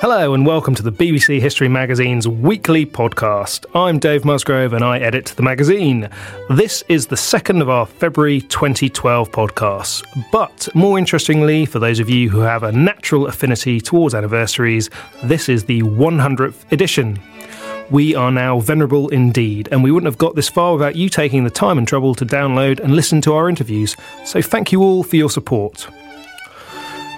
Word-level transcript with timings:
Hello 0.00 0.32
and 0.32 0.46
welcome 0.46 0.74
to 0.74 0.82
the 0.82 0.90
BBC 0.90 1.42
History 1.42 1.68
Magazine's 1.68 2.26
weekly 2.26 2.86
podcast. 2.86 3.66
I'm 3.74 3.98
Dave 3.98 4.24
Musgrove 4.24 4.72
and 4.72 4.82
I 4.82 4.98
edit 4.98 5.26
the 5.26 5.42
magazine. 5.42 6.08
This 6.48 6.82
is 6.88 7.06
the 7.06 7.18
second 7.18 7.60
of 7.60 7.68
our 7.68 7.84
February 7.84 8.40
2012 8.40 9.30
podcasts. 9.30 10.02
But 10.32 10.74
more 10.74 10.98
interestingly, 10.98 11.66
for 11.66 11.80
those 11.80 12.00
of 12.00 12.08
you 12.08 12.30
who 12.30 12.40
have 12.40 12.62
a 12.62 12.72
natural 12.72 13.26
affinity 13.26 13.78
towards 13.78 14.14
anniversaries, 14.14 14.88
this 15.22 15.50
is 15.50 15.64
the 15.64 15.82
100th 15.82 16.72
edition. 16.72 17.20
We 17.90 18.14
are 18.14 18.30
now 18.30 18.60
venerable 18.60 19.10
indeed, 19.10 19.68
and 19.70 19.84
we 19.84 19.90
wouldn't 19.90 20.10
have 20.10 20.16
got 20.16 20.34
this 20.34 20.48
far 20.48 20.72
without 20.72 20.96
you 20.96 21.10
taking 21.10 21.44
the 21.44 21.50
time 21.50 21.76
and 21.76 21.86
trouble 21.86 22.14
to 22.14 22.24
download 22.24 22.80
and 22.80 22.96
listen 22.96 23.20
to 23.20 23.34
our 23.34 23.50
interviews. 23.50 23.96
So 24.24 24.40
thank 24.40 24.72
you 24.72 24.80
all 24.80 25.02
for 25.02 25.16
your 25.16 25.28
support. 25.28 25.88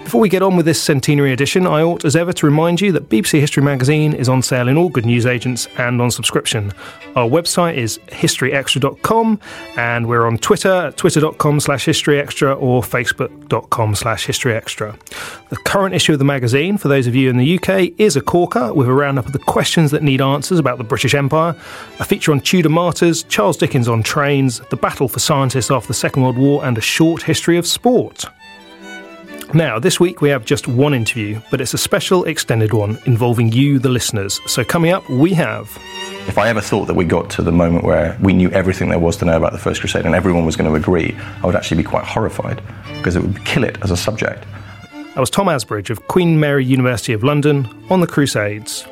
Before 0.05 0.21
we 0.21 0.29
get 0.29 0.43
on 0.43 0.57
with 0.57 0.67
this 0.67 0.83
centenary 0.83 1.33
edition, 1.33 1.67
I 1.67 1.83
ought 1.83 2.05
as 2.05 2.17
ever 2.17 2.35
to 2.35 2.47
remind 2.47 2.81
you 2.83 2.93
that 2.93 3.09
BBC 3.09 3.41
History 3.41 3.63
Magazine 3.63 4.13
is 4.13 4.29
on 4.29 4.43
sale 4.43 4.69
in 4.69 4.77
all 4.77 4.91
good 4.91 5.07
newsagents 5.07 5.69
and 5.79 6.03
on 6.03 6.11
subscription. 6.11 6.73
Our 7.17 7.27
website 7.27 7.77
is 7.77 7.99
historyextra.com 8.09 9.41
and 9.77 10.07
we're 10.07 10.27
on 10.27 10.37
Twitter 10.37 10.71
at 10.71 10.97
twitter.com 10.99 11.61
slash 11.61 11.87
historyextra 11.87 12.61
or 12.61 12.83
facebook.com 12.83 13.95
slash 13.95 14.27
historyextra. 14.27 14.99
The 15.49 15.57
current 15.57 15.95
issue 15.95 16.13
of 16.13 16.19
the 16.19 16.27
magazine, 16.27 16.77
for 16.77 16.89
those 16.89 17.07
of 17.07 17.15
you 17.15 17.31
in 17.31 17.39
the 17.39 17.59
UK, 17.59 17.93
is 17.97 18.15
a 18.15 18.21
corker 18.21 18.75
with 18.75 18.89
a 18.89 18.93
roundup 18.93 19.27
of 19.27 19.33
the 19.33 19.39
questions 19.39 19.93
that 19.93 20.03
need 20.03 20.21
answers 20.21 20.59
about 20.59 20.77
the 20.77 20.85
British 20.85 21.15
Empire, 21.15 21.57
a 22.01 22.05
feature 22.05 22.33
on 22.33 22.41
Tudor 22.41 22.69
martyrs, 22.69 23.23
Charles 23.25 23.57
Dickens 23.57 23.89
on 23.89 24.03
trains, 24.03 24.61
the 24.69 24.77
battle 24.77 25.09
for 25.09 25.21
scientists 25.21 25.71
after 25.71 25.89
the 25.89 25.95
Second 25.95 26.23
World 26.23 26.37
War, 26.37 26.65
and 26.67 26.77
a 26.77 26.83
short 26.83 27.23
history 27.23 27.57
of 27.57 27.67
sport. 27.67 28.27
Now, 29.55 29.79
this 29.79 30.01
week 30.01 30.23
we 30.23 30.31
have 30.31 30.47
just 30.47 30.67
one 30.67 30.95
interview, 30.95 31.39
but 31.51 31.61
it's 31.61 31.75
a 31.75 31.79
special 31.79 32.25
extended 32.25 32.73
one 32.73 32.99
involving 33.05 33.53
you, 33.53 33.79
the 33.79 33.91
listeners. 33.91 34.41
So, 34.47 34.65
coming 34.65 34.93
up, 34.93 35.07
we 35.11 35.35
have. 35.35 35.79
If 36.27 36.39
I 36.39 36.49
ever 36.49 36.63
thought 36.63 36.87
that 36.87 36.95
we 36.95 37.05
got 37.05 37.29
to 37.31 37.43
the 37.43 37.53
moment 37.53 37.85
where 37.85 38.17
we 38.23 38.33
knew 38.33 38.51
everything 38.53 38.89
there 38.89 38.99
was 38.99 39.19
to 39.19 39.27
know 39.27 39.37
about 39.37 39.53
the 39.53 39.59
First 39.59 39.81
Crusade 39.81 40.07
and 40.07 40.15
everyone 40.15 40.47
was 40.47 40.57
going 40.57 40.71
to 40.71 40.75
agree, 40.75 41.15
I 41.43 41.47
would 41.47 41.55
actually 41.55 41.77
be 41.77 41.87
quite 41.87 42.05
horrified 42.05 42.63
because 42.97 43.15
it 43.15 43.23
would 43.23 43.45
kill 43.45 43.65
it 43.65 43.77
as 43.83 43.91
a 43.91 43.97
subject. 43.97 44.47
That 44.93 45.21
was 45.21 45.29
Tom 45.29 45.49
Asbridge 45.49 45.91
of 45.91 46.09
Queen 46.09 46.41
Mary 46.41 46.65
University 46.65 47.13
of 47.13 47.23
London 47.23 47.69
on 47.91 48.01
the 48.01 48.07
Crusades. 48.07 48.87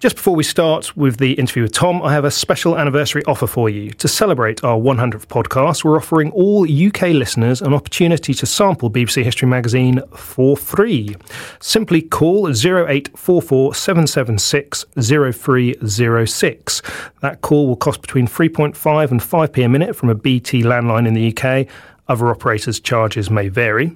Just 0.00 0.16
before 0.16 0.34
we 0.34 0.44
start 0.44 0.96
with 0.96 1.18
the 1.18 1.34
interview 1.34 1.64
with 1.64 1.72
Tom, 1.72 2.00
I 2.00 2.14
have 2.14 2.24
a 2.24 2.30
special 2.30 2.78
anniversary 2.78 3.22
offer 3.26 3.46
for 3.46 3.68
you. 3.68 3.90
To 3.90 4.08
celebrate 4.08 4.64
our 4.64 4.78
100th 4.78 5.26
podcast, 5.26 5.84
we're 5.84 5.98
offering 5.98 6.30
all 6.30 6.64
UK 6.64 7.08
listeners 7.08 7.60
an 7.60 7.74
opportunity 7.74 8.32
to 8.32 8.46
sample 8.46 8.90
BBC 8.90 9.22
History 9.22 9.46
Magazine 9.46 10.00
for 10.16 10.56
free. 10.56 11.16
Simply 11.60 12.00
call 12.00 12.48
0844 12.48 13.74
776 13.74 14.86
0306. 14.98 16.82
That 17.20 17.42
call 17.42 17.66
will 17.66 17.76
cost 17.76 18.00
between 18.00 18.26
3.5 18.26 19.10
and 19.10 19.20
5p 19.20 19.62
a 19.66 19.68
minute 19.68 19.94
from 19.94 20.08
a 20.08 20.14
BT 20.14 20.62
landline 20.62 21.06
in 21.06 21.12
the 21.12 21.36
UK. 21.36 21.66
Other 22.08 22.30
operators' 22.30 22.80
charges 22.80 23.30
may 23.30 23.48
vary. 23.48 23.92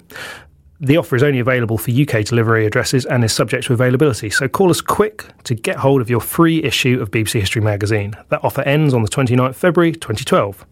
The 0.81 0.97
offer 0.97 1.15
is 1.15 1.23
only 1.23 1.39
available 1.39 1.77
for 1.77 1.91
UK 1.91 2.25
delivery 2.25 2.65
addresses 2.65 3.05
and 3.05 3.23
is 3.23 3.31
subject 3.31 3.65
to 3.65 3.73
availability, 3.73 4.29
so 4.29 4.49
call 4.49 4.69
us 4.69 4.81
quick 4.81 5.25
to 5.45 5.55
get 5.55 5.77
hold 5.77 6.01
of 6.01 6.09
your 6.09 6.19
free 6.19 6.61
issue 6.63 7.01
of 7.01 7.11
BBC 7.11 7.39
History 7.39 7.61
magazine. 7.61 8.13
That 8.27 8.43
offer 8.43 8.61
ends 8.63 8.93
on 8.93 9.01
the 9.01 9.07
29th 9.07 9.55
February 9.55 9.93
2012. 9.93 10.65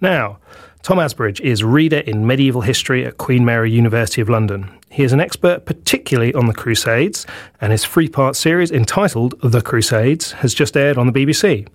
Now, 0.00 0.40
Tom 0.82 0.98
Asbridge 0.98 1.40
is 1.40 1.62
reader 1.62 1.98
in 1.98 2.26
medieval 2.26 2.62
history 2.62 3.06
at 3.06 3.18
Queen 3.18 3.44
Mary 3.44 3.70
University 3.70 4.20
of 4.20 4.28
London. 4.28 4.68
He 4.90 5.04
is 5.04 5.12
an 5.12 5.20
expert 5.20 5.66
particularly 5.66 6.34
on 6.34 6.46
the 6.46 6.54
Crusades, 6.54 7.24
and 7.60 7.70
his 7.70 7.84
three 7.84 8.08
part 8.08 8.34
series 8.34 8.72
entitled 8.72 9.40
The 9.40 9.62
Crusades 9.62 10.32
has 10.32 10.52
just 10.52 10.76
aired 10.76 10.98
on 10.98 11.06
the 11.06 11.12
BBC. 11.12 11.68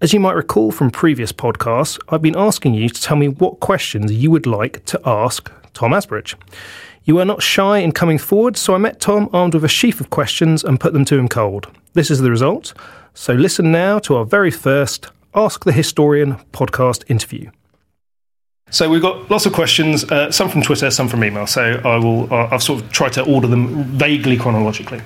As 0.00 0.12
you 0.12 0.20
might 0.20 0.36
recall 0.36 0.70
from 0.70 0.92
previous 0.92 1.32
podcasts, 1.32 1.98
I've 2.10 2.22
been 2.22 2.36
asking 2.36 2.74
you 2.74 2.88
to 2.88 3.02
tell 3.02 3.16
me 3.16 3.26
what 3.26 3.58
questions 3.58 4.12
you 4.12 4.30
would 4.30 4.46
like 4.46 4.84
to 4.84 5.00
ask 5.04 5.50
Tom 5.78 5.92
Asbridge. 5.92 6.34
You 7.04 7.14
were 7.14 7.24
not 7.24 7.40
shy 7.40 7.78
in 7.78 7.92
coming 7.92 8.18
forward, 8.18 8.56
so 8.56 8.74
I 8.74 8.78
met 8.78 8.98
Tom 8.98 9.30
armed 9.32 9.54
with 9.54 9.64
a 9.64 9.68
sheaf 9.68 10.00
of 10.00 10.10
questions 10.10 10.64
and 10.64 10.80
put 10.80 10.92
them 10.92 11.04
to 11.04 11.16
him 11.16 11.28
cold. 11.28 11.68
This 11.92 12.10
is 12.10 12.18
the 12.18 12.32
result. 12.32 12.74
So 13.14 13.32
listen 13.32 13.70
now 13.70 14.00
to 14.00 14.16
our 14.16 14.24
very 14.24 14.50
first 14.50 15.06
Ask 15.36 15.64
the 15.64 15.70
Historian 15.70 16.34
podcast 16.50 17.04
interview. 17.08 17.52
So 18.70 18.90
we've 18.90 19.00
got 19.00 19.30
lots 19.30 19.46
of 19.46 19.54
questions, 19.54 20.04
uh, 20.04 20.30
some 20.30 20.50
from 20.50 20.60
Twitter, 20.60 20.90
some 20.90 21.08
from 21.08 21.24
email. 21.24 21.46
So 21.46 21.80
I 21.84 21.96
will, 21.96 22.32
uh, 22.32 22.48
I've 22.50 22.62
sort 22.62 22.82
of 22.82 22.90
tried 22.90 23.14
to 23.14 23.24
order 23.24 23.48
them 23.48 23.84
vaguely 23.84 24.36
chronologically. 24.36 25.00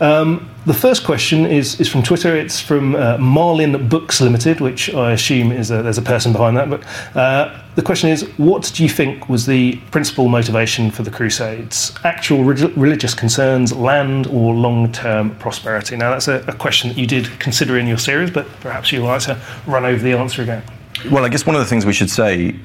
Um, 0.00 0.50
the 0.66 0.74
first 0.74 1.04
question 1.04 1.46
is, 1.46 1.80
is 1.80 1.88
from 1.88 2.02
Twitter. 2.02 2.34
It's 2.36 2.60
from 2.60 2.96
uh, 2.96 3.16
Marlin 3.18 3.88
Books 3.88 4.20
Limited, 4.20 4.60
which 4.60 4.92
I 4.92 5.12
assume 5.12 5.52
is 5.52 5.70
a, 5.70 5.82
there's 5.82 5.98
a 5.98 6.02
person 6.02 6.32
behind 6.32 6.56
that. 6.56 6.68
But 6.68 7.16
uh, 7.16 7.62
the 7.76 7.82
question 7.82 8.10
is, 8.10 8.22
what 8.38 8.72
do 8.74 8.82
you 8.82 8.88
think 8.88 9.28
was 9.28 9.46
the 9.46 9.76
principal 9.92 10.28
motivation 10.28 10.90
for 10.90 11.04
the 11.04 11.10
Crusades? 11.10 11.94
Actual 12.02 12.42
re- 12.42 12.72
religious 12.74 13.14
concerns, 13.14 13.72
land, 13.72 14.26
or 14.26 14.52
long-term 14.52 15.36
prosperity? 15.36 15.96
Now 15.96 16.10
that's 16.10 16.26
a, 16.26 16.44
a 16.48 16.54
question 16.54 16.88
that 16.88 16.98
you 16.98 17.06
did 17.06 17.26
consider 17.38 17.78
in 17.78 17.86
your 17.86 17.98
series, 17.98 18.32
but 18.32 18.48
perhaps 18.58 18.90
you'd 18.90 19.04
like 19.04 19.22
to 19.22 19.40
run 19.64 19.84
over 19.84 20.02
the 20.02 20.14
answer 20.14 20.42
again. 20.42 20.64
Well, 21.08 21.24
I 21.24 21.28
guess 21.28 21.46
one 21.46 21.54
of 21.54 21.60
the 21.60 21.66
things 21.66 21.86
we 21.86 21.92
should 21.92 22.10
say 22.10 22.56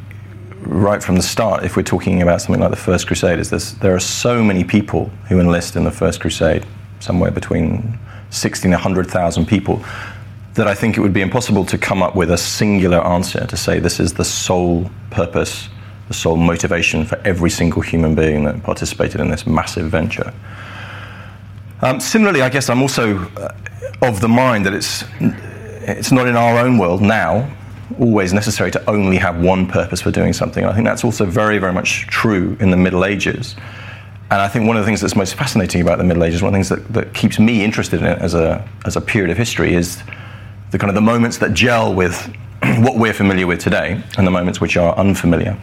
right 0.61 1.03
from 1.03 1.15
the 1.15 1.23
start, 1.23 1.63
if 1.63 1.75
we're 1.75 1.83
talking 1.83 2.21
about 2.21 2.41
something 2.41 2.61
like 2.61 2.71
the 2.71 2.75
First 2.75 3.07
Crusade, 3.07 3.39
is 3.39 3.49
this, 3.49 3.73
there 3.73 3.95
are 3.95 3.99
so 3.99 4.43
many 4.43 4.63
people 4.63 5.05
who 5.27 5.39
enlist 5.39 5.75
in 5.75 5.83
the 5.83 5.91
First 5.91 6.21
Crusade, 6.21 6.65
somewhere 6.99 7.31
between 7.31 7.97
60 8.29 8.67
and 8.67 8.73
100,000 8.73 9.45
people, 9.45 9.83
that 10.53 10.67
I 10.67 10.75
think 10.75 10.97
it 10.97 11.01
would 11.01 11.13
be 11.13 11.21
impossible 11.21 11.65
to 11.65 11.77
come 11.77 12.03
up 12.03 12.15
with 12.15 12.31
a 12.31 12.37
singular 12.37 12.99
answer 13.05 13.45
to 13.47 13.57
say 13.57 13.79
this 13.79 13.99
is 13.99 14.13
the 14.13 14.25
sole 14.25 14.89
purpose, 15.09 15.69
the 16.07 16.13
sole 16.13 16.37
motivation 16.37 17.05
for 17.05 17.17
every 17.25 17.49
single 17.49 17.81
human 17.81 18.15
being 18.15 18.43
that 18.43 18.61
participated 18.63 19.21
in 19.21 19.29
this 19.29 19.47
massive 19.47 19.89
venture. 19.89 20.33
Um, 21.81 21.99
similarly, 21.99 22.41
I 22.41 22.49
guess 22.49 22.69
I'm 22.69 22.81
also 22.81 23.17
uh, 23.37 23.55
of 24.01 24.19
the 24.19 24.27
mind 24.27 24.65
that 24.65 24.73
it's, 24.73 25.03
it's 25.19 26.11
not 26.11 26.27
in 26.27 26.35
our 26.35 26.59
own 26.59 26.77
world 26.77 27.01
now 27.01 27.49
always 27.99 28.33
necessary 28.33 28.71
to 28.71 28.89
only 28.89 29.17
have 29.17 29.41
one 29.41 29.67
purpose 29.67 30.01
for 30.01 30.11
doing 30.11 30.33
something. 30.33 30.65
I 30.65 30.73
think 30.73 30.85
that's 30.85 31.03
also 31.03 31.25
very, 31.25 31.57
very 31.57 31.73
much 31.73 32.07
true 32.07 32.57
in 32.59 32.71
the 32.71 32.77
Middle 32.77 33.05
Ages. 33.05 33.55
And 34.31 34.39
I 34.39 34.47
think 34.47 34.65
one 34.65 34.77
of 34.77 34.83
the 34.83 34.85
things 34.85 35.01
that's 35.01 35.15
most 35.15 35.35
fascinating 35.35 35.81
about 35.81 35.97
the 35.97 36.03
Middle 36.03 36.23
Ages, 36.23 36.41
one 36.41 36.53
of 36.55 36.59
the 36.59 36.63
things 36.63 36.69
that, 36.69 36.93
that 36.93 37.13
keeps 37.13 37.37
me 37.37 37.63
interested 37.63 37.99
in 37.99 38.05
it 38.05 38.19
as 38.19 38.33
a, 38.33 38.67
as 38.85 38.95
a 38.95 39.01
period 39.01 39.29
of 39.29 39.37
history, 39.37 39.73
is 39.73 40.01
the 40.71 40.77
kind 40.77 40.89
of 40.89 40.95
the 40.95 41.01
moments 41.01 41.37
that 41.39 41.53
gel 41.53 41.93
with 41.93 42.33
what 42.79 42.97
we're 42.97 43.13
familiar 43.13 43.45
with 43.45 43.59
today 43.59 44.01
and 44.17 44.25
the 44.25 44.31
moments 44.31 44.61
which 44.61 44.77
are 44.77 44.95
unfamiliar. 44.95 45.59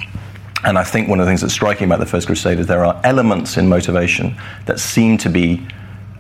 And 0.65 0.77
I 0.77 0.85
think 0.85 1.09
one 1.09 1.21
of 1.21 1.25
the 1.25 1.31
things 1.31 1.41
that's 1.41 1.55
striking 1.55 1.87
about 1.87 2.01
the 2.01 2.07
First 2.07 2.27
Crusade 2.27 2.59
is 2.59 2.67
there 2.67 2.85
are 2.85 3.01
elements 3.05 3.57
in 3.57 3.69
motivation 3.69 4.37
that 4.67 4.81
seem 4.81 5.17
to 5.19 5.31
be 5.31 5.67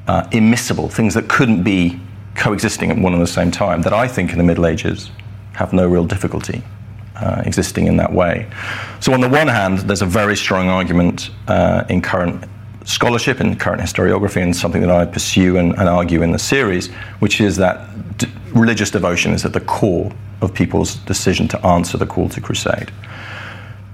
uh, 0.06 0.22
immiscible, 0.30 0.90
things 0.90 1.12
that 1.14 1.28
couldn't 1.28 1.64
be 1.64 2.00
coexisting 2.34 2.90
at 2.90 2.96
one 2.96 3.12
and 3.12 3.20
the 3.20 3.26
same 3.26 3.50
time, 3.50 3.82
that 3.82 3.92
I 3.92 4.08
think 4.08 4.32
in 4.32 4.38
the 4.38 4.44
Middle 4.44 4.64
Ages 4.64 5.10
have 5.58 5.72
no 5.72 5.88
real 5.88 6.04
difficulty 6.04 6.62
uh, 7.16 7.42
existing 7.44 7.88
in 7.88 7.96
that 7.96 8.12
way. 8.12 8.48
So, 9.00 9.12
on 9.12 9.20
the 9.20 9.28
one 9.28 9.48
hand, 9.48 9.80
there's 9.80 10.02
a 10.02 10.06
very 10.06 10.36
strong 10.36 10.68
argument 10.68 11.30
uh, 11.48 11.84
in 11.88 12.00
current 12.00 12.44
scholarship 12.84 13.40
and 13.40 13.58
current 13.58 13.82
historiography, 13.82 14.40
and 14.40 14.54
something 14.56 14.80
that 14.80 14.90
I 14.90 15.04
pursue 15.04 15.58
and, 15.58 15.76
and 15.78 15.88
argue 15.88 16.22
in 16.22 16.30
the 16.30 16.38
series, 16.38 16.88
which 17.18 17.40
is 17.40 17.56
that 17.56 17.76
d- 18.18 18.28
religious 18.54 18.90
devotion 18.90 19.32
is 19.32 19.44
at 19.44 19.52
the 19.52 19.60
core 19.60 20.12
of 20.40 20.54
people's 20.54 20.94
decision 20.94 21.48
to 21.48 21.66
answer 21.66 21.98
the 21.98 22.06
call 22.06 22.28
to 22.28 22.40
crusade. 22.40 22.92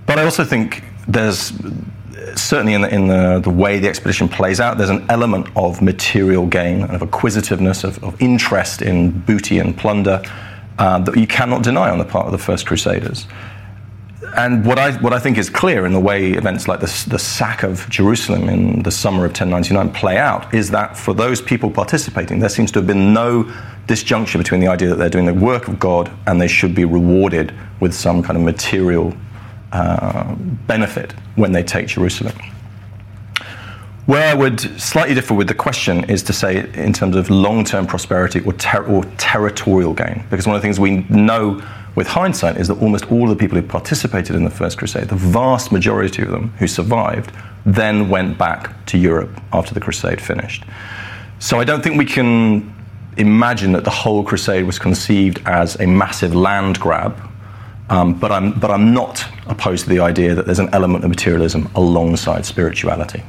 But 0.06 0.18
I 0.18 0.24
also 0.24 0.44
think 0.44 0.84
there's 1.08 1.52
certainly 2.36 2.74
in, 2.74 2.82
the, 2.82 2.94
in 2.94 3.06
the, 3.06 3.40
the, 3.40 3.50
way 3.50 3.78
the 3.78 3.88
expedition 3.88 4.28
plays 4.28 4.60
out, 4.60 4.76
there's 4.76 4.90
an 4.90 5.06
element 5.08 5.46
of 5.56 5.80
material 5.80 6.46
gain, 6.46 6.82
of 6.82 7.02
acquisitiveness, 7.02 7.84
of, 7.84 8.02
of 8.04 8.20
interest 8.20 8.82
in 8.82 9.10
booty 9.20 9.58
and 9.58 9.76
plunder 9.76 10.22
uh, 10.78 10.98
that 11.00 11.16
you 11.16 11.26
cannot 11.26 11.62
deny 11.62 11.90
on 11.90 11.98
the 11.98 12.04
part 12.04 12.26
of 12.26 12.32
the 12.32 12.38
first 12.38 12.66
Crusaders. 12.66 13.26
And 14.36 14.66
what 14.66 14.78
I, 14.78 14.92
what 14.98 15.12
I 15.12 15.20
think 15.20 15.38
is 15.38 15.48
clear 15.48 15.86
in 15.86 15.92
the 15.92 16.00
way 16.00 16.32
events 16.32 16.66
like 16.66 16.80
the, 16.80 17.04
the 17.08 17.18
sack 17.18 17.62
of 17.62 17.88
Jerusalem 17.88 18.48
in 18.48 18.82
the 18.82 18.90
summer 18.90 19.24
of 19.24 19.30
1099 19.30 19.92
play 19.92 20.18
out 20.18 20.52
is 20.52 20.70
that 20.70 20.96
for 20.96 21.14
those 21.14 21.40
people 21.40 21.70
participating, 21.70 22.40
there 22.40 22.48
seems 22.48 22.72
to 22.72 22.80
have 22.80 22.86
been 22.86 23.12
no 23.12 23.44
disjuncture 23.86 24.38
between 24.38 24.60
the 24.60 24.66
idea 24.66 24.88
that 24.88 24.96
they're 24.96 25.10
doing 25.10 25.26
the 25.26 25.34
work 25.34 25.68
of 25.68 25.78
God 25.78 26.10
and 26.26 26.40
they 26.40 26.48
should 26.48 26.74
be 26.74 26.84
rewarded 26.84 27.54
with 27.80 27.94
some 27.94 28.22
kind 28.22 28.36
of 28.36 28.42
material 28.42 29.14
uh, 29.72 30.34
benefit 30.66 31.12
when 31.36 31.52
they 31.52 31.62
take 31.62 31.86
Jerusalem. 31.86 32.34
Where 34.06 34.30
I 34.30 34.34
would 34.34 34.60
slightly 34.80 35.14
differ 35.14 35.34
with 35.34 35.48
the 35.48 35.54
question 35.54 36.04
is 36.10 36.22
to 36.24 36.32
say 36.32 36.68
in 36.74 36.92
terms 36.92 37.16
of 37.16 37.30
long 37.30 37.64
term 37.64 37.86
prosperity 37.86 38.40
or, 38.40 38.52
ter- 38.52 38.84
or, 38.84 39.04
territorial 39.16 39.94
gain. 39.94 40.24
Because 40.30 40.46
one 40.46 40.54
of 40.54 40.60
the 40.60 40.66
things 40.66 40.78
we 40.78 40.98
know 41.08 41.62
with 41.96 42.06
hindsight 42.06 42.56
is 42.56 42.68
that 42.68 42.80
almost 42.82 43.10
all 43.10 43.26
the 43.26 43.36
people 43.36 43.58
who 43.58 43.66
participated 43.66 44.36
in 44.36 44.44
the 44.44 44.50
First 44.50 44.78
Crusade, 44.78 45.08
the 45.08 45.14
vast 45.14 45.72
majority 45.72 46.22
of 46.22 46.30
them 46.30 46.50
who 46.58 46.66
survived, 46.66 47.32
then 47.64 48.08
went 48.08 48.36
back 48.36 48.84
to 48.86 48.98
Europe 48.98 49.40
after 49.52 49.72
the 49.72 49.80
Crusade 49.80 50.20
finished. 50.20 50.64
So 51.38 51.58
I 51.58 51.64
don't 51.64 51.82
think 51.82 51.96
we 51.96 52.04
can 52.04 52.74
imagine 53.16 53.72
that 53.72 53.84
the 53.84 53.90
whole 53.90 54.22
Crusade 54.22 54.66
was 54.66 54.78
conceived 54.78 55.40
as 55.46 55.80
a 55.80 55.86
massive 55.86 56.34
land 56.34 56.78
grab 56.78 57.30
um, 57.90 58.18
but, 58.18 58.32
I'm, 58.32 58.58
but 58.58 58.70
I'm 58.70 58.94
not 58.94 59.24
opposed 59.46 59.84
to 59.84 59.90
the 59.90 60.00
idea 60.00 60.34
that 60.34 60.46
there's 60.46 60.58
an 60.58 60.70
element 60.72 61.04
of 61.04 61.10
materialism 61.10 61.70
alongside 61.74 62.46
spirituality. 62.46 63.22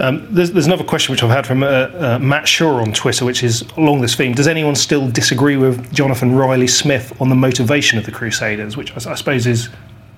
Um, 0.00 0.26
there's, 0.34 0.50
there's, 0.50 0.66
another 0.66 0.82
question 0.82 1.12
which 1.12 1.22
I've 1.22 1.30
had 1.30 1.46
from 1.46 1.62
uh, 1.62 1.66
uh, 1.66 2.18
Matt 2.20 2.48
Shaw 2.48 2.80
on 2.80 2.92
Twitter, 2.92 3.24
which 3.24 3.44
is 3.44 3.62
along 3.76 4.00
this 4.00 4.16
theme. 4.16 4.34
Does 4.34 4.48
anyone 4.48 4.74
still 4.74 5.08
disagree 5.08 5.56
with 5.56 5.92
Jonathan 5.92 6.34
Riley 6.34 6.66
Smith 6.66 7.16
on 7.20 7.28
the 7.28 7.36
motivation 7.36 7.96
of 7.96 8.04
the 8.04 8.10
Crusaders? 8.10 8.76
Which 8.76 8.90
I, 8.92 9.12
I 9.12 9.14
suppose 9.14 9.46
is 9.46 9.68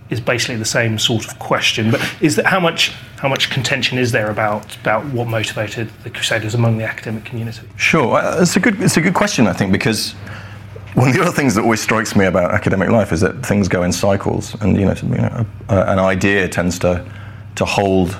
is 0.09 0.21
basically 0.21 0.57
the 0.57 0.65
same 0.65 0.99
sort 0.99 1.27
of 1.27 1.39
question. 1.39 1.91
But 1.91 2.01
is 2.23 2.37
that 2.37 2.47
how 2.47 2.61
much 2.61 2.93
how 3.19 3.29
much 3.29 3.51
contention 3.51 3.99
is 3.99 4.13
there 4.13 4.31
about 4.31 4.77
about 4.77 5.05
what 5.07 5.29
motivated 5.29 5.91
the 6.05 6.11
Crusaders 6.11 6.55
among 6.55 6.79
the 6.79 6.85
academic 6.85 7.27
community? 7.27 7.69
Sure, 7.77 8.17
uh, 8.17 8.41
it's 8.41 8.57
a 8.57 8.61
good 8.61 8.81
it's 8.81 8.97
a 8.97 9.03
good 9.03 9.15
question, 9.15 9.47
I 9.47 9.53
think, 9.53 9.73
because 9.73 10.13
one 10.95 11.09
of 11.09 11.15
the 11.15 11.21
other 11.21 11.33
things 11.33 11.55
that 11.55 11.61
always 11.63 11.83
strikes 11.83 12.17
me 12.17 12.25
about 12.25 12.51
academic 12.53 12.89
life 12.89 13.13
is 13.13 13.21
that 13.21 13.45
things 13.45 13.69
go 13.69 13.83
in 13.83 13.93
cycles, 13.93 14.55
and 14.63 14.79
you 14.79 14.87
know, 14.87 14.95
you 15.03 15.09
know 15.09 15.47
an 15.69 15.99
idea 15.99 16.49
tends 16.49 16.79
to 16.79 17.05
to 17.57 17.67
hold 17.67 18.17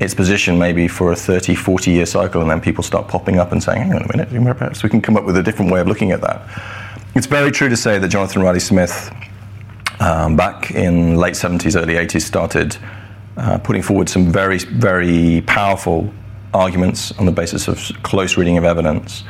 its 0.00 0.14
position 0.14 0.58
maybe 0.58 0.86
for 0.86 1.12
a 1.12 1.16
30, 1.16 1.54
40 1.54 1.90
year 1.90 2.06
cycle, 2.06 2.40
and 2.40 2.50
then 2.50 2.60
people 2.60 2.84
start 2.84 3.08
popping 3.08 3.38
up 3.38 3.52
and 3.52 3.62
saying, 3.62 3.82
"Hang 3.82 3.94
on 3.94 4.02
a 4.02 4.16
minute, 4.16 4.56
perhaps 4.58 4.82
we 4.82 4.88
can 4.88 5.00
come 5.00 5.16
up 5.16 5.24
with 5.24 5.36
a 5.36 5.42
different 5.42 5.70
way 5.70 5.80
of 5.80 5.88
looking 5.88 6.12
at 6.12 6.20
that." 6.20 6.42
It's 7.14 7.26
very 7.26 7.50
true 7.50 7.68
to 7.68 7.76
say 7.76 7.98
that 7.98 8.08
Jonathan 8.08 8.42
Riley 8.42 8.60
Smith, 8.60 9.10
um, 10.00 10.36
back 10.36 10.70
in 10.70 11.16
late 11.16 11.34
70s, 11.34 11.74
early 11.80 11.94
80s, 11.94 12.22
started 12.22 12.76
uh, 13.36 13.58
putting 13.58 13.82
forward 13.82 14.08
some 14.08 14.30
very, 14.30 14.58
very 14.58 15.42
powerful 15.46 16.12
arguments 16.54 17.12
on 17.18 17.26
the 17.26 17.32
basis 17.32 17.68
of 17.68 17.90
close 18.02 18.36
reading 18.36 18.56
of 18.56 18.64
evidence 18.64 19.24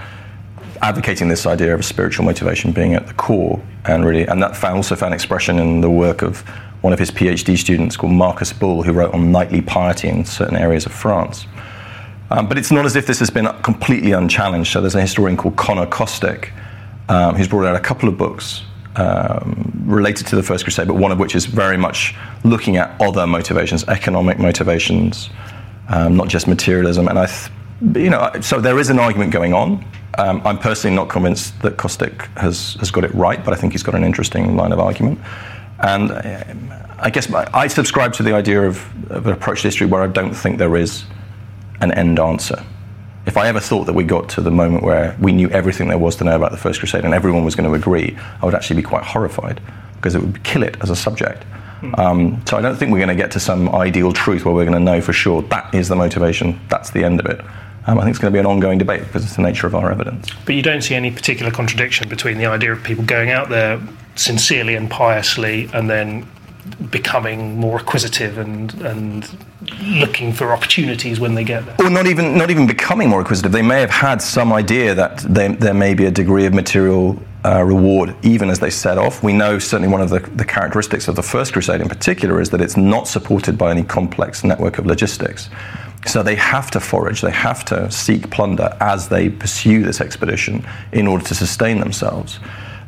advocating 0.82 1.28
this 1.28 1.46
idea 1.46 1.74
of 1.74 1.84
spiritual 1.84 2.24
motivation 2.24 2.72
being 2.72 2.94
at 2.94 3.06
the 3.06 3.14
core, 3.14 3.60
and 3.84 4.04
really, 4.04 4.26
and 4.26 4.42
that 4.42 4.56
found, 4.56 4.76
also 4.76 4.94
found 4.94 5.14
expression 5.14 5.58
in 5.58 5.80
the 5.80 5.90
work 5.90 6.22
of 6.22 6.44
one 6.80 6.92
of 6.92 6.98
his 6.98 7.10
PhD 7.10 7.56
students 7.58 7.96
called 7.96 8.12
Marcus 8.12 8.52
Bull, 8.52 8.82
who 8.82 8.92
wrote 8.92 9.12
on 9.12 9.32
knightly 9.32 9.60
piety 9.60 10.08
in 10.08 10.24
certain 10.24 10.56
areas 10.56 10.86
of 10.86 10.92
France. 10.92 11.46
Um, 12.30 12.46
but 12.48 12.58
it's 12.58 12.70
not 12.70 12.84
as 12.84 12.94
if 12.94 13.06
this 13.06 13.18
has 13.20 13.30
been 13.30 13.46
completely 13.62 14.12
unchallenged. 14.12 14.72
So 14.72 14.80
there's 14.80 14.94
a 14.94 15.00
historian 15.00 15.36
called 15.36 15.56
Conor 15.56 15.86
Kostick, 15.86 16.50
um, 17.08 17.34
who's 17.34 17.48
brought 17.48 17.66
out 17.66 17.74
a 17.74 17.80
couple 17.80 18.08
of 18.08 18.18
books 18.18 18.62
um, 18.96 19.72
related 19.86 20.26
to 20.26 20.36
the 20.36 20.42
First 20.42 20.64
Crusade, 20.64 20.88
but 20.88 20.94
one 20.94 21.10
of 21.10 21.18
which 21.18 21.34
is 21.34 21.46
very 21.46 21.76
much 21.76 22.14
looking 22.44 22.76
at 22.76 23.00
other 23.00 23.26
motivations, 23.26 23.84
economic 23.88 24.38
motivations, 24.38 25.30
um, 25.88 26.16
not 26.16 26.28
just 26.28 26.46
materialism. 26.46 27.08
And 27.08 27.18
I, 27.18 27.26
th- 27.26 27.50
you 28.04 28.10
know, 28.10 28.30
so 28.40 28.60
there 28.60 28.78
is 28.78 28.90
an 28.90 28.98
argument 28.98 29.32
going 29.32 29.54
on. 29.54 29.84
Um, 30.18 30.42
I'm 30.44 30.58
personally 30.58 30.96
not 30.96 31.08
convinced 31.08 31.60
that 31.62 31.76
Kostick 31.76 32.26
has, 32.36 32.74
has 32.74 32.90
got 32.90 33.04
it 33.04 33.14
right, 33.14 33.42
but 33.42 33.54
I 33.54 33.56
think 33.56 33.72
he's 33.72 33.84
got 33.84 33.94
an 33.94 34.04
interesting 34.04 34.56
line 34.56 34.72
of 34.72 34.80
argument. 34.80 35.18
And 35.80 36.10
uh, 36.10 36.44
I 36.98 37.10
guess 37.10 37.32
I 37.32 37.68
subscribe 37.68 38.12
to 38.14 38.22
the 38.22 38.34
idea 38.34 38.62
of, 38.62 39.10
of, 39.10 39.26
an 39.26 39.32
approach 39.32 39.62
to 39.62 39.68
history 39.68 39.86
where 39.86 40.02
I 40.02 40.08
don't 40.08 40.34
think 40.34 40.58
there 40.58 40.76
is 40.76 41.04
an 41.80 41.92
end 41.92 42.18
answer. 42.18 42.64
If 43.26 43.36
I 43.36 43.46
ever 43.46 43.60
thought 43.60 43.84
that 43.84 43.92
we 43.92 44.04
got 44.04 44.28
to 44.30 44.40
the 44.40 44.50
moment 44.50 44.82
where 44.82 45.16
we 45.20 45.32
knew 45.32 45.48
everything 45.50 45.88
there 45.88 45.98
was 45.98 46.16
to 46.16 46.24
know 46.24 46.34
about 46.34 46.50
the 46.50 46.56
First 46.56 46.80
Crusade 46.80 47.04
and 47.04 47.14
everyone 47.14 47.44
was 47.44 47.54
going 47.54 47.68
to 47.68 47.74
agree, 47.74 48.16
I 48.40 48.44
would 48.44 48.54
actually 48.54 48.76
be 48.76 48.82
quite 48.82 49.04
horrified 49.04 49.60
because 49.96 50.14
it 50.14 50.22
would 50.22 50.42
kill 50.42 50.62
it 50.62 50.76
as 50.80 50.90
a 50.90 50.96
subject. 50.96 51.44
Hmm. 51.44 51.94
Um, 51.96 52.42
so 52.46 52.56
I 52.56 52.60
don't 52.60 52.76
think 52.76 52.90
we're 52.90 52.98
going 52.98 53.08
to 53.08 53.14
get 53.14 53.30
to 53.32 53.40
some 53.40 53.68
ideal 53.68 54.12
truth 54.12 54.44
where 54.44 54.54
we're 54.54 54.64
going 54.64 54.78
to 54.78 54.80
know 54.80 55.00
for 55.00 55.12
sure 55.12 55.42
that 55.42 55.72
is 55.72 55.88
the 55.88 55.96
motivation, 55.96 56.58
that's 56.68 56.90
the 56.90 57.04
end 57.04 57.20
of 57.20 57.26
it. 57.26 57.44
Um, 57.86 57.98
I 57.98 58.02
think 58.02 58.14
it's 58.14 58.18
going 58.18 58.32
to 58.32 58.36
be 58.36 58.40
an 58.40 58.46
ongoing 58.46 58.78
debate 58.78 59.02
because 59.02 59.24
it's 59.24 59.36
the 59.36 59.42
nature 59.42 59.66
of 59.66 59.74
our 59.74 59.90
evidence. 59.90 60.28
But 60.44 60.54
you 60.54 60.62
don't 60.62 60.82
see 60.82 60.94
any 60.94 61.10
particular 61.10 61.50
contradiction 61.52 62.08
between 62.08 62.36
the 62.36 62.46
idea 62.46 62.72
of 62.72 62.82
people 62.82 63.04
going 63.04 63.30
out 63.30 63.48
there 63.48 63.80
sincerely 64.18 64.74
and 64.74 64.90
piously 64.90 65.68
and 65.72 65.88
then 65.88 66.26
becoming 66.90 67.58
more 67.58 67.78
acquisitive 67.80 68.38
and 68.38 68.74
and 68.82 69.28
looking 69.82 70.32
for 70.32 70.52
opportunities 70.52 71.20
when 71.20 71.34
they 71.34 71.44
get 71.44 71.64
there. 71.66 71.76
Or 71.86 71.90
not 71.90 72.06
even 72.06 72.36
not 72.36 72.50
even 72.50 72.66
becoming 72.66 73.08
more 73.08 73.20
acquisitive. 73.20 73.52
They 73.52 73.62
may 73.62 73.80
have 73.80 73.90
had 73.90 74.20
some 74.20 74.52
idea 74.52 74.94
that 74.94 75.18
they, 75.18 75.48
there 75.48 75.74
may 75.74 75.94
be 75.94 76.06
a 76.06 76.10
degree 76.10 76.46
of 76.46 76.54
material 76.54 77.20
uh, 77.44 77.62
reward 77.62 78.14
even 78.22 78.50
as 78.50 78.58
they 78.58 78.70
set 78.70 78.98
off. 78.98 79.22
We 79.22 79.32
know 79.32 79.58
certainly 79.58 79.90
one 79.90 80.00
of 80.00 80.10
the, 80.10 80.20
the 80.20 80.44
characteristics 80.44 81.08
of 81.08 81.16
the 81.16 81.22
First 81.22 81.52
Crusade 81.52 81.80
in 81.80 81.88
particular 81.88 82.40
is 82.40 82.50
that 82.50 82.60
it's 82.60 82.76
not 82.76 83.08
supported 83.08 83.56
by 83.56 83.70
any 83.70 83.82
complex 83.82 84.44
network 84.44 84.78
of 84.78 84.86
logistics. 84.86 85.48
So 86.06 86.22
they 86.22 86.36
have 86.36 86.70
to 86.72 86.80
forage, 86.80 87.20
they 87.20 87.30
have 87.32 87.64
to 87.66 87.90
seek 87.90 88.30
plunder 88.30 88.76
as 88.80 89.08
they 89.08 89.28
pursue 89.28 89.82
this 89.82 90.00
expedition 90.00 90.66
in 90.92 91.06
order 91.06 91.24
to 91.24 91.34
sustain 91.34 91.80
themselves. 91.80 92.38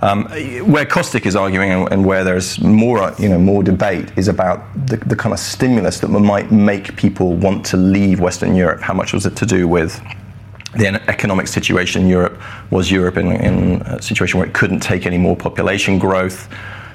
Um, 0.03 0.25
where 0.71 0.87
Kostick 0.87 1.27
is 1.27 1.37
arguing 1.37 1.71
and, 1.73 1.93
and, 1.93 2.07
where 2.07 2.25
there's 2.25 2.59
more, 2.61 3.15
you 3.19 3.29
know, 3.29 3.39
more 3.39 3.63
debate 3.63 4.11
is 4.17 4.29
about 4.29 4.63
the, 4.87 4.97
the, 4.97 5.15
kind 5.15 5.35
of 5.35 5.39
stimulus 5.39 6.01
that 6.01 6.09
might 6.09 6.51
make 6.51 6.97
people 6.97 7.35
want 7.35 7.67
to 7.67 7.77
leave 7.77 8.19
Western 8.19 8.55
Europe. 8.55 8.81
How 8.81 8.95
much 8.95 9.13
was 9.13 9.27
it 9.27 9.37
to 9.37 9.45
do 9.45 9.69
with 9.69 10.01
the 10.75 10.87
economic 11.09 11.49
situation 11.49 12.03
in 12.03 12.09
Europe? 12.09 12.41
Was 12.71 12.91
Europe 12.91 13.19
in, 13.19 13.33
in 13.33 13.83
a 13.83 14.01
situation 14.01 14.39
where 14.39 14.49
it 14.49 14.55
couldn't 14.55 14.81
take 14.81 15.05
any 15.05 15.19
more 15.19 15.37
population 15.37 15.99
growth? 15.99 16.49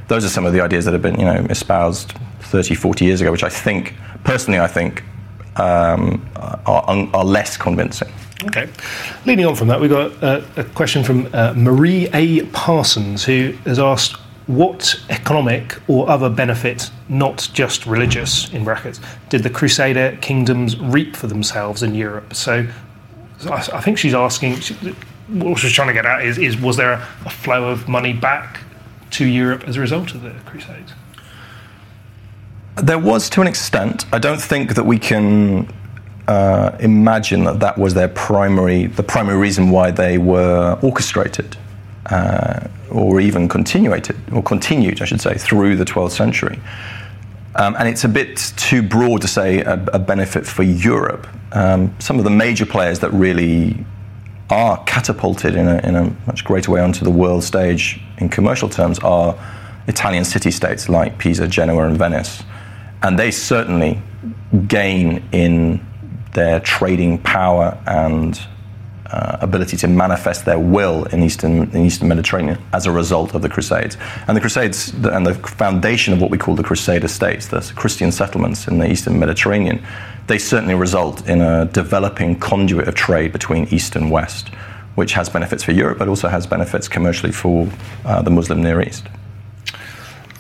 Those 0.07 0.25
are 0.25 0.29
some 0.29 0.45
of 0.47 0.53
the 0.53 0.62
ideas 0.62 0.85
that 0.85 0.93
have 0.93 1.03
been, 1.03 1.19
you 1.19 1.25
know, 1.25 1.45
espoused 1.51 2.13
30, 2.39 2.74
40 2.74 3.05
years 3.05 3.21
ago, 3.21 3.31
which 3.31 3.43
I 3.43 3.50
think, 3.50 3.93
personally, 4.24 4.59
I 4.59 4.67
think 4.67 5.03
um, 5.57 6.27
are, 6.35 7.07
are, 7.13 7.25
less 7.25 7.55
convincing. 7.57 8.12
Okay. 8.43 8.69
Leading 9.25 9.45
on 9.45 9.55
from 9.55 9.69
that, 9.69 9.79
we've 9.79 9.89
got 9.89 10.21
uh, 10.21 10.41
a 10.57 10.63
question 10.63 11.03
from 11.03 11.29
uh, 11.33 11.53
Marie 11.55 12.09
A. 12.13 12.45
Parsons, 12.47 13.23
who 13.23 13.53
has 13.65 13.79
asked 13.79 14.17
what 14.47 14.95
economic 15.09 15.79
or 15.87 16.07
other 16.09 16.29
benefit, 16.29 16.91
not 17.09 17.49
just 17.53 17.85
religious, 17.85 18.51
in 18.53 18.63
brackets, 18.63 18.99
did 19.29 19.43
the 19.43 19.49
Crusader 19.49 20.17
kingdoms 20.21 20.77
reap 20.77 21.15
for 21.15 21.27
themselves 21.27 21.81
in 21.81 21.95
Europe? 21.95 22.33
So 22.33 22.67
I, 23.45 23.67
I 23.73 23.81
think 23.81 23.97
she's 23.97 24.13
asking, 24.13 24.57
what 25.27 25.57
she's 25.57 25.71
trying 25.71 25.87
to 25.87 25.93
get 25.93 26.05
at 26.05 26.23
is, 26.23 26.37
is 26.37 26.57
was 26.57 26.77
there 26.77 26.93
a, 26.93 27.07
a 27.25 27.29
flow 27.29 27.69
of 27.69 27.87
money 27.87 28.13
back 28.13 28.61
to 29.11 29.25
Europe 29.25 29.63
as 29.67 29.77
a 29.77 29.79
result 29.79 30.13
of 30.13 30.21
the 30.21 30.31
Crusades? 30.45 30.93
There 32.75 32.99
was 32.99 33.29
to 33.31 33.41
an 33.41 33.47
extent. 33.47 34.05
I 34.13 34.19
don't 34.19 34.41
think 34.41 34.75
that 34.75 34.83
we 34.83 34.99
can 34.99 35.73
uh, 36.27 36.75
imagine 36.79 37.44
that 37.44 37.60
that 37.60 37.77
was 37.77 37.94
their 37.94 38.08
primary, 38.08 38.88
the 38.88 39.03
primary 39.03 39.38
reason 39.38 39.70
why 39.70 39.91
they 39.91 40.17
were 40.17 40.79
orchestrated, 40.82 41.58
uh, 42.08 42.67
or 42.89 43.20
even 43.20 43.48
continued, 43.48 44.15
or 44.34 44.41
continued, 44.41 45.01
I 45.01 45.05
should 45.05 45.22
say, 45.22 45.36
through 45.36 45.75
the 45.75 45.86
12th 45.86 46.12
century. 46.12 46.60
Um, 47.55 47.75
and 47.79 47.88
it's 47.88 48.03
a 48.03 48.10
bit 48.10 48.38
too 48.58 48.82
broad 48.82 49.22
to 49.22 49.27
say 49.27 49.62
a, 49.62 49.74
a 49.94 50.00
benefit 50.00 50.46
for 50.46 50.63
Europe. 50.63 51.27
Um, 51.53 51.96
some 52.00 52.17
of 52.17 52.25
the 52.25 52.32
major 52.32 52.65
players 52.65 53.00
that 53.00 53.13
really 53.13 53.86
are 54.50 54.84
catapulted 54.86 55.55
in 55.55 55.67
a, 55.67 55.77
in 55.88 55.96
a 55.96 56.15
much 56.27 56.44
greater 56.44 56.72
way 56.72 56.82
onto 56.82 57.05
the 57.05 57.12
world 57.12 57.44
stage 57.44 58.00
in 58.17 58.29
commercial 58.29 58.70
terms 58.70 59.00
are 59.00 59.38
Italian 59.88 60.25
city 60.25 60.51
states 60.51 60.89
like 60.89 61.17
Pisa, 61.17 61.48
Genoa, 61.48 61.88
and 61.88 61.98
Venice. 61.98 62.44
And 63.03 63.17
they 63.17 63.32
certainly 63.32 64.01
gain 64.67 65.24
in 65.32 65.86
their 66.35 66.59
trading 66.59 67.17
power 67.17 67.77
and 67.87 68.39
uh, 69.07 69.37
ability 69.41 69.77
to 69.77 69.87
manifest 69.87 70.45
their 70.45 70.59
will 70.59 71.05
in 71.05 71.23
Eastern, 71.23 71.69
in 71.71 71.85
Eastern 71.85 72.07
Mediterranean 72.07 72.57
as 72.73 72.85
a 72.85 72.91
result 72.91 73.33
of 73.33 73.41
the 73.41 73.49
Crusades. 73.49 73.97
And 74.27 74.35
the 74.35 74.41
Crusades 74.41 74.89
and 75.05 75.25
the 75.25 75.33
foundation 75.33 76.13
of 76.13 76.21
what 76.21 76.31
we 76.31 76.37
call 76.37 76.55
the 76.55 76.63
Crusader 76.63 77.07
states, 77.07 77.47
the 77.47 77.61
Christian 77.75 78.11
settlements 78.11 78.67
in 78.67 78.77
the 78.77 78.91
Eastern 78.91 79.19
Mediterranean, 79.19 79.85
they 80.27 80.37
certainly 80.37 80.75
result 80.75 81.27
in 81.27 81.41
a 81.41 81.65
developing 81.65 82.39
conduit 82.39 82.87
of 82.87 82.95
trade 82.95 83.31
between 83.31 83.67
East 83.67 83.95
and 83.95 84.09
West, 84.11 84.49
which 84.95 85.13
has 85.13 85.29
benefits 85.29 85.63
for 85.63 85.71
Europe, 85.71 85.99
but 85.99 86.07
also 86.07 86.27
has 86.27 86.47
benefits 86.47 86.87
commercially 86.87 87.31
for 87.31 87.69
uh, 88.05 88.21
the 88.21 88.31
Muslim 88.31 88.61
Near 88.61 88.81
East. 88.81 89.05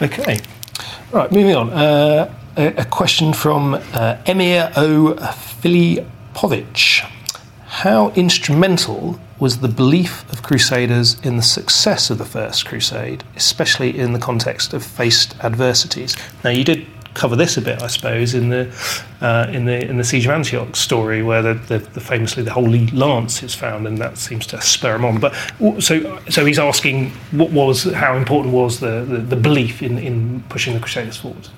Okay. 0.01 0.39
Right, 1.11 1.31
moving 1.31 1.55
on. 1.55 1.69
Uh, 1.69 2.33
a, 2.57 2.67
a, 2.81 2.85
question 2.85 3.33
from 3.33 3.75
uh, 3.93 4.17
Emir 4.25 4.71
O. 4.75 5.15
Filipovic. 5.61 7.09
How 7.65 8.09
instrumental 8.11 9.19
was 9.39 9.59
the 9.59 9.67
belief 9.67 10.31
of 10.31 10.43
Crusaders 10.43 11.19
in 11.21 11.37
the 11.37 11.43
success 11.43 12.09
of 12.09 12.17
the 12.17 12.25
First 12.25 12.65
Crusade, 12.65 13.23
especially 13.35 13.97
in 13.97 14.13
the 14.13 14.19
context 14.19 14.73
of 14.73 14.83
faced 14.83 15.35
adversities? 15.43 16.15
Now, 16.43 16.51
you 16.51 16.63
did 16.63 16.87
cover 17.13 17.35
this 17.35 17.57
a 17.57 17.61
bit, 17.61 17.81
I 17.81 17.87
suppose, 17.87 18.33
in 18.33 18.49
the 18.49 18.73
uh, 19.21 19.47
in 19.51 19.65
the 19.65 19.85
in 19.85 19.97
the 19.97 20.03
siege 20.03 20.25
of 20.25 20.31
Antioch 20.31 20.75
story, 20.75 21.23
where 21.23 21.41
the, 21.41 21.53
the, 21.53 21.79
the, 21.79 21.99
famously 21.99 22.43
the 22.43 22.51
Holy 22.51 22.87
Lance 22.87 23.43
is 23.43 23.53
found, 23.55 23.87
and 23.87 23.97
that 23.97 24.17
seems 24.17 24.45
to 24.47 24.61
spur 24.61 24.95
him 24.95 25.05
on. 25.05 25.19
But 25.19 25.33
so 25.81 26.19
so 26.29 26.45
he's 26.45 26.59
asking 26.59 27.09
what 27.31 27.51
was 27.51 27.83
how 27.91 28.15
important 28.15 28.53
was 28.53 28.79
the, 28.79 29.03
the, 29.05 29.17
the 29.17 29.35
belief 29.35 29.81
in 29.81 29.97
in 29.97 30.43
pushing 30.49 30.73
the 30.73 30.79
Crusaders 30.79 31.17
forward. 31.17 31.49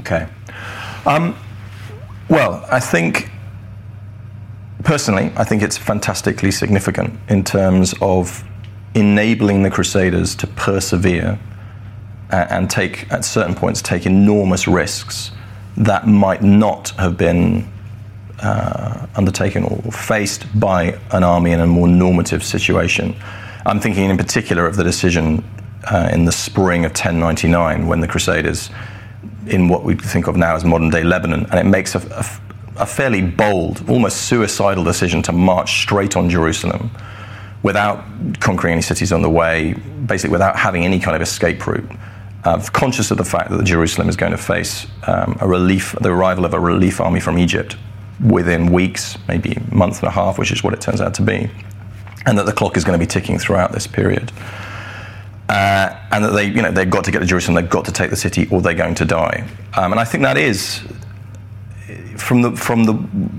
Okay, 0.00 0.28
um, 1.06 1.36
well, 2.28 2.64
I 2.70 2.80
think 2.80 3.30
personally, 4.84 5.32
I 5.36 5.44
think 5.44 5.62
it's 5.62 5.76
fantastically 5.76 6.50
significant 6.50 7.18
in 7.28 7.44
terms 7.44 7.94
of 8.00 8.44
enabling 8.94 9.62
the 9.62 9.70
Crusaders 9.70 10.34
to 10.36 10.46
persevere 10.46 11.38
and 12.30 12.68
take, 12.68 13.10
at 13.10 13.24
certain 13.24 13.54
points, 13.54 13.80
take 13.80 14.06
enormous 14.06 14.68
risks 14.68 15.30
that 15.76 16.06
might 16.06 16.42
not 16.42 16.90
have 16.90 17.16
been 17.16 17.66
uh, 18.40 19.06
undertaken 19.16 19.64
or 19.64 19.90
faced 19.92 20.46
by 20.60 20.98
an 21.12 21.22
army 21.22 21.52
in 21.52 21.60
a 21.60 21.66
more 21.66 21.88
normative 21.88 22.44
situation. 22.44 23.16
I'm 23.64 23.80
thinking 23.80 24.10
in 24.10 24.16
particular 24.16 24.66
of 24.66 24.76
the 24.76 24.84
decision 24.84 25.44
uh, 25.84 26.10
in 26.12 26.24
the 26.24 26.32
spring 26.32 26.84
of 26.84 26.90
1099 26.90 27.86
when 27.86 28.00
the 28.00 28.08
Crusaders, 28.08 28.70
in 29.50 29.68
what 29.68 29.84
we 29.84 29.94
think 29.94 30.26
of 30.26 30.36
now 30.36 30.54
as 30.54 30.64
modern 30.64 30.90
day 30.90 31.02
Lebanon, 31.02 31.46
and 31.50 31.58
it 31.58 31.64
makes 31.64 31.94
a, 31.94 31.98
a 32.10 32.24
a 32.78 32.86
fairly 32.86 33.22
bold, 33.22 33.88
almost 33.88 34.28
suicidal 34.28 34.84
decision 34.84 35.20
to 35.22 35.32
march 35.32 35.82
straight 35.82 36.16
on 36.16 36.30
Jerusalem 36.30 36.90
without 37.62 38.04
conquering 38.38 38.74
any 38.74 38.82
cities 38.82 39.12
on 39.12 39.20
the 39.20 39.28
way, 39.28 39.74
basically 40.06 40.30
without 40.30 40.56
having 40.56 40.84
any 40.84 41.00
kind 41.00 41.16
of 41.16 41.22
escape 41.22 41.66
route. 41.66 41.90
Uh, 42.44 42.64
conscious 42.72 43.10
of 43.10 43.18
the 43.18 43.24
fact 43.24 43.50
that 43.50 43.64
Jerusalem 43.64 44.08
is 44.08 44.16
going 44.16 44.30
to 44.30 44.38
face 44.38 44.86
um, 45.08 45.36
a 45.40 45.48
relief, 45.48 45.94
the 46.00 46.10
arrival 46.10 46.44
of 46.44 46.54
a 46.54 46.60
relief 46.60 47.00
army 47.00 47.18
from 47.18 47.36
Egypt 47.36 47.76
within 48.24 48.72
weeks, 48.72 49.18
maybe 49.26 49.54
a 49.54 49.74
month 49.74 49.98
and 49.98 50.08
a 50.08 50.10
half, 50.12 50.38
which 50.38 50.52
is 50.52 50.62
what 50.62 50.72
it 50.72 50.80
turns 50.80 51.00
out 51.00 51.14
to 51.14 51.22
be, 51.22 51.50
and 52.26 52.38
that 52.38 52.46
the 52.46 52.52
clock 52.52 52.76
is 52.76 52.84
going 52.84 52.98
to 52.98 53.04
be 53.04 53.08
ticking 53.08 53.38
throughout 53.38 53.72
this 53.72 53.88
period. 53.88 54.30
Uh, 55.48 55.97
and 56.10 56.24
that 56.24 56.30
they, 56.30 56.46
you 56.46 56.62
know, 56.62 56.70
they've 56.70 56.88
got 56.88 57.04
to 57.04 57.10
get 57.10 57.20
to 57.20 57.26
Jerusalem, 57.26 57.54
they've 57.54 57.70
got 57.70 57.84
to 57.84 57.92
take 57.92 58.10
the 58.10 58.16
city, 58.16 58.48
or 58.50 58.60
they're 58.60 58.74
going 58.74 58.94
to 58.96 59.04
die. 59.04 59.46
Um, 59.76 59.92
and 59.92 60.00
I 60.00 60.04
think 60.04 60.22
that 60.22 60.36
is 60.36 60.80
from 62.16 62.42
the 62.42 62.56
from 62.56 62.84
the 62.84 62.94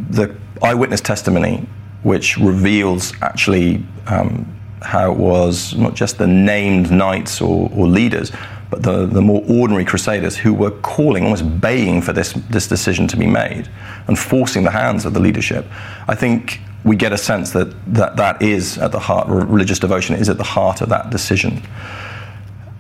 the 0.09 0.35
eyewitness 0.61 1.01
testimony, 1.01 1.65
which 2.03 2.38
reveals 2.38 3.13
actually 3.21 3.83
um, 4.07 4.45
how 4.81 5.11
it 5.11 5.17
was 5.17 5.75
not 5.75 5.95
just 5.95 6.17
the 6.17 6.27
named 6.27 6.91
knights 6.91 7.41
or, 7.41 7.69
or 7.73 7.88
leaders, 7.88 8.31
but 8.69 8.83
the, 8.83 9.05
the 9.05 9.21
more 9.21 9.43
ordinary 9.47 9.83
crusaders 9.83 10.38
who 10.38 10.53
were 10.53 10.71
calling, 10.71 11.23
almost 11.23 11.59
baying 11.59 12.01
for 12.01 12.13
this, 12.13 12.33
this 12.49 12.67
decision 12.67 13.07
to 13.07 13.17
be 13.17 13.25
made 13.25 13.69
and 14.07 14.17
forcing 14.17 14.63
the 14.63 14.71
hands 14.71 15.05
of 15.05 15.13
the 15.13 15.19
leadership. 15.19 15.65
I 16.07 16.15
think 16.15 16.59
we 16.83 16.95
get 16.95 17.11
a 17.11 17.17
sense 17.17 17.51
that 17.51 17.73
that, 17.93 18.15
that 18.15 18.41
is 18.41 18.77
at 18.77 18.91
the 18.91 18.99
heart, 18.99 19.27
religious 19.27 19.79
devotion 19.79 20.15
is 20.15 20.29
at 20.29 20.38
the 20.38 20.43
heart 20.43 20.81
of 20.81 20.89
that 20.89 21.09
decision. 21.09 21.61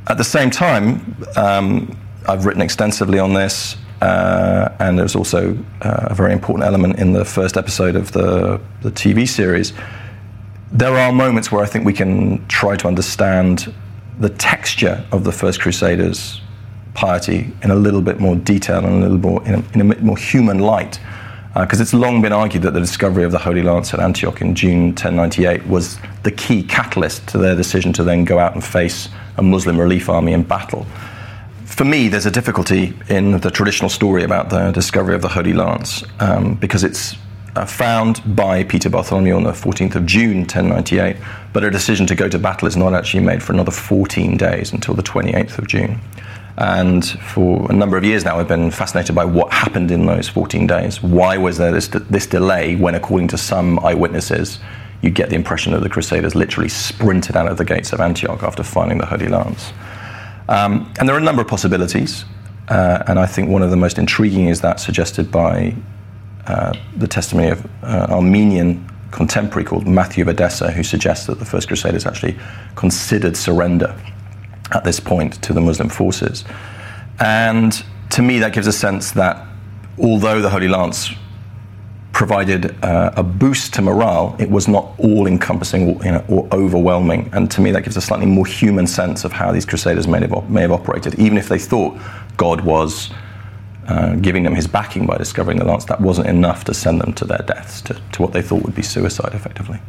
At 0.09 0.17
the 0.17 0.23
same 0.23 0.49
time, 0.49 1.15
um, 1.35 1.95
I've 2.27 2.45
written 2.45 2.63
extensively 2.63 3.19
on 3.19 3.33
this. 3.33 3.77
Uh, 4.01 4.73
and 4.79 4.97
there's 4.97 5.15
also 5.15 5.57
uh, 5.81 6.07
a 6.09 6.15
very 6.15 6.33
important 6.33 6.65
element 6.65 6.97
in 6.99 7.13
the 7.13 7.25
first 7.25 7.57
episode 7.57 7.95
of 7.95 8.11
the, 8.13 8.59
the 8.81 8.89
TV 8.91 9.27
series. 9.27 9.73
There 10.71 10.97
are 10.97 11.11
moments 11.11 11.51
where 11.51 11.63
I 11.63 11.67
think 11.67 11.85
we 11.85 11.93
can 11.93 12.45
try 12.47 12.75
to 12.77 12.87
understand 12.87 13.73
the 14.19 14.29
texture 14.29 15.05
of 15.11 15.25
the 15.25 15.31
First 15.31 15.59
Crusaders' 15.59 16.41
piety 16.93 17.51
in 17.61 17.71
a 17.71 17.75
little 17.75 18.01
bit 18.01 18.19
more 18.19 18.35
detail 18.35 18.85
and 18.85 19.03
a 19.03 19.09
little 19.09 19.17
more 19.17 19.45
in 19.45 19.55
a, 19.55 19.63
in 19.73 19.81
a 19.81 20.01
more 20.01 20.17
human 20.17 20.59
light. 20.59 20.99
Because 21.53 21.79
uh, 21.79 21.83
it's 21.83 21.93
long 21.93 22.21
been 22.21 22.33
argued 22.33 22.63
that 22.63 22.73
the 22.73 22.79
discovery 22.79 23.23
of 23.23 23.31
the 23.31 23.39
Holy 23.39 23.63
Lance 23.63 23.93
at 23.93 23.99
Antioch 23.99 24.41
in 24.41 24.55
June 24.55 24.87
1098 24.89 25.65
was 25.67 25.97
the 26.23 26.31
key 26.31 26.63
catalyst 26.63 27.27
to 27.29 27.37
their 27.37 27.55
decision 27.55 27.91
to 27.93 28.03
then 28.03 28.23
go 28.23 28.37
out 28.39 28.53
and 28.53 28.63
face 28.63 29.09
a 29.37 29.41
Muslim 29.41 29.79
relief 29.79 30.09
army 30.09 30.33
in 30.33 30.43
battle 30.43 30.85
for 31.79 31.85
me, 31.85 32.09
there's 32.09 32.25
a 32.25 32.31
difficulty 32.31 32.93
in 33.07 33.39
the 33.39 33.49
traditional 33.49 33.89
story 33.89 34.25
about 34.25 34.49
the 34.49 34.69
discovery 34.71 35.15
of 35.15 35.21
the 35.21 35.29
Holy 35.29 35.53
Lance 35.53 36.03
um, 36.19 36.55
because 36.55 36.83
it's 36.83 37.15
uh, 37.55 37.65
found 37.65 38.21
by 38.35 38.65
Peter 38.65 38.89
Bartholomew 38.89 39.33
on 39.33 39.43
the 39.43 39.51
14th 39.51 39.95
of 39.95 40.05
June 40.05 40.39
1098, 40.39 41.15
but 41.53 41.63
a 41.63 41.71
decision 41.71 42.05
to 42.07 42.15
go 42.15 42.27
to 42.27 42.37
battle 42.37 42.67
is 42.67 42.75
not 42.75 42.93
actually 42.93 43.23
made 43.23 43.41
for 43.41 43.53
another 43.53 43.71
14 43.71 44.35
days 44.35 44.73
until 44.73 44.93
the 44.93 45.01
28th 45.01 45.57
of 45.57 45.67
June. 45.67 46.01
And 46.59 47.07
for 47.07 47.71
a 47.71 47.73
number 47.73 47.95
of 47.95 48.03
years 48.03 48.25
now, 48.25 48.37
I've 48.37 48.49
been 48.49 48.69
fascinated 48.69 49.15
by 49.15 49.23
what 49.23 49.51
happened 49.53 49.91
in 49.91 50.05
those 50.05 50.27
14 50.27 50.67
days. 50.67 51.01
Why 51.01 51.37
was 51.37 51.57
there 51.57 51.71
this, 51.71 51.87
this 51.87 52.27
delay 52.27 52.75
when, 52.75 52.95
according 52.95 53.29
to 53.29 53.37
some 53.37 53.79
eyewitnesses, 53.79 54.59
you 55.01 55.09
get 55.09 55.29
the 55.29 55.35
impression 55.35 55.71
that 55.71 55.79
the 55.79 55.89
Crusaders 55.89 56.35
literally 56.35 56.67
sprinted 56.67 57.37
out 57.37 57.49
of 57.49 57.57
the 57.57 57.63
gates 57.63 57.93
of 57.93 58.01
Antioch 58.01 58.43
after 58.43 58.61
finding 58.61 58.97
the 58.97 59.05
Holy 59.05 59.29
Lance? 59.29 59.71
Um, 60.49 60.91
and 60.99 61.07
there 61.07 61.15
are 61.15 61.19
a 61.19 61.23
number 61.23 61.41
of 61.41 61.47
possibilities, 61.47 62.25
uh, 62.67 63.03
and 63.07 63.19
I 63.19 63.25
think 63.25 63.49
one 63.49 63.61
of 63.61 63.69
the 63.69 63.77
most 63.77 63.97
intriguing 63.97 64.47
is 64.47 64.59
that 64.59 64.81
suggested 64.81 65.31
by 65.31 65.73
uh, 66.45 66.73
the 66.97 67.07
testimony 67.07 67.51
of 67.51 67.65
uh, 67.83 68.07
Armenian 68.09 68.85
contemporary 69.11 69.63
called 69.63 69.87
Matthew 69.87 70.23
of 70.23 70.27
Edessa, 70.27 70.71
who 70.71 70.83
suggests 70.83 71.25
that 71.27 71.39
the 71.39 71.45
First 71.45 71.69
Crusaders 71.69 72.05
actually 72.05 72.37
considered 72.75 73.37
surrender 73.37 73.95
at 74.71 74.83
this 74.83 74.99
point 74.99 75.41
to 75.43 75.53
the 75.53 75.61
Muslim 75.61 75.89
forces. 75.89 76.45
And 77.19 77.83
to 78.11 78.21
me, 78.21 78.39
that 78.39 78.53
gives 78.53 78.67
a 78.67 78.71
sense 78.71 79.11
that 79.11 79.45
although 79.97 80.41
the 80.41 80.49
Holy 80.49 80.67
Lance 80.67 81.11
provided 82.11 82.75
uh, 82.83 83.11
a 83.15 83.23
boost 83.23 83.73
to 83.75 83.81
morale, 83.81 84.35
it 84.39 84.49
was 84.49 84.67
not 84.67 84.93
all 84.97 85.27
encompassing 85.27 85.95
or, 85.95 86.05
you 86.05 86.11
know, 86.11 86.25
or, 86.27 86.47
overwhelming. 86.51 87.29
And 87.33 87.49
to 87.51 87.61
me, 87.61 87.71
that 87.71 87.83
gives 87.83 87.97
a 87.97 88.01
slightly 88.01 88.25
more 88.25 88.45
human 88.45 88.87
sense 88.87 89.23
of 89.23 89.31
how 89.31 89.51
these 89.51 89.65
crusaders 89.65 90.07
may 90.07 90.19
have, 90.19 90.49
may 90.49 90.61
have 90.61 90.71
operated. 90.71 91.17
Even 91.19 91.37
if 91.37 91.47
they 91.47 91.59
thought 91.59 91.97
God 92.37 92.61
was 92.61 93.11
uh, 93.87 94.15
giving 94.15 94.43
them 94.43 94.55
his 94.55 94.67
backing 94.67 95.05
by 95.05 95.17
discovering 95.17 95.57
the 95.57 95.65
lance, 95.65 95.85
that 95.85 96.01
wasn't 96.01 96.27
enough 96.27 96.63
to 96.65 96.73
send 96.73 96.99
them 96.99 97.13
to 97.13 97.25
their 97.25 97.43
deaths, 97.47 97.81
to, 97.83 97.93
to 98.11 98.21
what 98.21 98.33
they 98.33 98.41
thought 98.41 98.63
would 98.63 98.75
be 98.75 98.81
suicide, 98.81 99.33
effectively. 99.33 99.79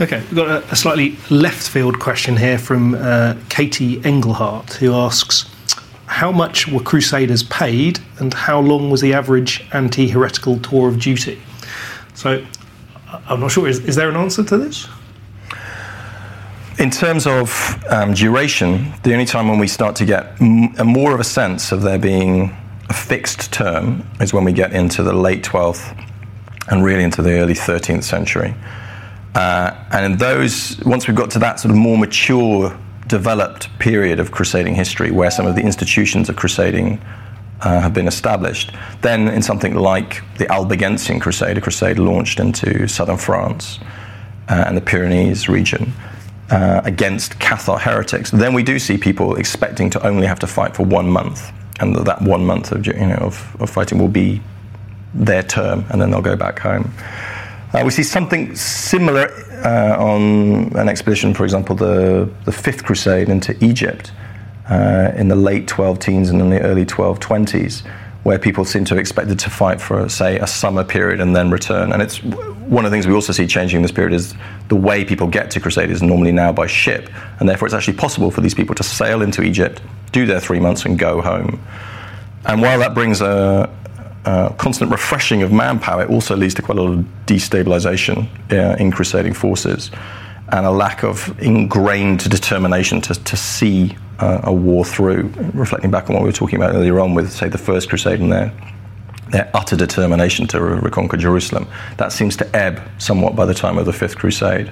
Okay, 0.00 0.20
we've 0.20 0.36
got 0.36 0.48
a, 0.48 0.72
a 0.72 0.76
slightly 0.76 1.16
left 1.30 1.68
field 1.68 1.98
question 1.98 2.36
here 2.36 2.58
from 2.58 2.94
uh, 2.94 3.34
Katie 3.48 4.04
Engelhardt, 4.04 4.74
who 4.74 4.92
asks 4.92 5.50
how 6.06 6.32
much 6.32 6.68
were 6.68 6.80
Crusaders 6.80 7.42
paid, 7.42 8.00
and 8.18 8.32
how 8.32 8.60
long 8.60 8.90
was 8.90 9.00
the 9.00 9.12
average 9.12 9.66
anti 9.72 10.08
heretical 10.08 10.58
tour 10.60 10.88
of 10.88 10.98
duty? 10.98 11.40
So, 12.14 12.44
I'm 13.28 13.40
not 13.40 13.50
sure, 13.50 13.68
is, 13.68 13.80
is 13.80 13.96
there 13.96 14.08
an 14.08 14.16
answer 14.16 14.42
to 14.44 14.56
this? 14.56 14.88
In 16.78 16.90
terms 16.90 17.26
of 17.26 17.84
um, 17.90 18.14
duration, 18.14 18.92
the 19.02 19.12
only 19.12 19.24
time 19.24 19.48
when 19.48 19.58
we 19.58 19.66
start 19.66 19.96
to 19.96 20.04
get 20.04 20.40
m- 20.40 20.72
more 20.84 21.12
of 21.12 21.20
a 21.20 21.24
sense 21.24 21.72
of 21.72 21.82
there 21.82 21.98
being 21.98 22.56
a 22.88 22.94
fixed 22.94 23.52
term 23.52 24.08
is 24.20 24.32
when 24.32 24.44
we 24.44 24.52
get 24.52 24.72
into 24.72 25.02
the 25.02 25.12
late 25.12 25.42
12th 25.42 25.96
and 26.70 26.84
really 26.84 27.02
into 27.02 27.20
the 27.22 27.32
early 27.32 27.54
13th 27.54 28.04
century. 28.04 28.54
Uh, 29.38 29.72
and 29.92 30.04
in 30.04 30.18
those, 30.18 30.76
once 30.84 31.06
we've 31.06 31.16
got 31.16 31.30
to 31.30 31.38
that 31.38 31.60
sort 31.60 31.70
of 31.70 31.76
more 31.76 31.96
mature 31.96 32.76
developed 33.06 33.68
period 33.78 34.18
of 34.18 34.32
crusading 34.32 34.74
history 34.74 35.12
where 35.12 35.30
some 35.30 35.46
of 35.46 35.54
the 35.54 35.62
institutions 35.62 36.28
of 36.28 36.34
crusading 36.34 37.00
uh, 37.60 37.78
have 37.78 37.94
been 37.94 38.08
established. 38.08 38.74
Then, 39.00 39.28
in 39.28 39.40
something 39.40 39.76
like 39.76 40.24
the 40.38 40.50
Albigensian 40.50 41.20
Crusade, 41.20 41.56
a 41.56 41.60
crusade 41.60 42.00
launched 42.00 42.40
into 42.40 42.88
southern 42.88 43.16
France, 43.16 43.78
uh, 44.48 44.64
and 44.66 44.76
the 44.76 44.80
Pyrenees 44.80 45.48
region 45.48 45.92
uh, 46.50 46.80
against 46.84 47.38
Cathar 47.38 47.78
heretics, 47.78 48.32
then 48.32 48.54
we 48.54 48.64
do 48.64 48.80
see 48.80 48.98
people 48.98 49.36
expecting 49.36 49.88
to 49.90 50.04
only 50.04 50.26
have 50.26 50.40
to 50.40 50.48
fight 50.48 50.74
for 50.74 50.84
one 50.84 51.08
month, 51.08 51.52
and 51.78 51.94
that, 51.94 52.06
that 52.06 52.22
one 52.22 52.44
month 52.44 52.72
of, 52.72 52.84
you 52.84 52.92
know, 52.92 53.14
of, 53.20 53.56
of 53.60 53.70
fighting 53.70 54.00
will 54.00 54.08
be 54.08 54.40
their 55.14 55.44
term, 55.44 55.84
and 55.90 56.02
then 56.02 56.10
they'll 56.10 56.22
go 56.22 56.36
back 56.36 56.58
home. 56.58 56.92
Uh, 57.72 57.82
we 57.84 57.90
see 57.90 58.02
something 58.02 58.54
similar 58.56 59.30
uh, 59.64 60.02
on 60.02 60.74
an 60.76 60.88
expedition, 60.88 61.34
for 61.34 61.44
example, 61.44 61.76
the, 61.76 62.30
the 62.46 62.52
Fifth 62.52 62.84
Crusade 62.84 63.28
into 63.28 63.62
Egypt 63.62 64.10
uh, 64.70 65.12
in 65.14 65.28
the 65.28 65.36
late 65.36 65.68
12 65.68 65.98
teens 65.98 66.30
and 66.30 66.40
in 66.40 66.48
the 66.48 66.60
early 66.62 66.86
1220s, 66.86 67.86
where 68.22 68.38
people 68.38 68.64
seem 68.64 68.86
to 68.86 68.94
have 68.94 68.98
expected 68.98 69.38
to 69.40 69.50
fight 69.50 69.82
for, 69.82 70.08
say, 70.08 70.38
a 70.38 70.46
summer 70.46 70.82
period 70.82 71.20
and 71.20 71.36
then 71.36 71.50
return. 71.50 71.92
And 71.92 72.00
it's 72.00 72.22
one 72.22 72.86
of 72.86 72.90
the 72.90 72.94
things 72.94 73.06
we 73.06 73.12
also 73.12 73.34
see 73.34 73.46
changing 73.46 73.76
in 73.76 73.82
this 73.82 73.92
period 73.92 74.14
is 74.14 74.34
the 74.68 74.76
way 74.76 75.04
people 75.04 75.26
get 75.26 75.50
to 75.50 75.60
Crusade 75.60 75.90
is 75.90 76.02
normally 76.02 76.32
now 76.32 76.52
by 76.52 76.66
ship, 76.66 77.10
and 77.38 77.46
therefore 77.46 77.66
it's 77.66 77.74
actually 77.74 77.98
possible 77.98 78.30
for 78.30 78.40
these 78.40 78.54
people 78.54 78.74
to 78.76 78.82
sail 78.82 79.20
into 79.20 79.42
Egypt, 79.42 79.82
do 80.12 80.24
their 80.24 80.40
three 80.40 80.60
months, 80.60 80.86
and 80.86 80.98
go 80.98 81.20
home. 81.20 81.60
And 82.46 82.62
while 82.62 82.78
that 82.78 82.94
brings 82.94 83.20
a, 83.20 83.68
uh, 84.28 84.52
constant 84.58 84.90
refreshing 84.90 85.42
of 85.42 85.50
manpower, 85.50 86.02
it 86.02 86.10
also 86.10 86.36
leads 86.36 86.52
to 86.52 86.60
quite 86.60 86.76
a 86.76 86.82
lot 86.82 86.92
of 86.92 87.04
destabilization 87.24 88.28
uh, 88.52 88.76
in 88.76 88.90
crusading 88.90 89.32
forces 89.32 89.90
and 90.48 90.66
a 90.66 90.70
lack 90.70 91.02
of 91.02 91.34
ingrained 91.40 92.28
determination 92.30 93.00
to, 93.00 93.14
to 93.14 93.36
see 93.38 93.96
uh, 94.18 94.40
a 94.44 94.52
war 94.52 94.84
through. 94.84 95.32
Reflecting 95.54 95.90
back 95.90 96.10
on 96.10 96.14
what 96.14 96.22
we 96.22 96.28
were 96.28 96.32
talking 96.32 96.56
about 96.56 96.74
earlier 96.74 97.00
on 97.00 97.14
with, 97.14 97.32
say, 97.32 97.48
the 97.48 97.56
First 97.56 97.88
Crusade 97.88 98.20
and 98.20 98.30
their, 98.30 98.52
their 99.30 99.50
utter 99.54 99.76
determination 99.76 100.46
to 100.48 100.60
reconquer 100.60 101.16
Jerusalem, 101.16 101.66
that 101.96 102.12
seems 102.12 102.36
to 102.36 102.56
ebb 102.56 102.82
somewhat 102.98 103.34
by 103.34 103.46
the 103.46 103.54
time 103.54 103.78
of 103.78 103.86
the 103.86 103.94
Fifth 103.94 104.16
Crusade. 104.16 104.70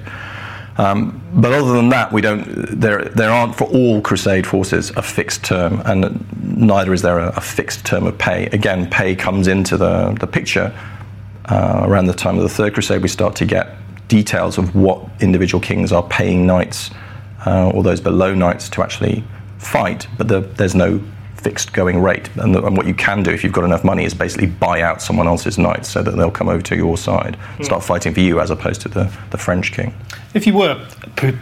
Um, 0.77 1.21
but 1.33 1.53
other 1.53 1.73
than 1.73 1.89
that, 1.89 2.11
we 2.11 2.21
don't. 2.21 2.79
There, 2.79 3.05
there 3.05 3.31
aren't 3.31 3.55
for 3.55 3.65
all 3.65 3.99
Crusade 4.01 4.45
forces 4.45 4.91
a 4.91 5.01
fixed 5.01 5.43
term, 5.43 5.81
and 5.85 6.25
neither 6.43 6.93
is 6.93 7.01
there 7.01 7.19
a, 7.19 7.29
a 7.35 7.41
fixed 7.41 7.85
term 7.85 8.05
of 8.05 8.17
pay. 8.17 8.45
Again, 8.47 8.89
pay 8.89 9.15
comes 9.15 9.47
into 9.47 9.75
the, 9.77 10.15
the 10.19 10.27
picture 10.27 10.77
uh, 11.45 11.81
around 11.83 12.05
the 12.05 12.13
time 12.13 12.37
of 12.37 12.43
the 12.43 12.49
Third 12.49 12.73
Crusade. 12.73 13.01
We 13.01 13.07
start 13.07 13.35
to 13.37 13.45
get 13.45 13.75
details 14.07 14.57
of 14.57 14.75
what 14.75 15.03
individual 15.19 15.61
kings 15.61 15.91
are 15.91 16.03
paying 16.03 16.45
knights 16.45 16.91
uh, 17.45 17.71
or 17.73 17.83
those 17.83 17.99
below 17.99 18.33
knights 18.33 18.69
to 18.69 18.83
actually 18.83 19.23
fight, 19.57 20.07
but 20.17 20.27
the, 20.27 20.41
there's 20.41 20.75
no 20.75 21.01
fixed 21.47 21.71
going 21.71 22.01
rate. 22.01 22.29
And, 22.35 22.53
the, 22.53 22.65
and, 22.65 22.75
what 22.75 22.87
you 22.87 22.93
can 22.93 23.23
do 23.23 23.31
if 23.31 23.41
you've 23.41 23.53
got 23.53 23.63
enough 23.63 23.85
money 23.85 24.03
is 24.03 24.13
basically 24.13 24.47
buy 24.47 24.81
out 24.81 25.01
someone 25.01 25.27
else's 25.27 25.57
knights 25.57 25.87
so 25.87 26.03
that 26.03 26.17
they'll 26.17 26.29
come 26.29 26.49
over 26.49 26.61
to 26.61 26.75
your 26.75 26.97
side, 26.97 27.37
mm. 27.57 27.63
start 27.63 27.85
fighting 27.85 28.13
for 28.13 28.19
you 28.19 28.41
as 28.41 28.49
opposed 28.49 28.81
to 28.81 28.89
the, 28.89 29.09
the 29.29 29.37
French 29.37 29.71
king. 29.71 29.93
If 30.33 30.45
you 30.45 30.53
were 30.53 30.85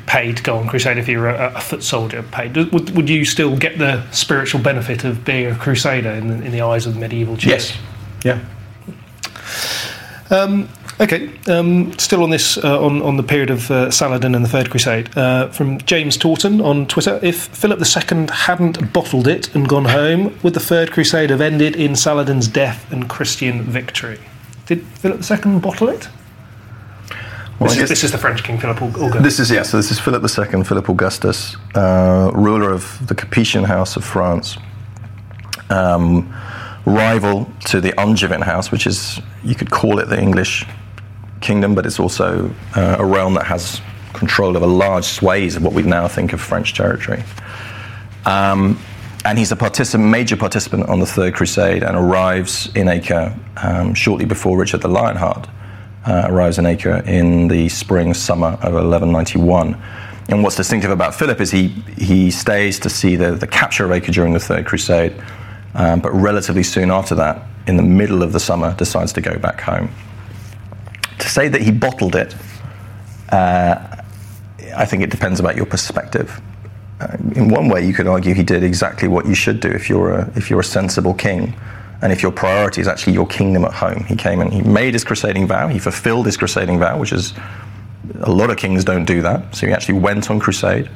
paid 0.06 0.38
to 0.38 0.44
go 0.44 0.58
on 0.58 0.68
crusade, 0.68 1.00
if 1.00 1.08
you 1.08 1.18
were 1.18 1.30
a, 1.30 1.54
a 1.56 1.60
foot 1.60 1.82
soldier 1.82 2.22
paid, 2.22 2.56
would, 2.56 2.92
would 2.96 3.10
you 3.10 3.26
still 3.26 3.58
get 3.58 3.80
the 3.80 4.08
spiritual 4.12 4.62
benefit 4.62 5.04
of 5.04 5.26
being 5.26 5.48
a 5.48 5.56
crusader 5.56 6.12
in 6.12 6.28
the, 6.28 6.46
in 6.46 6.52
the 6.52 6.62
eyes 6.62 6.86
of 6.86 6.94
the 6.94 7.00
medieval 7.00 7.36
church? 7.36 7.50
Yes. 7.50 7.78
Yeah. 8.24 8.46
Um, 10.30 10.70
Okay, 10.98 11.30
um, 11.50 11.92
still 12.00 12.24
on 12.24 12.30
this, 12.30 12.58
uh, 12.58 12.82
on, 12.82 13.02
on 13.02 13.18
the 13.18 13.24
period 13.24 13.50
of 13.50 13.70
uh, 13.70 13.92
Saladin 13.92 14.34
and 14.34 14.46
the 14.46 14.50
Third 14.50 14.70
Crusade, 14.70 15.16
uh, 15.18 15.50
from 15.50 15.78
James 15.80 16.16
Taunton 16.16 16.62
on 16.62 16.88
Twitter. 16.88 17.20
If 17.22 17.48
Philip 17.48 17.80
II 17.80 18.28
hadn't 18.32 18.94
bottled 18.94 19.28
it 19.28 19.54
and 19.54 19.68
gone 19.68 19.86
home, 19.86 20.40
would 20.42 20.54
the 20.54 20.62
Third 20.62 20.92
Crusade 20.92 21.32
have 21.32 21.42
ended 21.42 21.76
in 21.76 21.98
Saladin's 21.98 22.48
death 22.48 22.90
and 22.94 23.10
Christian 23.10 23.64
victory? 23.64 24.20
Did 24.68 24.84
Philip 24.84 25.20
II 25.30 25.60
bottle 25.60 25.90
it? 25.90 26.08
Well, 27.60 27.70
this, 27.70 27.80
is, 27.80 27.90
this, 27.90 28.04
is, 28.06 28.12
the 28.12 28.18
French 28.18 28.44
King 28.44 28.58
Philip 28.58 28.82
Augustus. 28.82 29.22
This 29.22 29.40
is 29.40 29.52
yeah. 29.52 29.64
So 29.64 29.78
this 29.78 29.92
is 29.92 30.00
Philip 30.00 30.24
II, 30.24 30.64
Philip 30.64 30.90
Augustus, 30.90 31.56
uh, 31.74 32.32
ruler 32.34 32.72
of 32.72 33.06
the 33.08 33.16
Capetian 33.16 33.66
House 33.66 33.96
of 33.96 34.04
France. 34.04 34.58
Um, 35.70 36.34
rival 36.86 37.50
to 37.66 37.82
the 37.82 37.94
Angevin 38.00 38.44
House, 38.44 38.72
which 38.72 38.86
is 38.86 39.20
you 39.44 39.56
could 39.56 39.72
call 39.72 40.00
it 40.00 40.10
the 40.10 40.20
English 40.20 40.66
kingdom, 41.42 41.76
but 41.76 41.86
it's 41.86 42.00
also 42.00 42.54
uh, 42.76 42.98
a 43.00 43.06
realm 43.06 43.34
that 43.36 43.46
has 43.46 43.82
control 44.14 44.56
over 44.56 44.66
large 44.66 45.06
swathes 45.06 45.56
of 45.56 45.64
what 45.64 45.74
we 45.74 45.84
now 45.84 46.08
think 46.08 46.34
of 46.34 46.42
French 46.42 46.74
territory. 46.74 47.24
Um, 48.26 48.80
and 49.26 49.38
he's 49.38 49.52
a 49.52 49.56
particip- 49.56 50.00
major 50.00 50.38
participant 50.38 50.88
on 50.88 51.00
the 51.00 51.06
Third 51.06 51.34
Crusade 51.34 51.84
and 51.84 51.96
arrives 51.98 52.74
in 52.76 52.88
Acre 52.88 53.36
um, 53.58 53.94
shortly 53.94 54.26
before 54.26 54.58
Richard 54.58 54.82
the 54.82 54.88
Lionheart 54.88 55.48
uh, 56.06 56.28
arrives 56.28 56.60
in 56.60 56.66
Acre 56.66 57.04
in 57.06 57.48
the 57.48 57.68
spring, 57.70 58.14
summer 58.14 58.50
of 58.62 58.74
1191. 58.74 59.82
And 60.30 60.44
what's 60.44 60.56
distinctive 60.56 60.92
about 60.92 61.14
Philip 61.14 61.42
is 61.42 61.52
he, 61.52 61.68
he 61.98 62.32
stays 62.32 62.80
to 62.80 62.90
see 62.90 63.16
the, 63.16 63.32
the 63.32 63.48
capture 63.48 63.86
of 63.86 63.92
Acre 63.92 64.12
during 64.12 64.34
the 64.34 64.40
Third 64.40 64.66
Crusade, 64.66 65.14
um, 65.74 66.00
but 66.00 66.12
relatively 66.12 66.64
soon 66.64 66.92
after 66.92 67.16
that, 67.16 67.44
in 67.68 67.78
the 67.78 67.84
middle 67.84 68.22
of 68.22 68.32
the 68.32 68.40
summer, 68.40 68.76
decides 68.76 69.12
to 69.14 69.22
go 69.22 69.38
back 69.38 69.60
home 69.60 69.90
to 71.20 71.30
say 71.30 71.48
that 71.48 71.62
he 71.62 71.72
bottled 71.72 72.16
it, 72.16 72.36
uh, 73.30 74.02
I 74.76 74.86
think 74.86 75.04
it 75.04 75.10
depends 75.10 75.40
about 75.40 75.56
your 75.56 75.66
perspective. 75.66 76.42
Uh, 77.00 77.18
in 77.36 77.50
one 77.50 77.68
way, 77.70 77.86
you 77.86 77.94
could 77.94 78.08
argue 78.08 78.34
he 78.34 78.44
did 78.44 78.64
exactly 78.64 79.08
what 79.08 79.26
you 79.26 79.36
should 79.36 79.60
do 79.60 79.70
if 79.70 79.90
you're 79.90 80.14
a, 80.14 80.32
if 80.36 80.50
you're 80.50 80.62
a 80.62 80.64
sensible 80.64 81.14
king, 81.14 81.54
and 82.02 82.12
if 82.12 82.22
your 82.22 82.32
priority 82.32 82.82
is 82.82 82.88
actually 82.88 83.14
your 83.14 83.28
kingdom 83.28 83.66
at 83.66 83.74
home. 83.74 84.04
He 84.06 84.16
came 84.16 84.42
and 84.42 84.54
he 84.54 84.62
made 84.62 84.94
his 84.94 85.04
crusading 85.04 85.48
vow. 85.48 85.68
He 85.68 85.80
fulfilled 85.80 86.26
his 86.26 86.38
crusading 86.38 86.80
vow, 86.80 87.00
which 87.00 87.12
is 87.12 87.34
a 88.22 88.32
lot 88.32 88.50
of 88.50 88.58
kings 88.58 88.84
don't 88.84 89.06
do 89.06 89.22
that. 89.22 89.56
So 89.56 89.68
he 89.68 89.74
actually 89.74 90.00
went 90.00 90.30
on 90.30 90.40
crusade, 90.40 90.90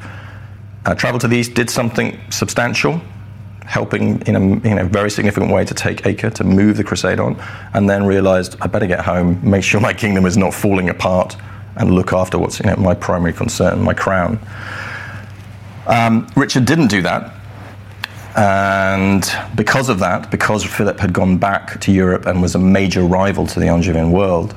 uh, 0.85 0.95
traveled 0.95 1.21
to 1.21 1.27
the 1.27 1.37
east, 1.37 1.53
did 1.53 1.69
something 1.69 2.19
substantial, 2.29 3.01
helping 3.69 4.19
in 4.21 4.35
a, 4.35 4.41
in 4.67 4.79
a 4.79 4.83
very 4.83 5.11
significant 5.11 5.51
way 5.51 5.63
to 5.63 5.75
take 5.75 6.03
Acre, 6.07 6.31
to 6.31 6.43
move 6.43 6.75
the 6.75 6.83
crusade 6.83 7.19
on, 7.19 7.39
and 7.75 7.87
then 7.87 8.03
realized 8.03 8.55
I 8.61 8.67
better 8.67 8.87
get 8.87 9.05
home, 9.05 9.39
make 9.47 9.63
sure 9.63 9.79
my 9.79 9.93
kingdom 9.93 10.25
is 10.25 10.35
not 10.35 10.55
falling 10.55 10.89
apart, 10.89 11.37
and 11.75 11.91
look 11.91 12.11
after 12.11 12.39
what's 12.39 12.59
you 12.59 12.65
know, 12.65 12.75
my 12.77 12.95
primary 12.95 13.31
concern, 13.31 13.79
my 13.83 13.93
crown. 13.93 14.39
Um, 15.85 16.27
Richard 16.35 16.65
didn't 16.65 16.87
do 16.87 17.03
that. 17.03 17.31
And 18.35 19.31
because 19.55 19.87
of 19.89 19.99
that, 19.99 20.31
because 20.31 20.63
Philip 20.63 20.99
had 20.99 21.13
gone 21.13 21.37
back 21.37 21.79
to 21.81 21.91
Europe 21.91 22.25
and 22.25 22.41
was 22.41 22.55
a 22.55 22.59
major 22.59 23.03
rival 23.03 23.45
to 23.45 23.59
the 23.59 23.67
Angevin 23.67 24.11
world, 24.11 24.55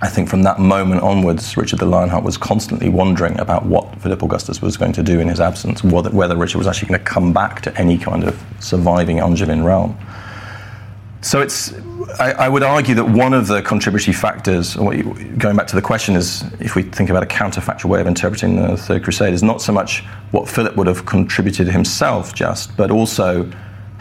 I 0.00 0.08
think 0.08 0.28
from 0.28 0.42
that 0.42 0.60
moment 0.60 1.02
onwards, 1.02 1.56
Richard 1.56 1.80
the 1.80 1.86
Lionheart 1.86 2.22
was 2.22 2.36
constantly 2.36 2.88
wondering 2.88 3.38
about 3.40 3.66
what 3.66 4.00
Philip 4.00 4.22
Augustus 4.22 4.62
was 4.62 4.76
going 4.76 4.92
to 4.92 5.02
do 5.02 5.18
in 5.18 5.28
his 5.28 5.40
absence, 5.40 5.82
whether, 5.82 6.36
Richard 6.36 6.58
was 6.58 6.68
actually 6.68 6.88
going 6.88 7.00
to 7.00 7.04
come 7.04 7.32
back 7.32 7.62
to 7.62 7.76
any 7.76 7.98
kind 7.98 8.22
of 8.22 8.40
surviving 8.60 9.18
Angevin 9.18 9.64
realm. 9.64 9.98
So 11.20 11.40
it's, 11.40 11.74
I, 12.20 12.30
I, 12.32 12.48
would 12.48 12.62
argue 12.62 12.94
that 12.94 13.04
one 13.04 13.34
of 13.34 13.48
the 13.48 13.60
contributory 13.60 14.14
factors, 14.14 14.76
going 14.76 15.56
back 15.56 15.66
to 15.66 15.74
the 15.74 15.82
question, 15.82 16.14
is 16.14 16.44
if 16.60 16.76
we 16.76 16.84
think 16.84 17.10
about 17.10 17.24
a 17.24 17.26
counterfactual 17.26 17.86
way 17.86 18.00
of 18.00 18.06
interpreting 18.06 18.54
the 18.54 18.76
Third 18.76 19.02
Crusade, 19.02 19.34
is 19.34 19.42
not 19.42 19.60
so 19.60 19.72
much 19.72 20.04
what 20.30 20.48
Philip 20.48 20.76
would 20.76 20.86
have 20.86 21.06
contributed 21.06 21.66
himself 21.66 22.34
just, 22.34 22.76
but 22.76 22.92
also 22.92 23.50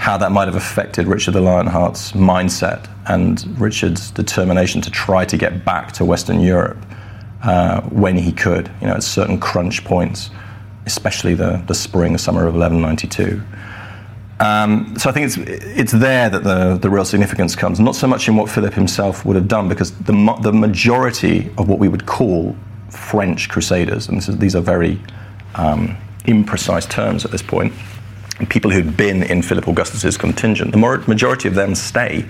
how 0.08 0.16
that 0.16 0.32
might 0.32 0.48
have 0.48 0.56
affected 0.56 1.06
Richard 1.06 1.34
the 1.34 1.42
Lionheart's 1.42 2.14
mindset 2.14 2.90
and 3.08 3.46
Richard's 3.60 4.10
determination 4.10 4.80
to 4.84 4.90
try 4.90 5.26
to 5.26 5.36
get 5.36 5.66
back 5.66 5.92
to 5.92 6.06
Western 6.06 6.40
Europe 6.40 6.78
uh, 7.44 7.82
when 7.82 8.18
he 8.18 8.32
could, 8.32 8.72
you 8.80 8.88
know, 8.88 8.94
at 8.94 9.04
certain 9.04 9.38
crunch 9.38 9.84
points, 9.84 10.30
especially 10.86 11.34
the, 11.34 11.62
the 11.68 11.76
spring, 11.76 12.18
summer 12.18 12.48
of 12.48 12.56
1192. 12.56 13.42
Um, 14.40 14.96
so 14.98 15.10
I 15.10 15.12
think 15.12 15.26
it's 15.26 15.38
it's 15.38 15.92
there 15.92 16.30
that 16.30 16.46
the, 16.46 16.78
the 16.78 16.90
real 16.90 17.04
significance 17.04 17.54
comes, 17.54 17.78
not 17.78 17.94
so 17.94 18.08
much 18.08 18.30
in 18.30 18.38
what 18.38 18.50
Philip 18.50 18.76
himself 18.76 19.26
would 19.26 19.36
have 19.36 19.50
done, 19.50 19.68
because 19.68 19.92
the 19.92 20.14
the 20.42 20.54
majority 20.54 21.52
of 21.58 21.68
what 21.68 21.80
we 21.80 21.90
would 21.90 22.06
call 22.06 22.56
French 22.92 23.50
Crusaders, 23.50 24.08
and 24.08 24.20
is, 24.20 24.38
these 24.38 24.56
are 24.56 24.62
very 24.62 25.02
um, 25.56 25.98
imprecise 26.28 26.90
terms 26.90 27.26
at 27.26 27.32
this 27.32 27.42
point, 27.42 27.74
people 28.50 28.72
who'd 28.72 28.96
been 28.96 29.24
in 29.24 29.42
Philip 29.42 29.68
Augustus's 29.68 30.18
contingent, 30.18 30.72
the 30.72 31.04
majority 31.08 31.48
of 31.48 31.56
them 31.56 31.74
stay 31.76 32.26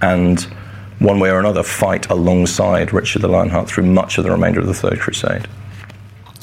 and 0.00 0.40
one 0.98 1.20
way 1.20 1.30
or 1.30 1.38
another 1.38 1.62
fight 1.62 2.08
alongside 2.10 2.92
Richard 2.92 3.22
the 3.22 3.28
Lionheart 3.28 3.68
through 3.68 3.84
much 3.84 4.18
of 4.18 4.24
the 4.24 4.30
remainder 4.30 4.60
of 4.60 4.66
the 4.66 4.74
Third 4.74 5.00
Crusade. 5.00 5.46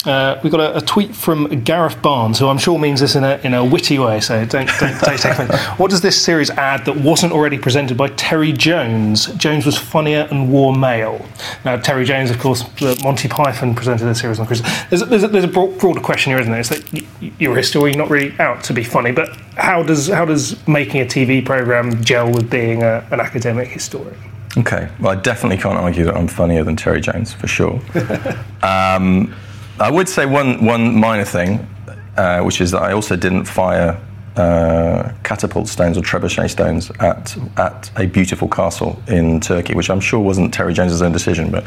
Uh, 0.06 0.40
we've 0.42 0.50
got 0.50 0.60
a, 0.60 0.78
a, 0.78 0.80
tweet 0.80 1.14
from 1.14 1.46
Gareth 1.62 2.00
Barnes, 2.00 2.38
who 2.38 2.48
I'm 2.48 2.56
sure 2.56 2.78
means 2.78 3.00
this 3.00 3.16
in 3.16 3.22
a, 3.22 3.38
in 3.44 3.52
a 3.52 3.62
witty 3.62 3.98
way, 3.98 4.20
so 4.20 4.46
don't, 4.46 4.66
don't, 4.80 4.98
don't 4.98 5.18
take 5.18 5.32
offense. 5.32 5.54
What 5.78 5.90
does 5.90 6.00
this 6.00 6.20
series 6.20 6.48
add 6.48 6.86
that 6.86 6.96
wasn't 6.96 7.34
already 7.34 7.58
presented 7.58 7.98
by 7.98 8.08
Terry 8.08 8.52
Jones? 8.52 9.26
Jones 9.34 9.66
was 9.66 9.76
funnier 9.76 10.26
and 10.30 10.50
wore 10.50 10.74
mail. 10.74 11.26
Now, 11.66 11.76
Terry 11.76 12.06
Jones, 12.06 12.30
of 12.30 12.38
course, 12.38 12.64
Monty 13.02 13.28
Python 13.28 13.74
presented 13.74 14.06
the 14.06 14.14
series 14.14 14.40
on 14.40 14.46
Christmas. 14.46 14.72
There's 14.88 15.02
a, 15.02 15.04
there's 15.04 15.22
a, 15.22 15.28
there's 15.28 15.44
a 15.44 15.48
broader 15.48 16.00
question 16.00 16.30
here, 16.30 16.40
isn't 16.40 16.50
there? 16.50 16.60
It's 16.60 16.70
that 16.70 17.04
you're 17.38 17.52
a 17.52 17.58
historian, 17.58 17.98
not 17.98 18.08
really 18.08 18.34
out 18.38 18.64
to 18.64 18.72
be 18.72 18.84
funny, 18.84 19.12
but 19.12 19.36
how 19.56 19.82
does, 19.82 20.08
how 20.08 20.24
does 20.24 20.66
making 20.66 21.02
a 21.02 21.04
TV 21.04 21.44
programme 21.44 22.02
gel 22.02 22.32
with 22.32 22.48
being 22.48 22.82
a, 22.82 23.06
an 23.10 23.20
academic 23.20 23.68
historian? 23.68 24.16
Okay, 24.56 24.88
well, 24.98 25.12
I 25.12 25.20
definitely 25.20 25.58
can't 25.58 25.78
argue 25.78 26.04
that 26.04 26.16
I'm 26.16 26.26
funnier 26.26 26.64
than 26.64 26.74
Terry 26.74 27.02
Jones, 27.02 27.34
for 27.34 27.46
sure. 27.46 27.80
um, 28.62 29.34
I 29.80 29.90
would 29.90 30.08
say 30.08 30.26
one, 30.26 30.62
one 30.62 30.94
minor 30.94 31.24
thing, 31.24 31.66
uh, 32.16 32.42
which 32.42 32.60
is 32.60 32.70
that 32.72 32.82
I 32.82 32.92
also 32.92 33.16
didn't 33.16 33.46
fire 33.46 33.98
uh, 34.36 35.10
catapult 35.24 35.68
stones 35.68 35.96
or 35.96 36.02
trebuchet 36.02 36.50
stones 36.50 36.90
at, 37.00 37.34
at 37.56 37.90
a 37.96 38.06
beautiful 38.06 38.46
castle 38.46 39.02
in 39.08 39.40
Turkey, 39.40 39.74
which 39.74 39.88
I'm 39.88 40.00
sure 40.00 40.20
wasn't 40.20 40.52
Terry 40.52 40.74
Jones's 40.74 41.00
own 41.00 41.12
decision, 41.12 41.50
but 41.50 41.64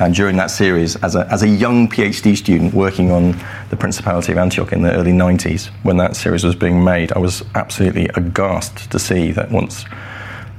and 0.00 0.14
during 0.14 0.36
that 0.36 0.52
series, 0.52 0.94
as 1.02 1.16
a, 1.16 1.26
as 1.32 1.42
a 1.42 1.48
young 1.48 1.88
PhD 1.88 2.36
student 2.36 2.72
working 2.72 3.10
on 3.10 3.36
the 3.70 3.76
Principality 3.76 4.30
of 4.30 4.38
Antioch 4.38 4.72
in 4.72 4.82
the 4.82 4.92
early 4.92 5.10
90s, 5.10 5.66
when 5.82 5.96
that 5.96 6.14
series 6.14 6.44
was 6.44 6.54
being 6.54 6.84
made, 6.84 7.10
I 7.12 7.18
was 7.18 7.44
absolutely 7.56 8.08
aghast 8.14 8.88
to 8.92 8.98
see 9.00 9.32
that 9.32 9.50
once 9.50 9.84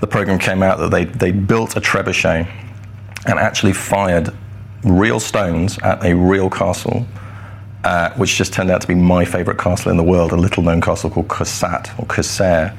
the 0.02 0.08
program 0.08 0.40
came 0.40 0.62
out, 0.62 0.78
that 0.80 0.92
they, 0.92 1.06
they 1.06 1.32
built 1.32 1.78
a 1.78 1.80
trebuchet 1.80 2.50
and 3.26 3.40
actually 3.40 3.72
fired 3.72 4.36
real 4.84 5.20
stones 5.20 5.78
at 5.80 6.04
a 6.04 6.16
real 6.16 6.50
castle, 6.50 7.06
uh, 7.84 8.12
which 8.12 8.36
just 8.36 8.54
turned 8.54 8.70
out 8.70 8.82
to 8.82 8.88
be 8.88 8.96
my 8.96 9.26
favourite 9.26 9.60
castle 9.60 9.92
in 9.92 9.98
the 9.98 10.04
world, 10.04 10.32
a 10.32 10.38
little 10.38 10.64
known 10.64 10.82
castle 10.82 11.10
called 11.10 11.28
Cursat 11.28 11.98
or 12.00 12.06
Qusair, 12.06 12.76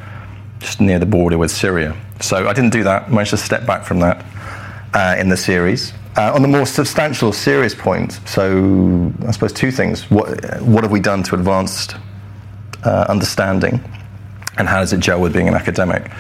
just 0.59 0.81
near 0.81 0.99
the 0.99 1.07
border 1.07 1.39
with 1.39 1.51
Syria. 1.51 1.97
So 2.21 2.49
I 2.49 2.53
didn't 2.53 2.71
do 2.71 2.83
that, 2.85 3.11
managed 3.11 3.31
to 3.31 3.37
step 3.37 3.67
back 3.67 3.85
from 3.85 4.01
that 4.01 4.25
uh, 4.95 5.17
in 5.19 5.29
the 5.29 5.37
series. 5.37 5.93
Uh, 6.17 6.33
on 6.35 6.43
the 6.43 6.49
more 6.49 6.67
substantial, 6.67 7.33
serious 7.33 7.75
point, 7.75 8.21
so 8.27 9.13
I 9.27 9.31
suppose 9.31 9.53
two 9.53 9.71
things. 9.71 10.11
What, 10.11 10.61
what 10.61 10.83
have 10.83 10.91
we 10.91 11.01
done 11.01 11.23
to 11.25 11.35
advance 11.37 11.89
uh, 12.85 13.07
understanding, 13.09 13.81
and 14.59 14.69
how 14.69 14.81
does 14.81 14.93
it 14.93 15.01
gel 15.01 15.21
with 15.21 15.33
being 15.33 15.49
an 15.49 15.55
academic? 15.55 16.11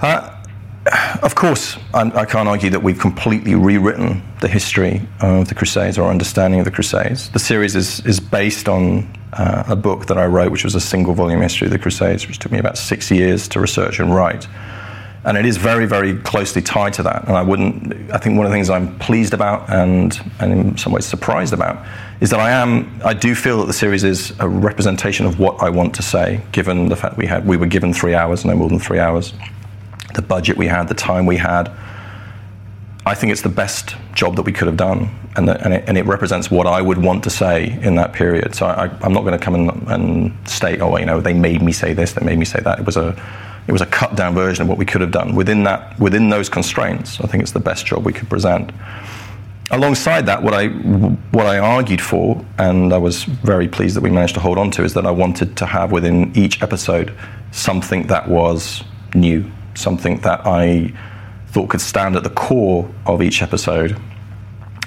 Uh, 0.00 0.39
of 1.22 1.34
course, 1.34 1.76
I, 1.94 2.02
I, 2.14 2.24
can't 2.24 2.48
argue 2.48 2.70
that 2.70 2.82
we've 2.82 2.98
completely 2.98 3.54
rewritten 3.54 4.22
the 4.40 4.48
history 4.48 5.06
of 5.20 5.48
the 5.48 5.54
Crusades 5.54 5.98
or 5.98 6.04
our 6.04 6.10
understanding 6.10 6.60
of 6.60 6.64
the 6.64 6.70
Crusades. 6.70 7.30
The 7.30 7.38
series 7.38 7.76
is, 7.76 8.04
is 8.06 8.18
based 8.18 8.68
on 8.68 9.06
uh, 9.34 9.64
a 9.68 9.76
book 9.76 10.06
that 10.06 10.18
I 10.18 10.26
wrote, 10.26 10.50
which 10.50 10.64
was 10.64 10.74
a 10.74 10.80
single 10.80 11.14
volume 11.14 11.40
history 11.40 11.66
of 11.66 11.72
the 11.72 11.78
Crusades, 11.78 12.26
which 12.26 12.38
took 12.38 12.50
me 12.50 12.58
about 12.58 12.76
six 12.76 13.10
years 13.10 13.46
to 13.48 13.60
research 13.60 14.00
and 14.00 14.14
write 14.14 14.46
and 15.24 15.36
it 15.36 15.44
is 15.44 15.56
very, 15.56 15.86
very 15.86 16.16
closely 16.18 16.62
tied 16.62 16.94
to 16.94 17.02
that. 17.02 17.28
And 17.28 17.36
I 17.36 17.42
wouldn't. 17.42 18.10
I 18.10 18.18
think 18.18 18.36
one 18.36 18.46
of 18.46 18.52
the 18.52 18.56
things 18.56 18.70
I'm 18.70 18.98
pleased 18.98 19.34
about, 19.34 19.68
and 19.68 20.18
and 20.40 20.52
in 20.52 20.76
some 20.78 20.92
ways 20.92 21.04
surprised 21.04 21.52
about, 21.52 21.84
is 22.20 22.30
that 22.30 22.40
I 22.40 22.50
am. 22.50 23.00
I 23.04 23.12
do 23.12 23.34
feel 23.34 23.58
that 23.60 23.66
the 23.66 23.72
series 23.72 24.02
is 24.02 24.32
a 24.40 24.48
representation 24.48 25.26
of 25.26 25.38
what 25.38 25.62
I 25.62 25.68
want 25.68 25.94
to 25.96 26.02
say, 26.02 26.40
given 26.52 26.88
the 26.88 26.96
fact 26.96 27.18
we 27.18 27.26
had 27.26 27.46
we 27.46 27.56
were 27.56 27.66
given 27.66 27.92
three 27.92 28.14
hours, 28.14 28.44
no 28.44 28.56
more 28.56 28.68
than 28.68 28.78
three 28.78 28.98
hours, 28.98 29.34
the 30.14 30.22
budget 30.22 30.56
we 30.56 30.66
had, 30.66 30.88
the 30.88 30.94
time 30.94 31.26
we 31.26 31.36
had. 31.36 31.70
I 33.06 33.14
think 33.14 33.32
it's 33.32 33.42
the 33.42 33.48
best 33.48 33.96
job 34.12 34.36
that 34.36 34.42
we 34.42 34.52
could 34.52 34.66
have 34.66 34.76
done, 34.76 35.08
and, 35.36 35.48
the, 35.48 35.62
and, 35.64 35.72
it, 35.72 35.84
and, 35.86 35.96
it, 35.96 36.04
represents 36.04 36.50
what 36.50 36.66
I 36.66 36.82
would 36.82 36.98
want 36.98 37.24
to 37.24 37.30
say 37.30 37.78
in 37.82 37.94
that 37.94 38.12
period. 38.12 38.54
So 38.54 38.66
I, 38.66 38.86
am 39.04 39.14
not 39.14 39.22
going 39.22 39.38
to 39.38 39.42
come 39.42 39.54
and, 39.54 39.88
and 39.88 40.48
state, 40.48 40.82
oh, 40.82 40.96
you 40.98 41.06
know, 41.06 41.20
they 41.20 41.32
made 41.32 41.62
me 41.62 41.72
say 41.72 41.94
this, 41.94 42.12
they 42.12 42.24
made 42.24 42.38
me 42.38 42.44
say 42.44 42.60
that. 42.60 42.78
It 42.78 42.86
was 42.86 42.98
a 42.98 43.16
it 43.66 43.72
was 43.72 43.82
a 43.82 43.86
cut 43.86 44.16
down 44.16 44.34
version 44.34 44.62
of 44.62 44.68
what 44.68 44.78
we 44.78 44.84
could 44.84 45.00
have 45.00 45.12
done. 45.12 45.34
Within 45.34 45.62
that, 45.64 45.98
within 46.00 46.28
those 46.28 46.48
constraints, 46.48 47.20
I 47.20 47.26
think 47.26 47.42
it's 47.42 47.52
the 47.52 47.60
best 47.60 47.86
job 47.86 48.04
we 48.04 48.12
could 48.12 48.28
present. 48.28 48.72
Alongside 49.70 50.26
that, 50.26 50.42
what 50.42 50.54
I 50.54 50.68
what 51.30 51.46
I 51.46 51.58
argued 51.58 52.00
for, 52.00 52.44
and 52.58 52.92
I 52.92 52.98
was 52.98 53.24
very 53.24 53.68
pleased 53.68 53.96
that 53.96 54.02
we 54.02 54.10
managed 54.10 54.34
to 54.34 54.40
hold 54.40 54.58
on 54.58 54.70
to, 54.72 54.82
is 54.82 54.94
that 54.94 55.06
I 55.06 55.12
wanted 55.12 55.56
to 55.58 55.66
have 55.66 55.92
within 55.92 56.36
each 56.36 56.62
episode 56.62 57.16
something 57.52 58.08
that 58.08 58.28
was 58.28 58.82
new, 59.14 59.48
something 59.74 60.20
that 60.20 60.46
I 60.46 60.92
thought 61.48 61.68
could 61.68 61.80
stand 61.80 62.16
at 62.16 62.22
the 62.22 62.30
core 62.30 62.88
of 63.06 63.22
each 63.22 63.42
episode 63.42 63.96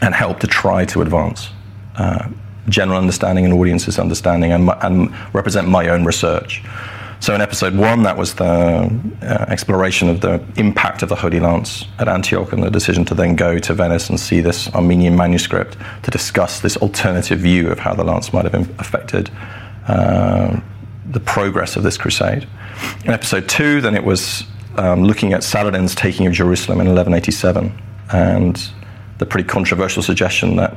and 0.02 0.14
help 0.14 0.40
to 0.40 0.48
try 0.48 0.86
to 0.86 1.02
advance 1.02 1.50
uh, 1.96 2.28
general 2.70 2.98
understanding 2.98 3.46
and 3.46 3.54
audiences' 3.54 4.00
understanding 4.00 4.52
and, 4.52 4.70
and 4.82 5.14
represent 5.34 5.68
my 5.68 5.90
own 5.90 6.06
research. 6.06 6.64
So 7.20 7.34
in 7.34 7.40
episode 7.40 7.76
one, 7.76 8.04
that 8.04 8.18
was 8.18 8.36
the 8.36 8.46
uh, 9.22 9.46
exploration 9.48 10.10
of 10.10 10.20
the 10.20 10.44
impact 10.58 11.04
of 11.04 11.10
the 11.10 11.16
Holy 11.16 11.40
Lance 11.40 11.86
at 11.98 12.10
Antioch 12.10 12.52
and 12.52 12.62
the 12.62 12.70
decision 12.70 13.06
to 13.06 13.16
then 13.16 13.38
go 13.38 13.60
to 13.60 13.74
Venice 13.74 14.10
and 14.10 14.20
see 14.20 14.42
this 14.42 14.68
Armenian 14.74 15.16
manuscript 15.16 15.78
to 16.04 16.12
discuss 16.12 16.60
this 16.60 16.76
alternative 16.78 17.40
view 17.40 17.70
of 17.70 17.80
how 17.80 17.94
the 17.94 18.04
lance 18.04 18.34
might 18.34 18.44
have 18.44 18.70
affected 18.78 19.32
uh, 19.88 20.60
the 21.06 21.20
progress 21.22 21.78
of 21.78 21.84
this 21.84 21.98
crusade. 21.98 22.46
In 23.06 23.12
episode 23.12 23.48
two, 23.48 23.80
then 23.80 23.96
it 23.96 24.04
was 24.04 24.44
um, 24.78 25.04
looking 25.04 25.34
at 25.34 25.44
Saladin's 25.44 25.96
taking 25.96 26.28
of 26.28 26.34
Jerusalem 26.34 26.82
in 26.82 26.88
1187 26.88 27.72
and 28.12 28.70
the 29.20 29.26
pretty 29.26 29.48
controversial 29.48 30.02
suggestion 30.02 30.56
that 30.58 30.76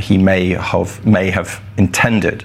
he 0.00 0.18
may 0.18 0.50
have, 0.50 1.04
may 1.06 1.30
have 1.30 1.62
intended 1.76 2.44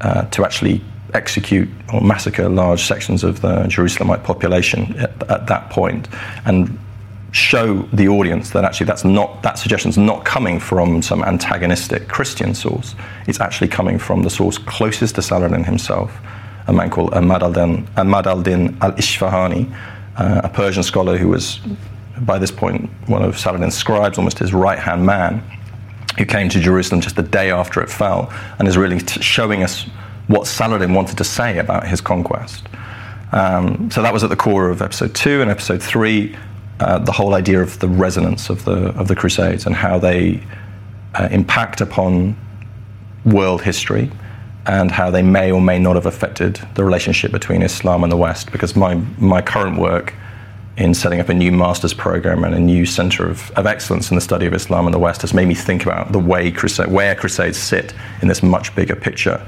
uh, 0.00 0.24
to 0.26 0.44
actually 0.44 0.82
execute 1.14 1.68
or 1.92 2.00
massacre 2.00 2.48
large 2.48 2.82
sections 2.82 3.24
of 3.24 3.40
the 3.40 3.64
Jerusalemite 3.64 4.22
population 4.24 4.96
at, 4.98 5.30
at, 5.30 5.46
that 5.48 5.68
point 5.70 6.08
and 6.44 6.78
show 7.32 7.82
the 7.92 8.08
audience 8.08 8.50
that 8.50 8.64
actually 8.64 8.86
that's 8.86 9.04
not 9.04 9.42
that 9.42 9.58
suggestion's 9.58 9.98
not 9.98 10.24
coming 10.24 10.58
from 10.58 11.02
some 11.02 11.22
antagonistic 11.22 12.08
Christian 12.08 12.54
source. 12.54 12.94
It's 13.26 13.40
actually 13.40 13.68
coming 13.68 13.98
from 13.98 14.22
the 14.22 14.30
source 14.30 14.58
closest 14.58 15.14
to 15.16 15.22
Saladin 15.22 15.64
himself, 15.64 16.18
a 16.70 16.72
man 16.72 16.88
called 16.88 17.10
Imad 17.10 17.42
al-Din, 17.42 17.86
Imad 17.96 18.26
al-Din 18.26 18.78
al-Isfahani, 18.80 19.70
uh, 20.16 20.40
a 20.44 20.48
Persian 20.48 20.82
scholar 20.82 21.18
who 21.18 21.28
was 21.28 21.60
by 22.20 22.38
this 22.38 22.50
point 22.50 22.88
one 23.06 23.22
of 23.22 23.38
Saladin's 23.38 23.74
scribes, 23.74 24.18
almost 24.18 24.38
his 24.38 24.52
right-hand 24.54 25.04
man, 25.04 25.42
who 26.16 26.24
came 26.24 26.48
to 26.48 26.60
Jerusalem 26.60 27.00
just 27.00 27.16
the 27.16 27.22
day 27.22 27.50
after 27.50 27.80
it 27.80 27.90
fell 27.90 28.32
and 28.58 28.68
is 28.68 28.76
really 28.76 29.00
t- 29.00 29.20
showing 29.20 29.62
us 29.62 29.82
what 30.28 30.46
Saladin 30.46 30.94
wanted 30.94 31.18
to 31.18 31.24
say 31.24 31.58
about 31.58 31.86
his 31.86 32.00
conquest. 32.00 32.66
Um, 33.32 33.90
so 33.90 34.02
that 34.02 34.12
was 34.12 34.22
at 34.22 34.30
the 34.30 34.36
core 34.36 34.70
of 34.70 34.80
episode 34.80 35.14
two 35.14 35.42
and 35.42 35.50
episode 35.50 35.82
three. 35.82 36.36
Uh, 36.78 36.98
the 36.98 37.12
whole 37.12 37.34
idea 37.34 37.60
of 37.60 37.78
the 37.80 37.88
resonance 37.88 38.48
of 38.48 38.64
the 38.64 38.88
of 38.98 39.08
the 39.08 39.14
Crusades 39.14 39.66
and 39.66 39.74
how 39.74 39.98
they 39.98 40.42
uh, 41.14 41.28
impact 41.30 41.80
upon 41.80 42.36
world 43.24 43.60
history 43.60 44.10
and 44.70 44.92
how 44.92 45.10
they 45.10 45.22
may 45.22 45.50
or 45.50 45.60
may 45.60 45.78
not 45.80 45.96
have 45.96 46.06
affected 46.06 46.60
the 46.74 46.84
relationship 46.84 47.32
between 47.32 47.60
Islam 47.60 48.04
and 48.04 48.12
the 48.12 48.16
West. 48.16 48.52
Because 48.52 48.76
my 48.76 48.94
my 49.18 49.42
current 49.42 49.76
work 49.78 50.14
in 50.76 50.94
setting 50.94 51.20
up 51.20 51.28
a 51.28 51.34
new 51.34 51.52
master's 51.52 51.92
program 51.92 52.44
and 52.44 52.54
a 52.54 52.60
new 52.60 52.86
center 52.86 53.28
of, 53.28 53.50
of 53.58 53.66
excellence 53.66 54.10
in 54.10 54.14
the 54.14 54.20
study 54.20 54.46
of 54.46 54.54
Islam 54.54 54.86
and 54.86 54.94
the 54.94 55.04
West 55.08 55.20
has 55.22 55.34
made 55.34 55.48
me 55.48 55.54
think 55.54 55.82
about 55.82 56.12
the 56.12 56.18
way 56.32 56.50
crusade, 56.50 56.90
where 56.90 57.14
crusades 57.14 57.58
sit 57.58 57.92
in 58.22 58.28
this 58.28 58.42
much 58.42 58.74
bigger 58.76 58.96
picture 58.96 59.38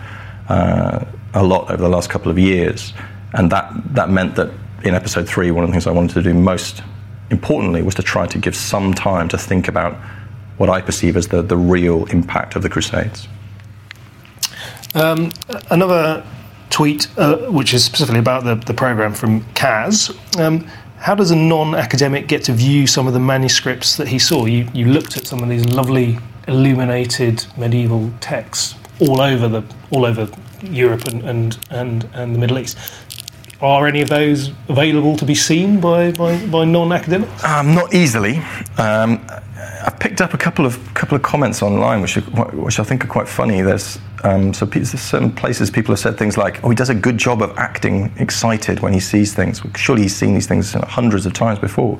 uh, 0.48 1.04
a 1.34 1.42
lot 1.42 1.70
over 1.70 1.80
the 1.80 1.88
last 1.88 2.10
couple 2.10 2.30
of 2.30 2.38
years. 2.38 2.92
And 3.34 3.50
that, 3.50 3.72
that 3.94 4.10
meant 4.10 4.34
that 4.34 4.50
in 4.84 4.94
episode 4.94 5.26
three, 5.28 5.50
one 5.52 5.62
of 5.64 5.70
the 5.70 5.72
things 5.72 5.86
I 5.86 5.92
wanted 5.92 6.14
to 6.14 6.22
do 6.22 6.34
most 6.34 6.82
importantly 7.30 7.82
was 7.82 7.94
to 7.94 8.02
try 8.02 8.26
to 8.26 8.38
give 8.38 8.54
some 8.54 8.92
time 8.92 9.28
to 9.28 9.38
think 9.38 9.68
about 9.68 9.94
what 10.58 10.68
I 10.68 10.82
perceive 10.82 11.16
as 11.16 11.28
the, 11.28 11.40
the 11.40 11.56
real 11.56 12.04
impact 12.06 12.56
of 12.56 12.62
the 12.62 12.68
Crusades. 12.68 13.28
Um, 14.94 15.30
another 15.70 16.24
tweet, 16.70 17.06
uh, 17.18 17.36
which 17.50 17.74
is 17.74 17.84
specifically 17.84 18.18
about 18.18 18.44
the, 18.44 18.54
the 18.54 18.74
program 18.74 19.14
from 19.14 19.42
Kaz. 19.54 20.10
Um, 20.38 20.66
how 20.98 21.14
does 21.14 21.30
a 21.30 21.36
non 21.36 21.74
academic 21.74 22.28
get 22.28 22.44
to 22.44 22.52
view 22.52 22.86
some 22.86 23.06
of 23.06 23.12
the 23.12 23.20
manuscripts 23.20 23.96
that 23.96 24.08
he 24.08 24.18
saw? 24.18 24.46
You, 24.46 24.68
you 24.72 24.86
looked 24.86 25.16
at 25.16 25.26
some 25.26 25.40
of 25.40 25.48
these 25.48 25.64
lovely 25.66 26.18
illuminated 26.48 27.44
medieval 27.56 28.12
texts 28.20 28.74
all 29.00 29.20
over 29.20 29.48
the 29.48 29.64
all 29.90 30.04
over 30.04 30.28
Europe 30.62 31.04
and 31.06 31.22
and, 31.22 31.58
and, 31.70 32.08
and 32.14 32.34
the 32.34 32.38
Middle 32.38 32.58
East. 32.58 32.78
Are 33.60 33.86
any 33.86 34.00
of 34.00 34.08
those 34.08 34.50
available 34.68 35.16
to 35.16 35.24
be 35.24 35.36
seen 35.36 35.80
by, 35.80 36.10
by, 36.10 36.44
by 36.46 36.64
non-academics? 36.64 37.44
Um, 37.44 37.76
not 37.76 37.94
easily. 37.94 38.38
Um, 38.76 39.24
I've 39.84 40.00
picked 40.00 40.20
up 40.20 40.34
a 40.34 40.38
couple 40.38 40.66
of 40.66 40.94
couple 40.94 41.14
of 41.14 41.22
comments 41.22 41.62
online, 41.62 42.00
which 42.00 42.16
are, 42.16 42.20
which 42.20 42.80
I 42.80 42.84
think 42.84 43.04
are 43.04 43.08
quite 43.08 43.28
funny. 43.28 43.60
There's 43.60 43.98
um, 44.24 44.54
so 44.54 44.70
certain 44.84 45.32
places 45.32 45.70
people 45.70 45.92
have 45.92 45.98
said 45.98 46.16
things 46.16 46.36
like, 46.36 46.62
"Oh, 46.62 46.70
he 46.70 46.76
does 46.76 46.90
a 46.90 46.94
good 46.94 47.18
job 47.18 47.42
of 47.42 47.56
acting 47.58 48.12
excited 48.18 48.80
when 48.80 48.92
he 48.92 49.00
sees 49.00 49.34
things." 49.34 49.60
Surely 49.76 50.02
he's 50.02 50.14
seen 50.14 50.34
these 50.34 50.46
things 50.46 50.72
hundreds 50.72 51.26
of 51.26 51.32
times 51.32 51.58
before. 51.58 51.98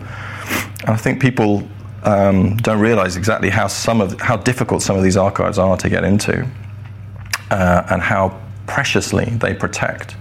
And 0.80 0.90
I 0.90 0.96
think 0.96 1.20
people 1.20 1.66
um, 2.04 2.56
don't 2.58 2.80
realise 2.80 3.16
exactly 3.16 3.50
how 3.50 3.66
some 3.66 4.00
of 4.00 4.20
how 4.20 4.36
difficult 4.36 4.82
some 4.82 4.96
of 4.96 5.02
these 5.02 5.16
archives 5.16 5.58
are 5.58 5.76
to 5.76 5.88
get 5.88 6.04
into 6.04 6.46
uh, 7.50 7.86
and 7.90 8.00
how 8.00 8.40
preciously 8.66 9.24
they 9.24 9.54
protect 9.54 10.16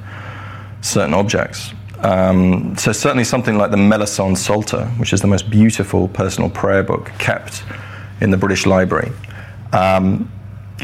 certain 0.81 1.13
objects. 1.13 1.73
Um, 1.99 2.75
so 2.77 2.91
certainly 2.91 3.23
something 3.23 3.57
like 3.57 3.69
the 3.69 3.77
Melisande 3.77 4.35
Psalter, 4.35 4.85
which 4.97 5.13
is 5.13 5.21
the 5.21 5.27
most 5.27 5.51
beautiful 5.51 6.07
personal 6.07 6.49
prayer 6.49 6.81
book 6.81 7.11
kept 7.19 7.63
in 8.21 8.31
the 8.31 8.37
British 8.37 8.65
Library. 8.65 9.11
Um, 9.71 10.31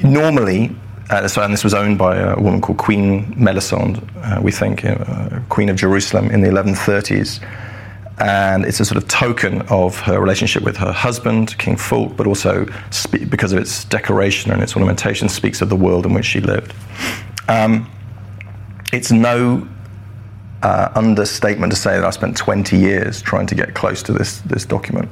normally, 0.03 0.75
uh, 1.09 1.29
and 1.41 1.53
this 1.53 1.63
was 1.63 1.73
owned 1.73 1.97
by 1.97 2.17
a 2.17 2.39
woman 2.39 2.59
called 2.59 2.77
Queen 2.77 3.33
Melisande, 3.37 4.01
uh, 4.23 4.39
we 4.41 4.51
think, 4.51 4.83
uh, 4.83 5.39
Queen 5.49 5.69
of 5.69 5.75
Jerusalem 5.75 6.29
in 6.31 6.41
the 6.41 6.49
1130s. 6.49 7.41
and 8.19 8.65
it's 8.65 8.79
a 8.79 8.85
sort 8.85 8.97
of 8.97 9.07
token 9.07 9.61
of 9.69 9.99
her 9.99 10.19
relationship 10.19 10.63
with 10.63 10.75
her 10.75 10.91
husband, 10.91 11.55
King 11.59 11.77
Fulk, 11.77 12.17
but 12.17 12.25
also 12.25 12.65
spe- 12.89 13.29
because 13.29 13.53
of 13.53 13.59
its 13.59 13.85
decoration 13.85 14.51
and 14.51 14.61
its 14.63 14.75
ornamentation, 14.75 15.29
speaks 15.29 15.61
of 15.61 15.69
the 15.69 15.75
world 15.75 16.05
in 16.05 16.13
which 16.13 16.25
she 16.25 16.41
lived. 16.41 16.73
Um, 17.47 17.87
it's 18.91 19.11
no 19.11 19.67
uh, 20.63 20.89
understatement 20.95 21.71
to 21.71 21.77
say 21.77 21.91
that 21.91 22.05
I 22.05 22.09
spent 22.09 22.35
20 22.35 22.75
years 22.75 23.21
trying 23.21 23.45
to 23.47 23.55
get 23.55 23.75
close 23.75 24.01
to 24.03 24.13
this, 24.13 24.39
this 24.41 24.65
document, 24.65 25.09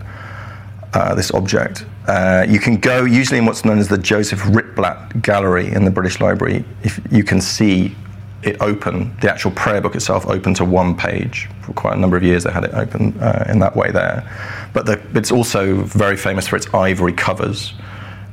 uh, 0.93 1.13
this 1.13 1.31
object. 1.31 1.85
Uh, 2.07 2.45
you 2.47 2.59
can 2.59 2.77
go 2.77 3.03
usually 3.03 3.39
in 3.39 3.45
what's 3.45 3.65
known 3.65 3.79
as 3.79 3.87
the 3.87 3.97
Joseph 3.97 4.39
Ritblat 4.41 5.21
Gallery 5.21 5.71
in 5.71 5.85
the 5.85 5.91
British 5.91 6.19
Library. 6.19 6.63
If 6.83 6.99
you 7.11 7.23
can 7.23 7.41
see 7.41 7.95
it 8.43 8.57
open, 8.61 9.15
the 9.21 9.31
actual 9.31 9.51
prayer 9.51 9.81
book 9.81 9.95
itself 9.95 10.27
open 10.27 10.53
to 10.55 10.65
one 10.65 10.95
page. 10.95 11.49
For 11.61 11.73
quite 11.73 11.95
a 11.95 11.99
number 11.99 12.15
of 12.15 12.21
years, 12.21 12.43
they 12.43 12.51
had 12.51 12.63
it 12.63 12.73
open 12.73 13.19
uh, 13.19 13.45
in 13.49 13.57
that 13.59 13.75
way 13.75 13.89
there. 13.89 14.29
But 14.73 14.85
the, 14.85 15.01
it's 15.15 15.31
also 15.31 15.81
very 15.81 16.15
famous 16.15 16.47
for 16.47 16.55
its 16.55 16.71
ivory 16.73 17.13
covers. 17.13 17.73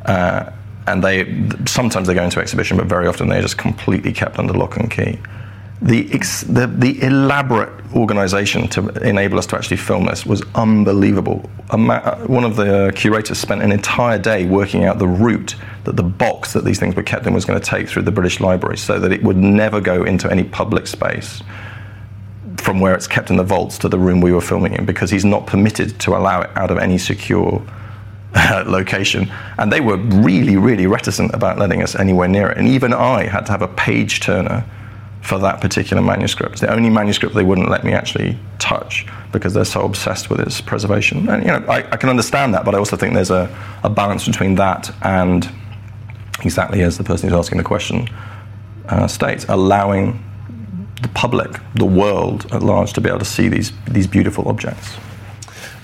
Uh, 0.05 0.51
and 0.87 1.03
they 1.03 1.25
sometimes 1.67 2.09
they 2.09 2.15
go 2.15 2.25
into 2.25 2.41
exhibition, 2.41 2.77
but 2.77 2.87
very 2.87 3.07
often 3.07 3.29
they're 3.29 3.41
just 3.41 3.57
completely 3.57 4.13
kept 4.13 4.39
under 4.39 4.53
lock 4.53 4.77
and 4.77 4.91
key 4.91 5.19
the, 5.83 6.03
the, 6.03 6.67
the, 6.67 7.03
elaborate 7.03 7.73
organization 7.93 8.69
to 8.69 8.89
enable 9.03 9.39
us 9.39 9.47
to 9.47 9.57
actually 9.57 9.77
film 9.77 10.07
this 10.07 10.25
was 10.25 10.41
unbelievable. 10.55 11.39
One 11.71 12.45
of 12.45 12.55
the 12.55 12.93
curators 12.95 13.39
spent 13.39 13.63
an 13.63 13.73
entire 13.73 14.19
day 14.19 14.47
working 14.47 14.85
out 14.85 15.01
the 15.01 15.09
route 15.09 15.57
that 15.85 15.97
the 15.97 16.05
box 16.05 16.53
that 16.53 16.65
these 16.65 16.79
things 16.79 16.95
were 16.95 17.03
kept 17.03 17.27
in 17.27 17.35
was 17.35 17.45
going 17.45 17.61
to 17.61 17.67
take 17.67 17.89
through 17.89 18.03
the 18.03 18.13
British 18.13 18.39
Library 18.39 18.79
so 18.79 19.01
that 19.01 19.11
it 19.11 19.25
would 19.25 19.37
never 19.37 19.81
go 19.81 20.05
into 20.05 20.31
any 20.31 20.45
public 20.45 20.87
space 20.87 21.43
from 22.59 22.79
where 22.79 22.95
it's 22.95 23.09
kept 23.09 23.31
in 23.31 23.37
the 23.37 23.43
vaults 23.43 23.77
to 23.79 23.89
the 23.89 23.99
room 23.99 24.21
we 24.21 24.33
were 24.33 24.41
filming 24.41 24.75
in 24.75 24.87
because 24.87 25.11
he's 25.11 25.25
not 25.25 25.49
permitted 25.49 25.99
to 25.99 26.17
allow 26.17 26.43
it 26.43 26.51
out 26.57 26.71
of 26.71 26.79
any 26.79 26.97
secure 26.97 27.61
uh, 28.35 28.63
location. 28.69 29.33
And 29.59 29.73
they 29.73 29.81
were 29.81 29.97
really, 29.97 30.57
really 30.57 30.87
reticent 30.87 31.35
about 31.35 31.59
letting 31.59 31.83
us 31.83 31.97
anywhere 31.97 32.29
near 32.29 32.51
it. 32.51 32.59
And 32.59 32.69
even 32.69 32.93
I 32.93 33.25
had 33.25 33.47
to 33.47 33.53
have 33.53 33.63
a 33.63 33.69
page 33.69 34.21
turner 34.21 34.65
for 35.23 35.39
that 35.39 35.61
particular 35.61 36.03
manuscript. 36.03 36.53
It's 36.53 36.61
the 36.61 36.73
only 36.73 36.91
manuscript 36.91 37.35
they 37.35 37.45
wouldn't 37.45 37.71
let 37.71 37.85
me 37.85 37.93
actually 37.93 38.37
touch 38.59 39.07
because 39.31 39.55
they're 39.55 39.65
so 39.65 39.85
obsessed 39.85 40.29
with 40.29 40.41
its 40.41 40.61
preservation. 40.61 41.29
And 41.29 41.43
you 41.43 41.49
know, 41.49 41.65
I, 41.69 41.79
I 41.93 41.97
can 41.97 42.11
understand 42.11 42.53
that, 42.55 42.65
but 42.65 42.75
I 42.75 42.79
also 42.79 42.97
think 42.97 43.15
there's 43.15 43.31
a, 43.31 43.49
a, 43.85 43.89
balance 43.89 44.27
between 44.27 44.57
that 44.57 44.93
and 45.03 45.49
exactly 46.43 46.83
as 46.83 46.99
the 46.99 47.05
person 47.05 47.29
who's 47.29 47.39
asking 47.39 47.59
the 47.59 47.65
question 47.65 48.09
uh, 48.89 49.07
states, 49.07 49.47
allowing 49.49 50.23
the 51.03 51.09
public, 51.09 51.53
the 51.77 51.87
world 51.87 52.47
at 52.53 52.63
large, 52.63 52.93
to 52.95 53.01
be 53.01 53.09
able 53.09 53.21
to 53.21 53.25
see 53.25 53.49
these 53.49 53.73
these 53.89 54.09
beautiful 54.09 54.49
objects. 54.49 54.97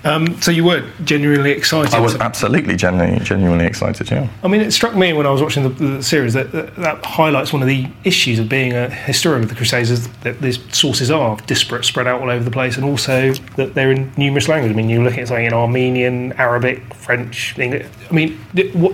Um, 0.09 0.40
so 0.40 0.51
you 0.51 0.64
were 0.64 0.88
genuinely 1.05 1.51
excited. 1.51 1.94
I 1.94 2.01
was 2.01 2.16
absolutely 2.16 2.77
genuinely, 2.77 3.23
genuinely 3.25 3.66
excited. 3.66 4.11
Yeah. 4.11 4.29
I 4.42 4.49
mean, 4.49 4.62
it 4.62 4.73
struck 4.73 4.97
me 4.97 5.12
when 5.12 5.27
I 5.27 5.31
was 5.31 5.42
watching 5.42 5.64
the, 5.64 5.68
the 5.68 6.03
series 6.03 6.33
that, 6.33 6.51
that, 6.53 6.75
that 6.77 7.05
highlights 7.05 7.53
one 7.53 7.61
of 7.61 7.68
the 7.68 7.87
issues 8.05 8.38
of 8.38 8.49
being 8.49 8.73
a 8.73 8.88
historian 8.88 9.42
of 9.42 9.51
the 9.51 9.55
Crusades 9.55 9.90
is 9.90 10.09
that 10.21 10.40
these 10.40 10.59
sources 10.75 11.11
are 11.11 11.37
disparate, 11.47 11.85
spread 11.85 12.07
out 12.07 12.23
all 12.23 12.31
over 12.31 12.42
the 12.42 12.51
place, 12.51 12.77
and 12.77 12.85
also 12.87 13.35
that 13.57 13.75
they're 13.75 13.92
in 13.92 14.11
numerous 14.16 14.49
languages. 14.49 14.75
I 14.75 14.79
mean, 14.79 14.88
you're 14.88 15.03
looking 15.03 15.21
at 15.21 15.29
something 15.29 15.44
in 15.44 15.53
Armenian, 15.53 16.33
Arabic, 16.33 16.94
French, 16.94 17.59
English. 17.59 17.87
I 18.11 18.14
mean, 18.14 18.40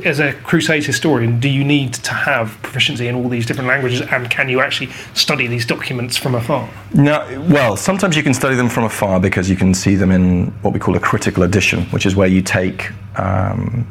as 0.04 0.18
a 0.18 0.32
Crusades 0.32 0.86
historian, 0.86 1.38
do 1.38 1.48
you 1.48 1.62
need 1.62 1.94
to 1.94 2.12
have 2.12 2.58
proficiency 2.62 3.06
in 3.06 3.14
all 3.14 3.28
these 3.28 3.46
different 3.46 3.68
languages, 3.68 4.00
and 4.00 4.28
can 4.30 4.48
you 4.48 4.60
actually 4.60 4.90
study 5.14 5.46
these 5.46 5.64
documents 5.64 6.16
from 6.16 6.34
afar? 6.34 6.68
No. 6.92 7.46
Well, 7.48 7.76
sometimes 7.76 8.16
you 8.16 8.22
can 8.22 8.34
study 8.34 8.56
them 8.56 8.68
from 8.68 8.84
afar 8.84 9.20
because 9.20 9.48
you 9.48 9.56
can 9.56 9.74
see 9.74 9.94
them 9.94 10.10
in 10.10 10.46
what 10.62 10.74
we 10.74 10.80
call 10.80 10.96
a 10.96 11.00
critical 11.04 11.42
edition, 11.42 11.84
which 11.86 12.06
is 12.06 12.16
where 12.16 12.26
you 12.26 12.40
take 12.40 12.90
um, 13.16 13.86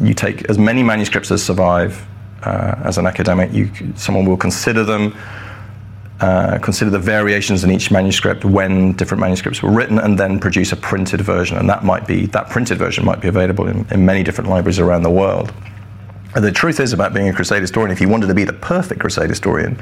you 0.00 0.14
take 0.14 0.48
as 0.50 0.58
many 0.58 0.82
manuscripts 0.82 1.30
as 1.30 1.42
survive 1.42 2.06
uh, 2.42 2.74
as 2.84 2.98
an 2.98 3.06
academic. 3.06 3.52
You, 3.52 3.70
someone 3.94 4.24
will 4.24 4.36
consider 4.36 4.82
them, 4.82 5.14
uh, 6.20 6.58
consider 6.58 6.90
the 6.90 6.98
variations 6.98 7.62
in 7.62 7.70
each 7.70 7.90
manuscript 7.90 8.44
when 8.44 8.92
different 8.92 9.20
manuscripts 9.20 9.62
were 9.62 9.70
written, 9.70 9.98
and 9.98 10.18
then 10.18 10.38
produce 10.38 10.72
a 10.72 10.76
printed 10.76 11.20
version. 11.20 11.56
And 11.58 11.68
that 11.68 11.84
might 11.84 12.06
be 12.06 12.26
that 12.26 12.48
printed 12.48 12.78
version 12.78 13.04
might 13.04 13.20
be 13.20 13.28
available 13.28 13.68
in, 13.68 13.86
in 13.90 14.04
many 14.04 14.22
different 14.22 14.50
libraries 14.50 14.78
around 14.78 15.02
the 15.02 15.10
world. 15.10 15.52
And 16.34 16.44
the 16.44 16.52
truth 16.52 16.80
is 16.80 16.92
about 16.92 17.14
being 17.14 17.28
a 17.28 17.32
crusade 17.32 17.60
historian, 17.60 17.90
if 17.90 18.00
you 18.00 18.08
wanted 18.08 18.26
to 18.26 18.34
be 18.34 18.44
the 18.44 18.52
perfect 18.52 19.00
crusade 19.00 19.30
historian, 19.30 19.80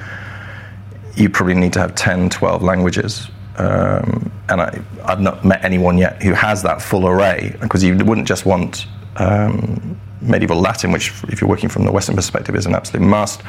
you 1.14 1.28
probably 1.28 1.54
need 1.54 1.72
to 1.72 1.80
have 1.80 1.94
10, 1.94 2.30
12 2.30 2.62
languages 2.62 3.28
um, 3.56 4.30
and 4.48 4.60
I, 4.60 4.82
have 5.06 5.20
not 5.20 5.44
met 5.44 5.64
anyone 5.64 5.96
yet 5.96 6.22
who 6.22 6.32
has 6.32 6.62
that 6.62 6.82
full 6.82 7.06
array 7.06 7.56
because 7.60 7.84
you 7.84 7.96
wouldn't 7.96 8.26
just 8.26 8.46
want 8.46 8.86
um, 9.16 9.98
medieval 10.20 10.60
Latin, 10.60 10.90
which, 10.92 11.12
if 11.28 11.40
you're 11.40 11.50
working 11.50 11.68
from 11.68 11.84
the 11.84 11.92
Western 11.92 12.16
perspective, 12.16 12.54
is 12.56 12.66
an 12.66 12.74
absolute 12.74 13.06
must. 13.06 13.42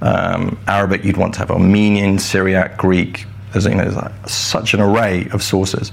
Um, 0.00 0.58
Arabic, 0.66 1.04
you'd 1.04 1.16
want 1.16 1.34
to 1.34 1.40
have 1.40 1.50
Armenian, 1.50 2.18
Syriac, 2.18 2.76
Greek. 2.76 3.26
There's, 3.52 3.66
you 3.66 3.74
know, 3.74 3.84
there's 3.84 3.96
like 3.96 4.28
such 4.28 4.74
an 4.74 4.80
array 4.80 5.28
of 5.32 5.42
sources 5.42 5.92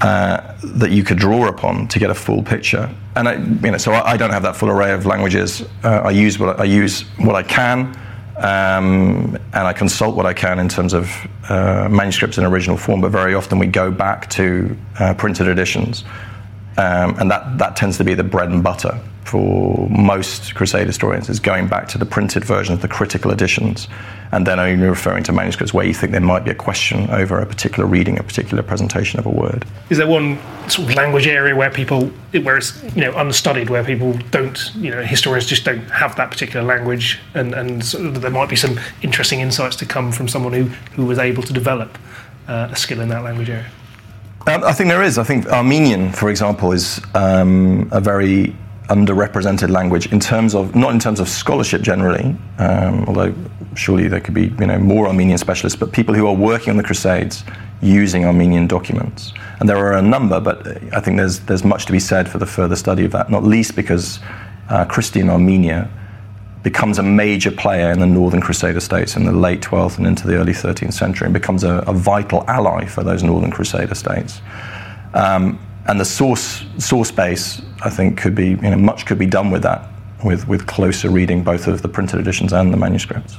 uh, 0.00 0.54
that 0.62 0.90
you 0.90 1.04
could 1.04 1.18
draw 1.18 1.48
upon 1.48 1.88
to 1.88 1.98
get 1.98 2.10
a 2.10 2.14
full 2.14 2.42
picture. 2.42 2.90
And 3.16 3.28
I, 3.28 3.36
you 3.36 3.70
know, 3.70 3.78
so 3.78 3.92
I, 3.92 4.12
I 4.12 4.16
don't 4.16 4.30
have 4.30 4.42
that 4.42 4.56
full 4.56 4.70
array 4.70 4.92
of 4.92 5.06
languages. 5.06 5.62
Uh, 5.82 6.02
I 6.04 6.10
use 6.10 6.38
what 6.38 6.58
I 6.60 6.64
use 6.64 7.02
what 7.18 7.36
I 7.36 7.42
can. 7.42 7.98
Um, 8.36 9.38
and 9.52 9.66
I 9.66 9.72
consult 9.72 10.16
what 10.16 10.26
I 10.26 10.34
can 10.34 10.58
in 10.58 10.68
terms 10.68 10.92
of 10.92 11.10
uh, 11.48 11.88
manuscripts 11.88 12.36
in 12.36 12.44
original 12.44 12.76
form, 12.76 13.00
but 13.00 13.10
very 13.10 13.34
often 13.34 13.58
we 13.58 13.66
go 13.66 13.90
back 13.90 14.28
to 14.30 14.76
uh, 14.98 15.14
printed 15.14 15.46
editions. 15.46 16.04
Um, 16.76 17.16
and 17.20 17.30
that, 17.30 17.58
that 17.58 17.76
tends 17.76 17.96
to 17.98 18.04
be 18.04 18.14
the 18.14 18.24
bread 18.24 18.50
and 18.50 18.62
butter 18.62 18.98
for 19.24 19.88
most 19.88 20.54
Crusade 20.54 20.86
historians, 20.86 21.28
is 21.28 21.40
going 21.40 21.68
back 21.68 21.88
to 21.88 21.98
the 21.98 22.06
printed 22.06 22.44
versions, 22.44 22.80
the 22.80 22.88
critical 22.88 23.30
editions, 23.30 23.88
and 24.34 24.44
then 24.44 24.58
only 24.58 24.84
referring 24.84 25.22
to 25.22 25.32
manuscripts 25.32 25.72
where 25.72 25.86
you 25.86 25.94
think 25.94 26.10
there 26.10 26.20
might 26.20 26.44
be 26.44 26.50
a 26.50 26.54
question 26.56 27.08
over 27.10 27.38
a 27.38 27.46
particular 27.46 27.88
reading, 27.88 28.18
a 28.18 28.22
particular 28.22 28.64
presentation 28.64 29.20
of 29.20 29.26
a 29.26 29.30
word. 29.30 29.64
Is 29.90 29.98
there 29.98 30.08
one 30.08 30.40
sort 30.68 30.88
of 30.88 30.96
language 30.96 31.28
area 31.28 31.54
where 31.54 31.70
people, 31.70 32.06
where 32.42 32.56
it's 32.56 32.82
you 32.96 33.02
know 33.02 33.12
unstudied, 33.16 33.70
where 33.70 33.84
people 33.84 34.14
don't, 34.32 34.74
you 34.74 34.90
know, 34.90 35.02
historians 35.02 35.46
just 35.46 35.64
don't 35.64 35.88
have 35.90 36.16
that 36.16 36.32
particular 36.32 36.66
language, 36.66 37.20
and 37.34 37.54
and 37.54 37.82
there 37.82 38.30
might 38.30 38.48
be 38.48 38.56
some 38.56 38.80
interesting 39.02 39.38
insights 39.38 39.76
to 39.76 39.86
come 39.86 40.10
from 40.10 40.26
someone 40.26 40.52
who 40.52 40.64
who 40.96 41.06
was 41.06 41.18
able 41.18 41.44
to 41.44 41.52
develop 41.52 41.96
uh, 42.48 42.68
a 42.72 42.76
skill 42.76 43.00
in 43.00 43.08
that 43.10 43.22
language 43.22 43.50
area. 43.50 43.70
Um, 44.48 44.64
I 44.64 44.72
think 44.72 44.90
there 44.90 45.02
is. 45.02 45.16
I 45.16 45.24
think 45.24 45.46
Armenian, 45.46 46.10
for 46.12 46.28
example, 46.28 46.72
is 46.72 47.00
um, 47.14 47.88
a 47.92 48.00
very 48.00 48.54
underrepresented 48.88 49.70
language 49.70 50.12
in 50.12 50.20
terms 50.20 50.54
of 50.54 50.74
not 50.74 50.92
in 50.92 50.98
terms 50.98 51.20
of 51.20 51.28
scholarship 51.28 51.80
generally, 51.82 52.36
um, 52.58 53.04
although 53.06 53.34
surely 53.74 54.08
there 54.08 54.20
could 54.20 54.34
be 54.34 54.46
you 54.58 54.66
know 54.66 54.78
more 54.78 55.06
Armenian 55.06 55.38
specialists, 55.38 55.78
but 55.78 55.92
people 55.92 56.14
who 56.14 56.26
are 56.26 56.34
working 56.34 56.70
on 56.70 56.76
the 56.76 56.82
Crusades 56.82 57.44
using 57.82 58.24
Armenian 58.24 58.66
documents. 58.66 59.32
And 59.60 59.68
there 59.68 59.76
are 59.76 59.92
a 59.92 60.02
number, 60.02 60.40
but 60.40 60.66
I 60.92 61.00
think 61.00 61.16
there's 61.16 61.40
there's 61.40 61.64
much 61.64 61.86
to 61.86 61.92
be 61.92 62.00
said 62.00 62.28
for 62.28 62.38
the 62.38 62.46
further 62.46 62.76
study 62.76 63.04
of 63.04 63.12
that. 63.12 63.30
Not 63.30 63.44
least 63.44 63.76
because 63.76 64.20
uh, 64.68 64.84
Christian 64.86 65.28
Armenia 65.30 65.90
becomes 66.62 66.98
a 66.98 67.02
major 67.02 67.50
player 67.50 67.90
in 67.90 68.00
the 68.00 68.06
Northern 68.06 68.40
Crusader 68.40 68.80
states 68.80 69.16
in 69.16 69.24
the 69.24 69.32
late 69.32 69.60
12th 69.60 69.98
and 69.98 70.06
into 70.06 70.26
the 70.26 70.36
early 70.36 70.54
13th 70.54 70.94
century, 70.94 71.26
and 71.26 71.34
becomes 71.34 71.62
a, 71.62 71.84
a 71.86 71.92
vital 71.92 72.42
ally 72.48 72.86
for 72.86 73.04
those 73.04 73.22
Northern 73.22 73.50
Crusader 73.50 73.94
states. 73.94 74.40
Um, 75.12 75.58
and 75.86 76.00
the 76.00 76.04
source 76.04 76.64
source 76.78 77.10
base, 77.10 77.60
I 77.84 77.90
think, 77.90 78.18
could 78.18 78.34
be 78.34 78.50
you 78.50 78.70
know 78.70 78.76
much 78.76 79.06
could 79.06 79.18
be 79.18 79.26
done 79.26 79.50
with 79.50 79.62
that, 79.62 79.88
with 80.24 80.48
with 80.48 80.66
closer 80.66 81.10
reading 81.10 81.44
both 81.44 81.66
of 81.66 81.82
the 81.82 81.88
printed 81.88 82.20
editions 82.20 82.52
and 82.52 82.72
the 82.72 82.78
manuscripts. 82.78 83.36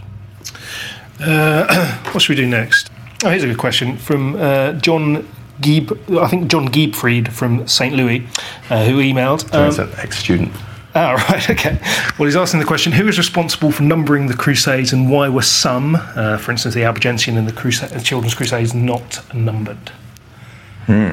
Uh, 1.19 1.97
what 2.12 2.21
should 2.21 2.38
we 2.38 2.41
do 2.43 2.47
next? 2.47 2.91
Oh, 3.23 3.30
here's 3.30 3.43
a 3.43 3.47
good 3.47 3.58
question 3.58 3.97
from 3.97 4.36
uh, 4.36 4.73
John 4.73 5.28
Gieb, 5.62 5.91
I 6.21 6.28
think 6.28 6.49
John 6.49 6.67
Giebfried 6.67 7.30
from 7.30 7.67
St. 7.67 7.95
Louis, 7.95 8.28
uh, 8.69 8.86
who 8.86 8.97
emailed. 8.97 9.54
Um, 9.54 9.71
so 9.71 9.84
an 9.84 9.91
ex-student. 9.97 10.51
Oh, 10.95 11.13
right, 11.30 11.49
okay. 11.49 11.78
Well, 12.17 12.25
he's 12.25 12.36
asking 12.36 12.60
the 12.60 12.65
question 12.65 12.91
who 12.91 13.08
is 13.08 13.17
responsible 13.17 13.71
for 13.71 13.84
numbering 13.84 14.28
the 14.28 14.34
Crusades 14.34 14.93
and 14.93 15.10
why 15.10 15.30
were 15.30 15.41
some, 15.41 15.95
uh, 15.95 16.38
for 16.38 16.51
instance, 16.51 16.73
the 16.73 16.84
Albigensian 16.84 17.38
and 17.38 17.47
the 17.47 17.54
Crusade, 17.54 18.04
Children's 18.04 18.34
Crusades, 18.34 18.73
not 18.73 19.23
numbered? 19.34 19.91
Hmm. 20.86 21.12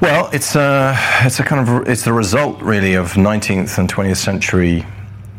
Well, 0.00 0.28
it's 0.32 0.56
a, 0.56 0.96
it's 1.20 1.38
a 1.38 1.44
kind 1.44 1.68
of 1.68 1.88
it's 1.88 2.02
the 2.02 2.12
result 2.12 2.60
really 2.60 2.94
of 2.94 3.12
19th 3.12 3.78
and 3.78 3.88
20th 3.92 4.16
century 4.16 4.84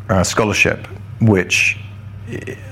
uh, 0.08 0.24
scholarship, 0.24 0.86
which 1.20 1.78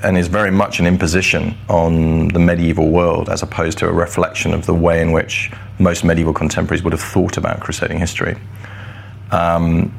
and 0.03 0.17
is 0.17 0.29
very 0.29 0.51
much 0.51 0.81
an 0.81 0.87
imposition 0.87 1.57
on 1.69 2.29
the 2.29 2.39
medieval 2.39 2.91
world 2.91 3.29
as 3.29 3.43
opposed 3.43 3.79
to 3.79 3.89
a 3.89 3.93
reflection 3.93 4.55
of 4.55 4.67
the 4.67 4.75
way 4.75 5.01
in 5.01 5.13
which 5.13 5.51
most 5.79 6.05
medieval 6.05 6.33
contemporaries 6.33 6.83
would 6.83 6.93
have 6.93 7.03
thought 7.03 7.37
about 7.37 7.61
crusading 7.61 7.99
history. 7.99 8.37
Um, 9.31 9.95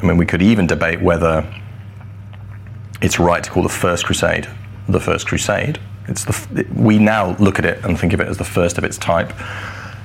I 0.00 0.06
mean, 0.06 0.16
we 0.16 0.26
could 0.26 0.42
even 0.42 0.66
debate 0.66 1.00
whether 1.00 1.44
it's 3.00 3.18
right 3.18 3.42
to 3.42 3.50
call 3.50 3.62
the 3.62 3.68
First 3.68 4.06
Crusade 4.06 4.48
the 4.88 5.00
First 5.00 5.26
Crusade. 5.26 5.78
It's 6.08 6.24
the, 6.24 6.66
we 6.74 6.98
now 6.98 7.36
look 7.38 7.58
at 7.58 7.64
it 7.64 7.84
and 7.84 7.98
think 7.98 8.12
of 8.12 8.20
it 8.20 8.28
as 8.28 8.38
the 8.38 8.44
first 8.44 8.78
of 8.78 8.84
its 8.84 8.98
type 8.98 9.32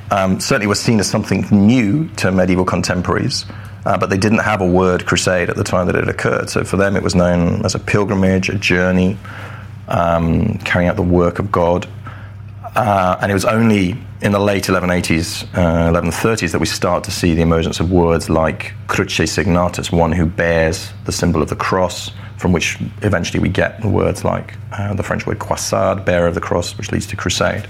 um, 0.10 0.39
certainly 0.39 0.67
was 0.67 0.80
seen 0.80 1.00
as 1.00 1.10
something 1.10 1.45
new 1.52 2.08
to 2.17 2.32
medieval 2.32 2.65
contemporaries. 2.65 3.45
Uh, 3.85 3.97
but 3.97 4.09
they 4.09 4.17
didn't 4.17 4.39
have 4.39 4.61
a 4.61 4.65
word 4.65 5.05
crusade 5.05 5.49
at 5.49 5.55
the 5.55 5.63
time 5.63 5.87
that 5.87 5.95
it 5.95 6.07
occurred. 6.07 6.49
So 6.49 6.63
for 6.63 6.77
them, 6.77 6.95
it 6.95 7.01
was 7.01 7.15
known 7.15 7.65
as 7.65 7.73
a 7.73 7.79
pilgrimage, 7.79 8.49
a 8.49 8.55
journey, 8.55 9.17
um, 9.87 10.57
carrying 10.59 10.89
out 10.89 10.95
the 10.95 11.01
work 11.01 11.39
of 11.39 11.51
God. 11.51 11.87
Uh, 12.75 13.17
and 13.21 13.31
it 13.31 13.33
was 13.33 13.45
only 13.45 13.97
in 14.21 14.31
the 14.31 14.39
late 14.39 14.65
1180s, 14.65 15.43
uh, 15.55 15.91
1130s, 15.91 16.51
that 16.51 16.59
we 16.59 16.67
start 16.67 17.03
to 17.03 17.11
see 17.11 17.33
the 17.33 17.41
emergence 17.41 17.79
of 17.79 17.91
words 17.91 18.29
like 18.29 18.73
cruce 18.87 19.17
signatus, 19.17 19.91
one 19.91 20.11
who 20.11 20.25
bears 20.25 20.91
the 21.05 21.11
symbol 21.11 21.41
of 21.41 21.49
the 21.49 21.55
cross, 21.55 22.11
from 22.37 22.51
which 22.51 22.77
eventually 23.01 23.39
we 23.39 23.49
get 23.49 23.83
words 23.83 24.23
like 24.23 24.55
uh, 24.73 24.93
the 24.93 25.03
French 25.03 25.25
word 25.25 25.39
croisade, 25.39 26.05
bearer 26.05 26.27
of 26.27 26.35
the 26.35 26.41
cross, 26.41 26.77
which 26.77 26.91
leads 26.91 27.07
to 27.07 27.15
crusade. 27.15 27.67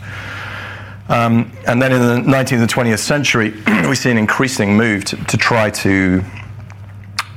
Um, 1.10 1.52
and 1.68 1.82
then 1.82 1.92
in 1.92 2.00
the 2.00 2.32
19th 2.32 2.62
and 2.62 2.70
20th 2.70 3.00
century, 3.00 3.54
we 3.90 3.96
see 3.96 4.12
an 4.12 4.18
increasing 4.18 4.78
move 4.78 5.04
to, 5.06 5.18
to 5.26 5.38
try 5.38 5.70
to 5.70 6.24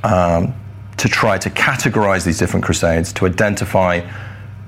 um, 0.03 0.53
to 0.97 1.09
try 1.09 1.37
to 1.37 1.49
categorize 1.49 2.25
these 2.25 2.37
different 2.37 2.63
crusades, 2.63 3.11
to 3.13 3.25
identify 3.25 4.01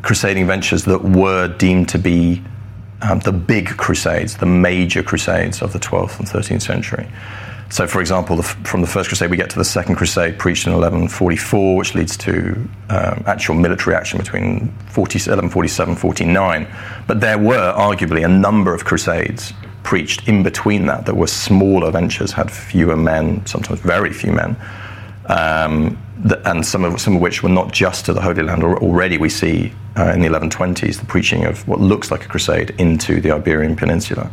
crusading 0.01 0.45
ventures 0.45 0.83
that 0.85 1.01
were 1.03 1.47
deemed 1.47 1.89
to 1.89 1.97
be 1.97 2.43
um, 3.01 3.19
the 3.19 3.31
big 3.31 3.69
crusades, 3.77 4.37
the 4.37 4.45
major 4.45 5.03
crusades 5.03 5.61
of 5.61 5.73
the 5.73 5.79
12th 5.79 6.19
and 6.19 6.27
13th 6.27 6.61
century. 6.61 7.07
So, 7.69 7.85
for 7.85 7.99
example, 7.99 8.37
the, 8.37 8.43
from 8.43 8.81
the 8.81 8.87
First 8.87 9.09
Crusade, 9.09 9.29
we 9.29 9.35
get 9.35 9.49
to 9.49 9.57
the 9.57 9.65
Second 9.65 9.95
Crusade, 9.95 10.39
preached 10.39 10.67
in 10.67 10.73
1144, 10.73 11.75
which 11.75 11.95
leads 11.95 12.15
to 12.17 12.53
um, 12.89 13.23
actual 13.27 13.55
military 13.55 13.95
action 13.95 14.19
between 14.19 14.69
40, 14.89 15.19
1147 15.19 15.95
49. 15.95 16.67
But 17.07 17.19
there 17.19 17.37
were 17.37 17.73
arguably 17.73 18.23
a 18.23 18.29
number 18.29 18.73
of 18.73 18.85
crusades 18.85 19.53
preached 19.83 20.27
in 20.27 20.43
between 20.43 20.85
that 20.85 21.05
that 21.05 21.15
were 21.15 21.27
smaller 21.27 21.91
ventures, 21.91 22.31
had 22.31 22.51
fewer 22.51 22.95
men, 22.95 23.45
sometimes 23.45 23.79
very 23.79 24.13
few 24.13 24.31
men, 24.31 24.55
um, 25.27 25.97
and 26.45 26.65
some 26.65 26.83
of, 26.83 26.99
some 26.99 27.15
of 27.17 27.21
which 27.21 27.43
were 27.43 27.49
not 27.49 27.71
just 27.71 28.05
to 28.05 28.13
the 28.13 28.21
Holy 28.21 28.43
Land. 28.43 28.63
Already 28.63 29.17
we 29.17 29.29
see 29.29 29.73
uh, 29.97 30.11
in 30.13 30.21
the 30.21 30.27
1120s 30.27 30.99
the 30.99 31.05
preaching 31.05 31.45
of 31.45 31.67
what 31.67 31.79
looks 31.79 32.11
like 32.11 32.25
a 32.25 32.27
crusade 32.27 32.71
into 32.79 33.19
the 33.19 33.31
Iberian 33.31 33.75
Peninsula. 33.75 34.31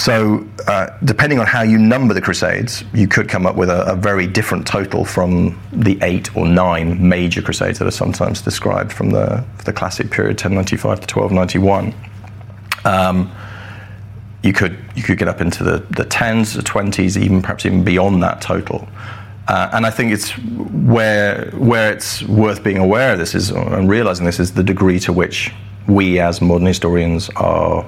So, 0.00 0.46
uh, 0.66 0.96
depending 1.04 1.40
on 1.40 1.46
how 1.46 1.60
you 1.60 1.76
number 1.76 2.14
the 2.14 2.22
Crusades, 2.22 2.84
you 2.94 3.06
could 3.06 3.28
come 3.28 3.44
up 3.44 3.54
with 3.54 3.68
a, 3.68 3.82
a, 3.92 3.94
very 3.94 4.26
different 4.26 4.66
total 4.66 5.04
from 5.04 5.60
the 5.74 5.98
eight 6.00 6.34
or 6.34 6.46
nine 6.46 7.06
major 7.06 7.42
Crusades 7.42 7.78
that 7.80 7.86
are 7.86 7.90
sometimes 7.90 8.40
described 8.40 8.94
from 8.94 9.10
the, 9.10 9.44
the 9.66 9.74
classic 9.74 10.10
period, 10.10 10.40
1095 10.42 11.00
to 11.00 11.18
1291. 11.20 11.94
Um, 12.86 13.30
you 14.42 14.54
could 14.54 14.78
you 14.96 15.02
could 15.02 15.18
get 15.18 15.28
up 15.28 15.42
into 15.42 15.62
the, 15.62 15.84
the 15.90 16.06
tens, 16.06 16.54
the 16.54 16.62
twenties, 16.62 17.18
even 17.18 17.42
perhaps 17.42 17.66
even 17.66 17.84
beyond 17.84 18.22
that 18.22 18.40
total. 18.40 18.88
Uh, 19.48 19.68
and 19.74 19.84
I 19.84 19.90
think 19.90 20.12
it's 20.12 20.30
where 20.30 21.50
where 21.50 21.92
it's 21.92 22.22
worth 22.22 22.64
being 22.64 22.78
aware 22.78 23.12
of 23.12 23.18
this 23.18 23.34
is 23.34 23.50
and 23.50 23.86
realizing 23.86 24.24
this 24.24 24.40
is 24.40 24.54
the 24.54 24.64
degree 24.64 24.98
to 25.00 25.12
which 25.12 25.52
we 25.86 26.18
as 26.20 26.40
modern 26.40 26.68
historians 26.68 27.28
are 27.36 27.84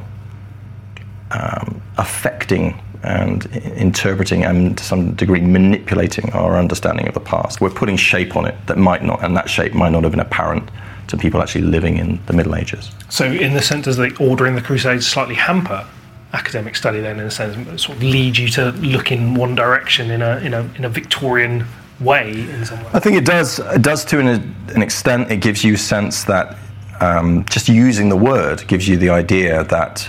um, 1.33 1.83
affecting 1.99 2.81
and 3.03 3.47
interpreting 3.77 4.45
and 4.45 4.79
to 4.79 4.85
some 4.85 5.15
degree 5.15 5.41
manipulating 5.41 6.31
our 6.33 6.57
understanding 6.57 7.09
of 7.09 7.15
the 7.15 7.21
past. 7.21 7.61
We're 7.61 7.71
putting 7.71 7.97
shape 7.97 8.37
on 8.37 8.47
it 8.47 8.55
that 8.67 8.79
might 8.79 9.03
not, 9.03 9.25
and 9.25 9.37
that 9.37 9.51
shape 9.51 9.75
might 9.75 9.91
not 9.91 10.05
have 10.05 10.13
been 10.13 10.21
apparent 10.21 10.71
to 11.09 11.17
people 11.17 11.43
actually 11.43 11.63
living 11.63 11.99
in 11.99 12.21
the 12.27 12.33
Middle 12.33 12.55
Ages. 12.55 12.91
So, 13.09 13.27
in 13.27 13.55
the 13.55 13.63
sense, 13.63 13.87
does 13.87 13.97
the 13.97 14.17
order 14.21 14.47
in 14.47 14.55
the 14.55 14.61
Crusades 14.61 15.07
slightly 15.07 15.35
hamper 15.35 15.87
academic 16.33 16.77
study 16.77 17.01
then, 17.01 17.19
in 17.19 17.27
a 17.27 17.31
sense, 17.31 17.83
sort 17.83 17.97
of 17.97 18.03
lead 18.03 18.39
you 18.39 18.49
to 18.49 18.71
look 18.73 19.11
in 19.13 19.35
one 19.35 19.55
direction 19.55 20.11
in 20.11 20.23
a, 20.23 20.39
in 20.39 20.55
a, 20.55 20.61
in 20.77 20.85
a 20.85 20.89
Victorian 20.89 21.65
way 22.01 22.31
in 22.31 22.65
some 22.65 22.79
way? 22.85 22.91
I 22.93 23.01
think 23.01 23.17
it 23.17 23.25
does. 23.25 23.59
It 23.59 23.83
does 23.83 24.05
to 24.07 24.21
an, 24.21 24.29
an 24.69 24.83
extent. 24.83 25.31
It 25.31 25.41
gives 25.41 25.65
you 25.65 25.75
a 25.75 25.79
sense 25.79 26.25
that 26.25 26.57
um, 27.01 27.45
just 27.47 27.69
using 27.69 28.09
the 28.09 28.17
word 28.17 28.67
gives 28.69 28.89
you 28.89 28.97
the 28.97 29.11
idea 29.11 29.65
that 29.65 30.09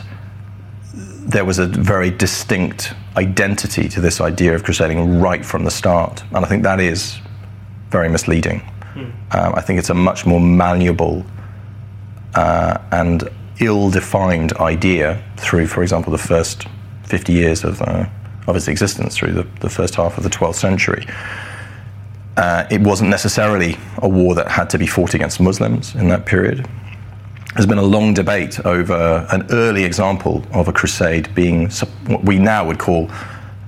there 1.26 1.46
was 1.46 1.58
a 1.58 1.66
very 1.66 2.10
distinct 2.10 2.94
identity 3.16 3.88
to 3.88 4.02
this 4.02 4.20
idea 4.20 4.54
of 4.54 4.64
crusading 4.64 5.20
right 5.20 5.46
from 5.46 5.64
the 5.64 5.72
start. 5.72 6.24
And 6.32 6.46
I 6.46 6.48
think 6.48 6.64
that 6.64 6.80
is 6.80 7.18
very 7.90 8.10
misleading. 8.10 8.60
Mm. 8.94 9.36
Um, 9.36 9.56
I 9.56 9.62
think 9.62 9.80
it's 9.80 9.90
a 9.90 9.94
much 9.94 10.26
more 10.26 10.42
malleable 10.42 11.26
uh, 12.36 12.78
and 12.92 13.30
ill 13.60 13.90
defined 13.90 14.54
idea 14.54 15.24
through, 15.38 15.68
for 15.68 15.82
example, 15.82 16.12
the 16.12 16.18
first 16.18 16.68
50 17.06 17.32
years 17.32 17.64
of, 17.64 17.82
uh, 17.82 18.06
of 18.48 18.56
its 18.56 18.68
existence, 18.68 19.16
through 19.16 19.32
the, 19.32 19.44
the, 19.62 19.70
first 19.70 19.96
half 19.96 20.18
of 20.18 20.24
the 20.24 20.30
12th 20.30 20.56
century. 20.56 21.06
Uh, 22.36 22.66
it 22.72 22.82
wasn't 22.82 23.10
necessarily 23.10 23.78
a 24.00 24.10
war 24.10 24.36
that 24.36 24.50
had 24.50 24.70
to 24.72 24.78
be 24.78 24.88
fought 24.88 25.14
against 25.14 25.40
Muslims 25.40 25.94
in 25.96 26.10
that 26.10 26.26
period 26.26 26.68
there's 27.54 27.66
been 27.68 27.78
a 27.78 27.84
long 27.84 28.14
debate 28.14 28.60
over 28.66 29.28
an 29.32 29.46
early 29.52 29.84
example 29.84 30.44
of 30.54 30.68
a 30.68 30.74
crusade 30.74 31.34
being 31.36 31.70
what 32.08 32.24
we 32.24 32.40
now 32.40 32.66
would 32.66 32.80
call, 32.80 33.12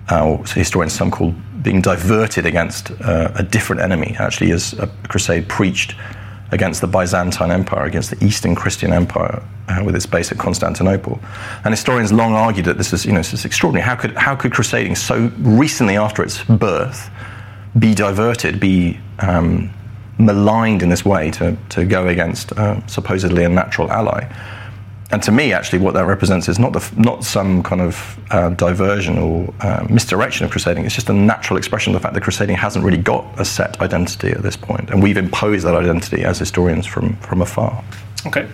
uh, 0.10 0.38
historians 0.38 0.94
some 0.94 1.12
call, 1.12 1.34
being 1.62 1.82
diverted 1.82 2.46
against 2.46 2.92
uh, 3.02 3.32
a 3.36 3.44
different 3.44 3.82
enemy, 3.82 4.16
actually, 4.20 4.52
as 4.52 4.74
a 4.74 4.88
crusade 5.08 5.48
preached 5.48 5.96
against 6.52 6.82
the 6.82 6.88
Byzantine 6.88 7.52
Empire, 7.52 7.86
against 7.86 8.12
the 8.12 8.26
Eastern 8.26 8.56
Christian 8.56 8.94
Empire, 8.94 9.44
uh, 9.68 9.82
with 9.84 9.96
its 9.96 10.06
base 10.06 10.32
at 10.32 10.38
Constantinople. 10.38 11.20
And 11.64 11.72
historians 11.74 12.12
long 12.12 12.34
argued 12.34 12.66
that 12.66 12.78
this 12.78 12.94
is, 12.94 13.06
you 13.06 13.12
know, 13.12 13.20
this 13.20 13.34
is 13.34 13.46
extraordinary. 13.46 13.86
How 13.86 13.96
could, 13.96 14.16
how 14.16 14.36
could 14.36 14.52
crusading 14.52 14.96
so 14.96 15.32
recently 15.40 15.98
after 15.98 16.24
its 16.24 16.44
birth 16.44 17.10
be 17.78 17.94
diverted, 17.94 18.60
be 18.60 19.00
um, 19.20 19.70
maligned 20.18 20.82
in 20.82 20.90
this 20.90 21.06
way 21.06 21.32
to, 21.32 21.58
to 21.70 21.86
go 21.86 22.08
against 22.08 22.52
uh, 22.54 22.86
supposedly 22.88 23.44
a 23.44 23.50
natural 23.50 23.92
ally. 23.92 24.30
And 25.12 25.22
to 25.24 25.32
me, 25.32 25.54
actually, 25.54 25.80
what 25.80 25.94
that 25.94 26.06
represents 26.06 26.50
is 26.50 26.58
not, 26.58 26.74
the, 26.74 26.92
not 26.98 27.24
some 27.24 27.62
kind 27.62 27.80
of 27.80 28.20
uh, 28.32 28.50
diversion 28.50 29.20
or 29.20 29.54
uh, 29.62 29.86
misdirection 29.90 30.46
of 30.46 30.52
crusading. 30.52 30.84
It's 30.84 30.96
just 30.96 31.10
a 31.10 31.14
natural 31.14 31.58
expression 31.58 31.94
of 31.94 32.02
the 32.02 32.04
fact 32.04 32.16
that 32.16 32.24
crusading 32.24 32.56
hasn't 32.56 32.84
really 32.84 32.98
got 32.98 33.40
a 33.40 33.46
set 33.46 33.80
identity 33.82 34.32
at 34.32 34.42
this 34.42 34.58
point, 34.58 34.90
and 34.90 35.04
we've 35.04 35.18
imposed 35.18 35.66
that 35.66 35.76
identity 35.76 36.24
as 36.24 36.40
historians 36.40 36.86
from, 36.88 37.16
from 37.18 37.42
afar. 37.42 37.84
Okay. 38.26 38.48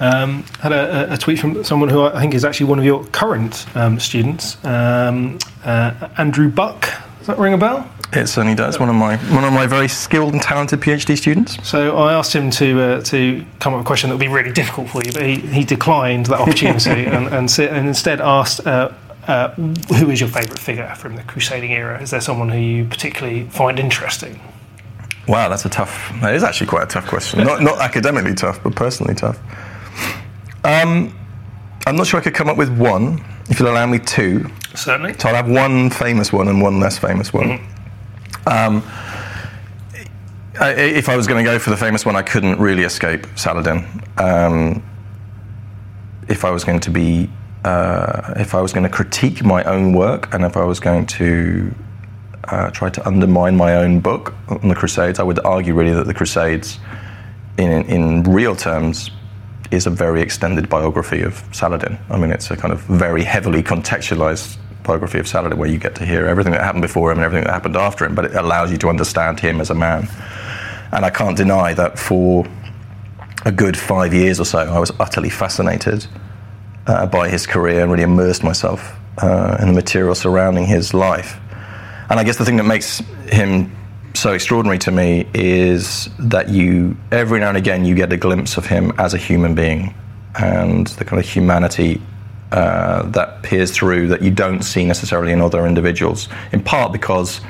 Um, 0.00 0.42
had 0.60 0.72
a, 0.72 1.12
a, 1.12 1.16
tweet 1.16 1.38
from 1.38 1.62
someone 1.62 1.88
who 1.88 2.02
I 2.02 2.20
think 2.20 2.34
is 2.34 2.44
actually 2.44 2.66
one 2.66 2.80
of 2.80 2.84
your 2.84 3.04
current 3.06 3.64
um, 3.76 4.00
students, 4.00 4.62
um, 4.64 5.38
uh, 5.64 6.08
Andrew 6.18 6.48
Buck. 6.48 6.80
Does 7.18 7.28
that 7.28 7.38
ring 7.38 7.54
a 7.54 7.58
bell? 7.58 7.88
It 8.16 8.28
certainly 8.28 8.54
does. 8.54 8.78
One 8.78 8.88
of 8.88 8.94
my 8.94 9.16
one 9.34 9.44
of 9.44 9.52
my 9.52 9.66
very 9.66 9.88
skilled 9.88 10.32
and 10.32 10.42
talented 10.42 10.80
PhD 10.80 11.16
students. 11.16 11.56
So 11.68 11.96
I 11.96 12.12
asked 12.12 12.34
him 12.34 12.50
to 12.52 12.80
uh, 12.80 13.00
to 13.02 13.44
come 13.58 13.74
up 13.74 13.78
with 13.78 13.86
a 13.86 13.88
question 13.88 14.10
that 14.10 14.16
would 14.16 14.20
be 14.20 14.28
really 14.28 14.52
difficult 14.52 14.88
for 14.88 15.02
you, 15.04 15.12
but 15.12 15.22
he, 15.22 15.36
he 15.36 15.64
declined 15.64 16.26
that 16.26 16.40
opportunity 16.40 16.90
and, 17.06 17.26
and, 17.28 17.58
and, 17.58 17.88
instead 17.88 18.20
asked. 18.20 18.66
Uh, 18.66 18.92
uh, 19.26 19.48
who 19.54 20.10
is 20.10 20.20
your 20.20 20.28
favourite 20.28 20.58
figure 20.58 20.94
from 20.96 21.16
the 21.16 21.22
crusading 21.22 21.72
era? 21.72 21.98
Is 21.98 22.10
there 22.10 22.20
someone 22.20 22.50
who 22.50 22.58
you 22.58 22.84
particularly 22.84 23.44
find 23.44 23.78
interesting? 23.78 24.38
Wow, 25.26 25.48
that's 25.48 25.64
a 25.64 25.70
tough. 25.70 26.12
That 26.20 26.34
is 26.34 26.44
actually 26.44 26.66
quite 26.66 26.82
a 26.82 26.86
tough 26.86 27.06
question. 27.06 27.42
not 27.42 27.62
not 27.62 27.80
academically 27.80 28.34
tough, 28.34 28.62
but 28.62 28.76
personally 28.76 29.14
tough. 29.14 29.38
Um, 30.62 31.16
I'm 31.86 31.96
not 31.96 32.06
sure 32.06 32.20
I 32.20 32.22
could 32.22 32.34
come 32.34 32.48
up 32.48 32.58
with 32.58 32.76
one. 32.76 33.24
If 33.48 33.60
you'll 33.60 33.70
allow 33.70 33.86
me 33.86 33.98
two. 33.98 34.50
Certainly. 34.74 35.14
So 35.18 35.28
I'll 35.28 35.34
have 35.34 35.48
one 35.48 35.90
famous 35.90 36.32
one 36.32 36.48
and 36.48 36.60
one 36.60 36.80
less 36.80 36.98
famous 36.98 37.32
one. 37.32 37.58
Mm-hmm. 37.58 37.83
Um, 38.46 38.82
if 40.60 41.08
I 41.08 41.16
was 41.16 41.26
going 41.26 41.44
to 41.44 41.50
go 41.50 41.58
for 41.58 41.70
the 41.70 41.76
famous 41.76 42.06
one, 42.06 42.16
I 42.16 42.22
couldn't 42.22 42.58
really 42.60 42.84
escape 42.84 43.26
Saladin. 43.36 43.86
Um, 44.18 44.82
if 46.28 46.44
I 46.44 46.50
was 46.50 46.64
going 46.64 46.80
to 46.80 46.90
be, 46.90 47.28
uh, 47.64 48.34
if 48.36 48.54
I 48.54 48.60
was 48.60 48.72
going 48.72 48.84
to 48.84 48.88
critique 48.90 49.44
my 49.44 49.64
own 49.64 49.92
work, 49.92 50.32
and 50.32 50.44
if 50.44 50.56
I 50.56 50.64
was 50.64 50.80
going 50.80 51.06
to 51.06 51.74
uh, 52.44 52.70
try 52.70 52.90
to 52.90 53.06
undermine 53.06 53.56
my 53.56 53.76
own 53.76 54.00
book 54.00 54.34
on 54.48 54.68
the 54.68 54.74
Crusades, 54.74 55.18
I 55.18 55.22
would 55.22 55.38
argue 55.44 55.74
really 55.74 55.92
that 55.92 56.06
the 56.06 56.14
Crusades, 56.14 56.78
in 57.58 57.70
in 57.86 58.22
real 58.24 58.54
terms, 58.54 59.10
is 59.70 59.86
a 59.86 59.90
very 59.90 60.20
extended 60.20 60.68
biography 60.68 61.22
of 61.22 61.42
Saladin. 61.52 61.98
I 62.10 62.18
mean, 62.18 62.30
it's 62.30 62.50
a 62.50 62.56
kind 62.56 62.72
of 62.72 62.80
very 62.82 63.24
heavily 63.24 63.62
contextualized 63.62 64.56
biography 64.84 65.18
of 65.18 65.26
Saladin 65.26 65.58
where 65.58 65.68
you 65.68 65.78
get 65.78 65.94
to 65.96 66.06
hear 66.06 66.26
everything 66.26 66.52
that 66.52 66.62
happened 66.62 66.82
before 66.82 67.10
him 67.10 67.18
and 67.18 67.24
everything 67.24 67.44
that 67.44 67.52
happened 67.52 67.76
after 67.76 68.04
him, 68.04 68.14
but 68.14 68.26
it 68.26 68.34
allows 68.34 68.70
you 68.70 68.78
to 68.78 68.88
understand 68.88 69.40
him 69.40 69.60
as 69.60 69.70
a 69.70 69.74
man. 69.74 70.08
And 70.92 71.04
I 71.04 71.10
can't 71.10 71.36
deny 71.36 71.74
that 71.74 71.98
for 71.98 72.46
a 73.44 73.52
good 73.52 73.76
five 73.76 74.14
years 74.14 74.38
or 74.38 74.44
so, 74.44 74.58
I 74.58 74.78
was 74.78 74.92
utterly 75.00 75.30
fascinated 75.30 76.06
uh, 76.86 77.06
by 77.06 77.28
his 77.28 77.46
career 77.46 77.82
and 77.82 77.90
really 77.90 78.04
immersed 78.04 78.44
myself 78.44 78.96
uh, 79.18 79.56
in 79.60 79.68
the 79.68 79.74
material 79.74 80.14
surrounding 80.14 80.66
his 80.66 80.94
life. 80.94 81.38
And 82.10 82.20
I 82.20 82.24
guess 82.24 82.36
the 82.36 82.44
thing 82.44 82.56
that 82.56 82.64
makes 82.64 83.00
him 83.26 83.74
so 84.14 84.32
extraordinary 84.32 84.78
to 84.78 84.90
me 84.90 85.26
is 85.34 86.08
that 86.18 86.48
you, 86.48 86.96
every 87.10 87.40
now 87.40 87.48
and 87.48 87.56
again, 87.56 87.84
you 87.84 87.94
get 87.94 88.12
a 88.12 88.16
glimpse 88.16 88.56
of 88.56 88.66
him 88.66 88.92
as 88.98 89.14
a 89.14 89.18
human 89.18 89.54
being 89.54 89.94
and 90.36 90.86
the 90.86 91.04
kind 91.04 91.18
of 91.18 91.28
humanity 91.28 92.00
uh, 92.54 93.02
that 93.10 93.42
peers 93.42 93.72
through 93.72 94.06
that 94.06 94.22
you 94.22 94.30
don't 94.30 94.62
see 94.62 94.84
necessarily 94.84 95.32
in 95.32 95.40
other 95.40 95.66
individuals, 95.66 96.28
in 96.52 96.62
part 96.62 96.92
because 96.92 97.40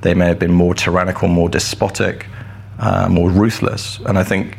they 0.00 0.14
may 0.14 0.26
have 0.28 0.38
been 0.38 0.52
more 0.52 0.74
tyrannical, 0.74 1.28
more 1.28 1.50
despotic, 1.50 2.26
uh, 2.78 3.06
more 3.06 3.28
ruthless. 3.28 3.98
And 4.06 4.18
I 4.18 4.24
think 4.24 4.56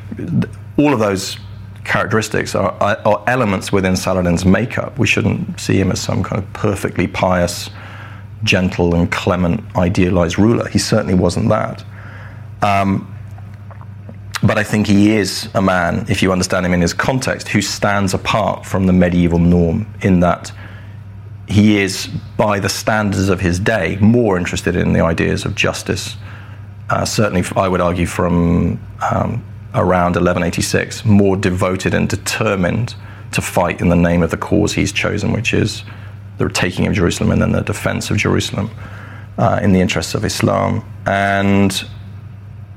all 0.77 0.93
of 0.93 0.99
those 0.99 1.37
characteristics 1.83 2.53
are, 2.53 2.73
are, 2.79 3.23
elements 3.25 3.71
within 3.71 3.95
Saladin's 3.95 4.45
makeup. 4.45 4.99
We 4.99 5.07
shouldn't 5.07 5.59
see 5.59 5.79
him 5.79 5.91
as 5.91 5.99
some 5.99 6.21
kind 6.21 6.43
of 6.43 6.53
perfectly 6.53 7.07
pious, 7.07 7.71
gentle, 8.43 8.93
and 8.93 9.11
clement, 9.11 9.63
idealized 9.75 10.37
ruler. 10.37 10.67
He 10.69 10.77
certainly 10.77 11.15
wasn't 11.15 11.49
that. 11.49 11.83
Um, 12.61 13.16
but 14.47 14.57
I 14.57 14.63
think 14.63 14.87
he 14.87 15.15
is 15.15 15.49
a 15.53 15.61
man, 15.61 16.05
if 16.09 16.23
you 16.23 16.31
understand 16.31 16.65
him 16.65 16.73
in 16.73 16.81
his 16.81 16.93
context, 16.93 17.49
who 17.49 17.61
stands 17.61 18.13
apart 18.13 18.65
from 18.65 18.87
the 18.87 18.93
medieval 18.93 19.39
norm 19.39 19.85
in 20.01 20.21
that 20.21 20.51
he 21.47 21.77
is, 21.77 22.07
by 22.37 22.59
the 22.59 22.69
standards 22.69 23.29
of 23.29 23.41
his 23.41 23.59
day, 23.59 23.97
more 24.01 24.37
interested 24.37 24.75
in 24.75 24.93
the 24.93 25.01
ideas 25.01 25.45
of 25.45 25.55
justice. 25.55 26.15
Uh, 26.89 27.05
certainly, 27.05 27.43
I 27.55 27.67
would 27.67 27.81
argue, 27.81 28.05
from 28.05 28.79
um, 29.11 29.43
around 29.73 30.15
1186, 30.15 31.05
more 31.05 31.35
devoted 31.37 31.93
and 31.93 32.07
determined 32.07 32.95
to 33.31 33.41
fight 33.41 33.81
in 33.81 33.89
the 33.89 33.95
name 33.95 34.23
of 34.23 34.31
the 34.31 34.37
cause 34.37 34.73
he's 34.73 34.91
chosen, 34.91 35.31
which 35.31 35.53
is 35.53 35.83
the 36.37 36.47
taking 36.49 36.87
of 36.87 36.93
Jerusalem 36.93 37.31
and 37.31 37.41
then 37.41 37.51
the 37.51 37.61
defense 37.61 38.09
of 38.09 38.17
Jerusalem 38.17 38.69
uh, 39.37 39.59
in 39.61 39.73
the 39.73 39.81
interests 39.81 40.15
of 40.15 40.23
Islam. 40.23 40.83
And 41.05 41.83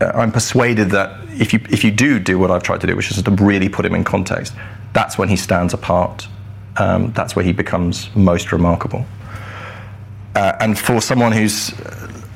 uh, 0.01 0.13
I'm 0.15 0.33
persuaded 0.33 0.91
that 0.91 1.30
if 1.41 1.53
you, 1.53 1.61
if 1.71 1.83
you 1.83 1.91
do 1.91 2.21
do 2.21 2.39
what 2.39 2.51
I've 2.51 2.63
tried 2.63 2.81
to 2.83 2.87
do, 2.87 2.95
which 2.95 3.11
is 3.11 3.21
to 3.21 3.31
really 3.31 3.69
put 3.69 3.85
him 3.85 3.95
in 3.95 4.05
context, 4.05 4.55
that's 4.93 5.19
when 5.19 5.29
he 5.29 5.37
stands 5.37 5.75
apart. 5.75 6.29
Um, 6.77 7.13
that's 7.13 7.35
where 7.35 7.45
he 7.45 7.53
becomes 7.53 8.15
most 8.15 8.53
remarkable. 8.53 9.05
Uh, 10.35 10.53
and 10.61 10.79
for 10.79 11.01
someone 11.01 11.33
who's 11.33 11.73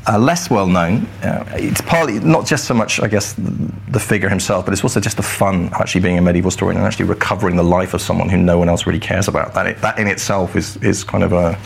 uh, 0.06 0.18
less 0.18 0.50
well 0.50 0.66
known, 0.66 1.06
uh, 1.22 1.44
it's 1.52 1.80
partly 1.82 2.18
not 2.18 2.46
just 2.46 2.64
so 2.64 2.74
much, 2.74 3.00
I 3.00 3.06
guess, 3.06 3.34
the 3.34 4.00
figure 4.00 4.28
himself, 4.28 4.64
but 4.64 4.72
it's 4.72 4.82
also 4.82 5.00
just 5.00 5.16
the 5.18 5.22
fun 5.22 5.70
actually 5.74 6.00
being 6.00 6.18
a 6.18 6.22
medieval 6.22 6.50
historian 6.50 6.78
and 6.78 6.86
actually 6.86 7.06
recovering 7.06 7.56
the 7.56 7.62
life 7.62 7.94
of 7.94 8.00
someone 8.00 8.28
who 8.28 8.38
no 8.38 8.58
one 8.58 8.68
else 8.68 8.86
really 8.86 8.98
cares 8.98 9.28
about. 9.28 9.54
That, 9.54 9.80
that 9.82 9.98
in 9.98 10.08
itself 10.08 10.56
is, 10.56 10.76
is 10.78 11.04
kind 11.04 11.22
of 11.22 11.32
a, 11.32 11.58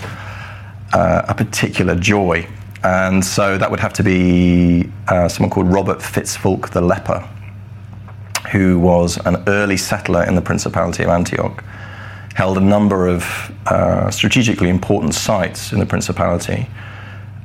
uh, 0.93 1.23
a 1.29 1.35
particular 1.35 1.95
joy. 1.95 2.47
And 2.85 3.25
so 3.25 3.59
that 3.59 3.71
would 3.71 3.81
have 3.81 3.93
to 3.95 4.03
be 4.03 4.91
uh, 5.09 5.29
someone 5.29 5.51
called 5.51 5.67
Robert 5.73 5.99
Fitzfulke 5.99 6.71
the 6.71 6.81
Leper, 6.81 7.29
who 8.53 8.79
was 8.79 9.19
an 9.27 9.43
early 9.49 9.77
settler 9.77 10.25
in 10.25 10.35
the 10.35 10.41
Principality 10.41 11.03
of 11.03 11.09
Antioch, 11.09 11.65
held 12.35 12.57
a 12.57 12.61
number 12.61 13.09
of 13.09 13.25
uh, 13.67 14.11
strategically 14.11 14.69
important 14.69 15.15
sites 15.15 15.73
in 15.73 15.81
the 15.81 15.87
Principality. 15.87 16.69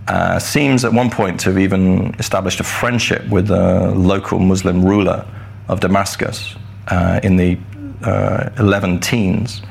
Uh, 0.08 0.38
seems 0.38 0.86
at 0.86 0.94
one 0.94 1.10
point 1.10 1.40
to 1.40 1.50
have 1.50 1.58
even 1.58 2.14
established 2.20 2.60
a 2.60 2.64
friendship 2.64 3.28
with 3.30 3.50
a 3.50 3.92
local 3.92 4.38
Muslim 4.38 4.84
ruler 4.86 5.26
of 5.70 5.80
Damascus 5.80 6.56
uh, 6.90 7.20
in 7.24 7.38
the 7.38 7.58
uh, 8.04 8.50
11 8.60 9.00
teens 9.00 9.62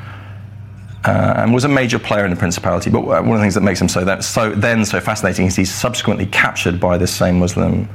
uh, 1.05 1.34
and 1.36 1.53
was 1.53 1.64
a 1.64 1.68
major 1.68 1.98
player 1.98 2.24
in 2.24 2.30
the 2.30 2.36
principality. 2.36 2.90
But 2.90 3.05
one 3.05 3.18
of 3.18 3.34
the 3.34 3.40
things 3.40 3.55
that 3.55 3.62
makes 3.62 3.80
him 3.80 3.88
so, 3.88 4.05
that, 4.05 4.22
so 4.22 4.50
then 4.50 4.84
so 4.84 5.00
fascinating 5.00 5.46
is 5.46 5.57
he's 5.57 5.72
subsequently 5.72 6.26
captured 6.26 6.78
by 6.78 6.96
this 6.96 7.12
same 7.14 7.38
Muslim 7.38 7.88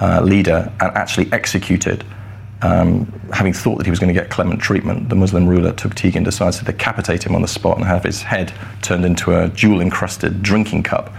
uh, 0.00 0.20
leader 0.22 0.72
and 0.80 0.96
actually 0.96 1.32
executed. 1.32 2.04
Um, 2.60 3.06
having 3.32 3.52
thought 3.52 3.78
that 3.78 3.86
he 3.86 3.90
was 3.90 4.00
going 4.00 4.12
to 4.12 4.20
get 4.20 4.30
clement 4.30 4.60
treatment, 4.60 5.08
the 5.08 5.14
Muslim 5.14 5.46
ruler 5.46 5.72
Tughtegan 5.72 6.24
decides 6.24 6.58
to 6.58 6.64
decapitate 6.64 7.24
him 7.24 7.36
on 7.36 7.42
the 7.42 7.48
spot 7.48 7.76
and 7.76 7.86
have 7.86 8.02
his 8.02 8.22
head 8.22 8.52
turned 8.82 9.04
into 9.04 9.38
a 9.38 9.48
jewel 9.50 9.80
encrusted 9.80 10.42
drinking 10.42 10.82
cup. 10.82 11.12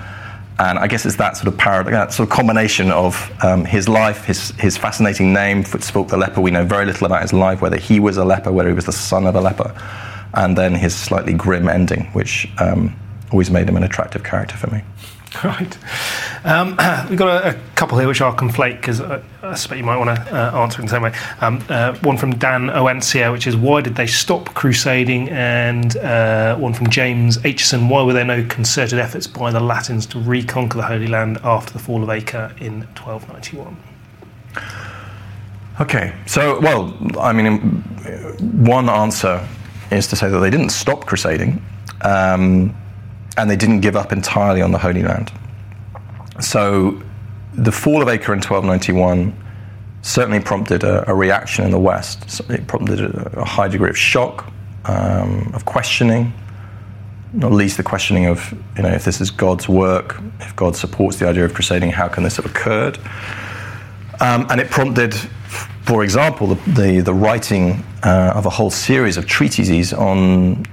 And 0.60 0.78
I 0.78 0.88
guess 0.88 1.06
it's 1.06 1.16
that 1.16 1.38
sort 1.38 1.48
of 1.48 1.58
paradox, 1.58 1.94
that 1.94 2.12
sort 2.12 2.28
of 2.28 2.36
combination 2.36 2.92
of 2.92 3.32
um, 3.42 3.64
his 3.64 3.88
life, 3.88 4.26
his, 4.26 4.50
his 4.60 4.78
fascinating 4.78 5.32
name, 5.32 5.64
Fitzfulke 5.64 6.10
the 6.10 6.18
leper. 6.18 6.42
We 6.42 6.52
know 6.52 6.66
very 6.66 6.86
little 6.86 7.06
about 7.06 7.22
his 7.22 7.32
life, 7.32 7.62
whether 7.62 7.78
he 7.78 8.02
was 8.02 8.18
a 8.18 8.26
leper, 8.26 8.52
whether 8.52 8.68
he 8.68 8.76
was 8.76 8.84
the 8.84 8.92
son 8.92 9.26
of 9.26 9.36
a 9.36 9.42
leper 9.42 9.74
and 10.34 10.58
then 10.58 10.76
his 10.76 10.96
slightly 10.96 11.34
grim 11.34 11.68
ending, 11.68 12.06
which 12.14 12.48
um, 12.60 12.96
always 13.32 13.50
made 13.50 13.68
him 13.68 13.78
an 13.78 13.84
attractive 13.84 14.24
character 14.24 14.58
for 14.58 14.68
me. 14.68 14.84
Right. 15.44 15.78
Um, 16.44 16.70
we've 17.10 17.20
got 17.20 17.46
a, 17.46 17.50
a, 17.50 17.60
couple 17.76 18.00
here 18.00 18.08
which 18.08 18.20
I'll 18.20 18.36
conflate 18.36 18.78
because 18.78 19.00
I, 19.00 19.22
I, 19.44 19.54
suspect 19.54 19.78
you 19.78 19.86
might 19.86 19.98
want 19.98 20.16
to 20.16 20.36
uh, 20.36 20.60
answer 20.60 20.82
in 20.82 20.88
the 20.88 20.92
same 20.92 21.04
way. 21.04 21.14
Um, 21.40 21.64
uh, 21.70 21.96
one 22.00 22.18
from 22.18 22.36
Dan 22.38 22.68
Oencia, 22.68 23.32
which 23.32 23.46
is 23.46 23.56
why 23.56 23.82
did 23.82 23.96
they 23.96 24.08
stop 24.08 24.54
crusading? 24.56 25.30
And 25.30 25.96
uh, 25.98 26.58
one 26.58 26.74
from 26.74 26.90
James 26.90 27.38
Aitchison, 27.40 27.90
why 27.90 28.02
were 28.02 28.14
there 28.14 28.26
no 28.26 28.44
concerted 28.46 28.98
efforts 28.98 29.28
by 29.28 29.52
the 29.52 29.60
Latins 29.60 30.08
to 30.08 30.20
reconquer 30.20 30.78
the 30.78 30.86
Holy 30.86 31.08
Land 31.08 31.38
after 31.44 31.74
the 31.74 31.80
fall 31.80 32.02
of 32.02 32.10
Acre 32.10 32.54
in 32.60 32.82
1291? 32.98 33.78
Okay, 35.80 36.14
so, 36.26 36.60
well, 36.60 36.94
I 37.20 37.32
mean, 37.34 37.60
one 38.66 38.90
answer 38.90 39.48
is 39.92 40.08
to 40.08 40.16
say 40.16 40.30
that 40.30 40.40
they 40.40 40.50
didn't 40.50 40.70
stop 40.70 41.06
crusading 41.06 41.64
um, 42.02 42.76
and 43.38 43.50
they 43.50 43.56
didn't 43.56 43.82
give 43.82 43.96
up 43.96 44.12
entirely 44.12 44.62
on 44.62 44.72
the 44.72 44.78
Holy 44.78 45.04
Land. 45.04 45.32
So 46.40 47.02
the 47.54 47.72
fall 47.72 48.02
of 48.02 48.08
Acre 48.08 48.34
in 48.34 48.40
1291 48.40 49.34
certainly 50.02 50.40
prompted 50.40 50.84
a, 50.84 51.10
a 51.10 51.14
reaction 51.14 51.66
in 51.66 51.72
the 51.72 51.80
West. 51.80 52.42
It 52.50 52.68
prompted 52.68 53.02
a, 53.02 53.40
a 53.40 53.46
high 53.46 53.68
degree 53.68 53.90
of 53.90 53.98
shock, 53.98 54.52
um, 54.86 55.52
of 55.54 55.66
questioning, 55.66 56.34
not 57.34 57.52
least 57.52 57.78
the 57.78 57.84
questioning 57.84 58.26
of, 58.26 58.54
you 58.76 58.84
know, 58.84 58.90
if 58.90 59.06
this 59.06 59.22
is 59.22 59.30
God's 59.30 59.68
work, 59.70 60.20
if 60.40 60.56
God 60.56 60.76
supports 60.76 61.18
the 61.18 61.28
idea 61.28 61.46
of 61.46 61.54
crusading, 61.54 61.92
how 61.92 62.08
can 62.08 62.24
this 62.24 62.38
have 62.38 62.46
occurred? 62.46 62.98
Um, 64.22 64.48
and 64.50 64.60
it 64.60 64.70
prompted 64.70 65.16
for 65.90 66.04
example, 66.04 66.46
the, 66.46 66.72
the, 66.74 67.02
the 67.02 67.14
writing 67.16 67.84
uh, 68.04 68.34
of 68.36 68.46
a 68.46 68.50
whole 68.52 68.70
series 68.70 69.18
of 69.18 69.26
treatises 69.26 69.92
on 69.92 70.64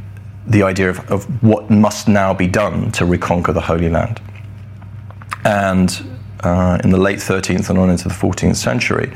the 0.47 0.63
idea 0.63 0.91
of, 0.91 0.99
of 1.11 1.43
what 1.43 1.71
must 1.71 2.07
now 2.07 2.35
be 2.35 2.47
done 2.47 2.93
to 2.93 3.07
reconquer 3.07 3.55
the 3.55 3.61
Holy 3.63 3.89
Land. 3.89 4.21
And 5.47 5.89
uh, 6.41 6.79
in 6.85 6.91
the 6.91 6.99
late 6.99 7.17
13th 7.17 7.71
and 7.71 7.79
on 7.79 7.89
into 7.89 8.09
the 8.09 8.15
14th 8.15 8.57
century, 8.57 9.11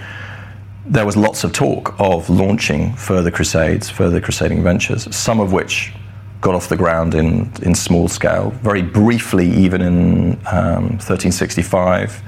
there 0.86 1.04
was 1.04 1.18
lots 1.18 1.44
of 1.44 1.52
talk 1.52 1.94
of 2.00 2.30
launching 2.30 2.94
further 2.94 3.30
crusades, 3.30 3.90
further 3.90 4.22
crusading 4.22 4.62
ventures, 4.62 5.14
some 5.14 5.38
of 5.38 5.52
which 5.52 5.92
got 6.40 6.54
off 6.54 6.70
the 6.70 6.78
ground 6.78 7.14
in, 7.14 7.52
in 7.60 7.74
small 7.74 8.08
scale. 8.08 8.52
Very 8.62 8.80
briefly, 8.80 9.50
even 9.50 9.82
in 9.82 10.32
um, 10.46 10.96
1365, 10.96 12.22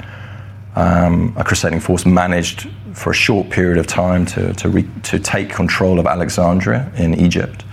um, 0.76 1.34
a 1.38 1.44
crusading 1.44 1.80
force 1.80 2.04
managed 2.04 2.68
for 2.94 3.10
a 3.10 3.14
short 3.14 3.50
period 3.50 3.78
of 3.78 3.86
time 3.86 4.26
to, 4.26 4.52
to, 4.54 4.68
re, 4.68 4.88
to 5.02 5.18
take 5.18 5.50
control 5.50 5.98
of 5.98 6.06
Alexandria 6.06 6.90
in 6.96 7.14
Egypt. 7.14 7.64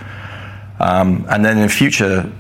Um, 0.80 1.26
and 1.30 1.44
then 1.44 1.58
in 1.58 1.70
future 1.70 2.32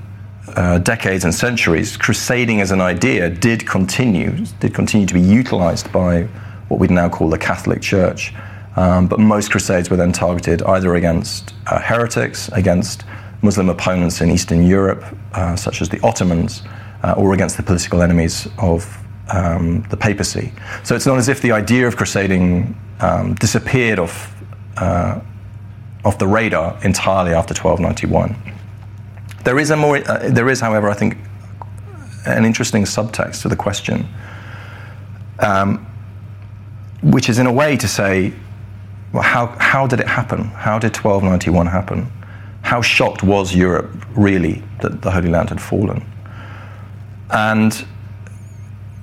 uh, 0.56 0.78
decades 0.80 1.24
and 1.24 1.34
centuries, 1.34 1.98
crusading 1.98 2.62
as 2.62 2.72
an 2.72 2.82
idea 2.82 3.30
did 3.30 3.68
continue, 3.68 4.46
did 4.60 4.74
continue 4.74 5.06
to 5.06 5.14
be 5.14 5.22
utilized 5.22 5.92
by 5.92 6.24
what 6.70 6.80
we'd 6.80 6.92
now 6.92 7.10
call 7.10 7.30
the 7.30 7.38
Catholic 7.38 7.82
Church. 7.82 8.34
Um, 8.76 9.08
but 9.08 9.20
most 9.20 9.52
crusades 9.52 9.90
were 9.90 9.98
then 9.98 10.12
targeted 10.12 10.62
either 10.64 10.96
against 10.96 11.54
uh, 11.68 11.80
heretics, 11.82 12.48
against 12.50 13.04
Muslim 13.42 13.70
opponents 13.70 14.22
in 14.22 14.30
Eastern 14.30 14.66
Europe, 14.66 15.04
uh, 15.34 15.56
such 15.56 15.82
as 15.82 15.90
the 15.90 16.00
Ottomans, 16.02 16.64
uh, 17.04 17.14
or 17.18 17.34
against 17.34 17.58
the 17.58 17.64
political 17.64 18.02
enemies 18.02 18.48
of 18.58 18.98
um, 19.30 19.84
the 19.90 19.98
papacy. 19.98 20.52
So 20.84 20.96
it's 20.96 21.06
not 21.06 21.18
as 21.18 21.30
if 21.30 21.42
the 21.42 21.52
idea 21.52 21.88
of 21.88 21.96
crusading 21.96 22.76
um, 23.00 23.36
disappeared 23.36 24.00
off, 24.00 24.34
uh, 24.78 25.20
off 26.06 26.18
the 26.18 26.28
radar 26.28 26.78
entirely 26.84 27.34
after 27.34 27.54
1291. 27.54 28.36
There 29.44 29.60
is, 29.60 29.72
a 29.72 29.78
more, 29.78 29.98
uh, 29.98 30.30
there 30.30 30.50
is, 30.50 30.60
however, 30.60 30.90
I 30.90 30.94
think, 30.94 31.18
an 32.26 32.46
interesting 32.46 32.84
subtext 32.84 33.42
to 33.44 33.50
the 33.50 33.56
question, 33.56 34.08
um, 35.40 35.86
which 37.02 37.30
is 37.30 37.40
in 37.40 37.48
a 37.48 37.52
way 37.52 37.78
to 37.78 37.88
say, 37.88 38.34
well, 39.14 39.24
how, 39.24 39.48
how 39.60 39.88
did 39.88 40.00
it 40.00 40.08
happen? 40.08 40.46
How 40.46 40.78
did 40.78 40.96
1291 40.96 41.68
happen? 41.68 42.12
How 42.62 42.82
shocked 42.82 43.24
was 43.24 43.56
Europe 43.56 43.90
really 44.16 44.62
that 44.82 45.02
the 45.02 45.10
Holy 45.10 45.30
Land 45.30 45.50
had 45.50 45.62
fallen? 45.62 46.06
And 47.32 47.86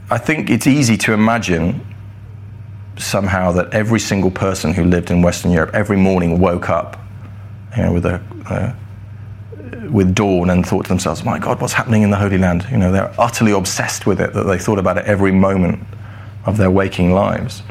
I 0.08 0.18
think 0.18 0.50
it's 0.50 0.68
easy 0.68 0.96
to 0.98 1.12
imagine 1.12 1.84
somehow 2.96 3.50
that 3.52 3.74
every 3.74 3.98
single 3.98 4.30
person 4.30 4.72
who 4.72 4.84
lived 4.84 5.10
in 5.10 5.20
Western 5.20 5.50
Europe 5.50 5.74
every 5.74 5.96
morning 5.96 6.38
woke 6.38 6.70
up 6.70 6.96
you 7.76 7.82
know, 7.82 7.92
with 7.92 8.06
a 8.06 8.22
uh, 8.46 8.72
with 9.90 10.14
dawn 10.14 10.50
and 10.50 10.64
thought 10.64 10.84
to 10.84 10.88
themselves, 10.88 11.24
"My 11.24 11.40
God, 11.40 11.60
what's 11.60 11.72
happening 11.72 12.02
in 12.02 12.10
the 12.10 12.16
Holy 12.16 12.38
Land?" 12.38 12.66
You 12.70 12.78
know, 12.78 12.92
they're 12.92 13.12
utterly 13.18 13.50
obsessed 13.50 14.06
with 14.06 14.20
it 14.20 14.32
that 14.32 14.44
they 14.44 14.58
thought 14.58 14.78
about 14.78 14.96
it 14.96 15.06
every 15.06 15.32
moment 15.32 15.84
of 16.44 16.56
their 16.56 16.70
waking 16.70 17.12
lives. 17.12 17.62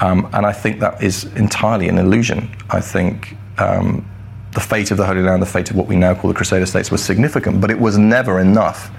Um, 0.00 0.28
and 0.32 0.46
I 0.46 0.52
think 0.52 0.80
that 0.80 1.02
is 1.02 1.24
entirely 1.36 1.88
an 1.88 1.98
illusion. 1.98 2.50
I 2.70 2.80
think 2.80 3.36
um, 3.58 4.08
the 4.52 4.60
fate 4.60 4.90
of 4.90 4.96
the 4.96 5.04
Holy 5.04 5.22
Land, 5.22 5.42
the 5.42 5.46
fate 5.46 5.70
of 5.70 5.76
what 5.76 5.86
we 5.86 5.96
now 5.96 6.14
call 6.14 6.28
the 6.28 6.34
Crusader 6.34 6.66
states 6.66 6.90
was 6.90 7.04
significant, 7.04 7.60
but 7.60 7.70
it 7.70 7.78
was 7.78 7.98
never 7.98 8.40
enough 8.40 8.90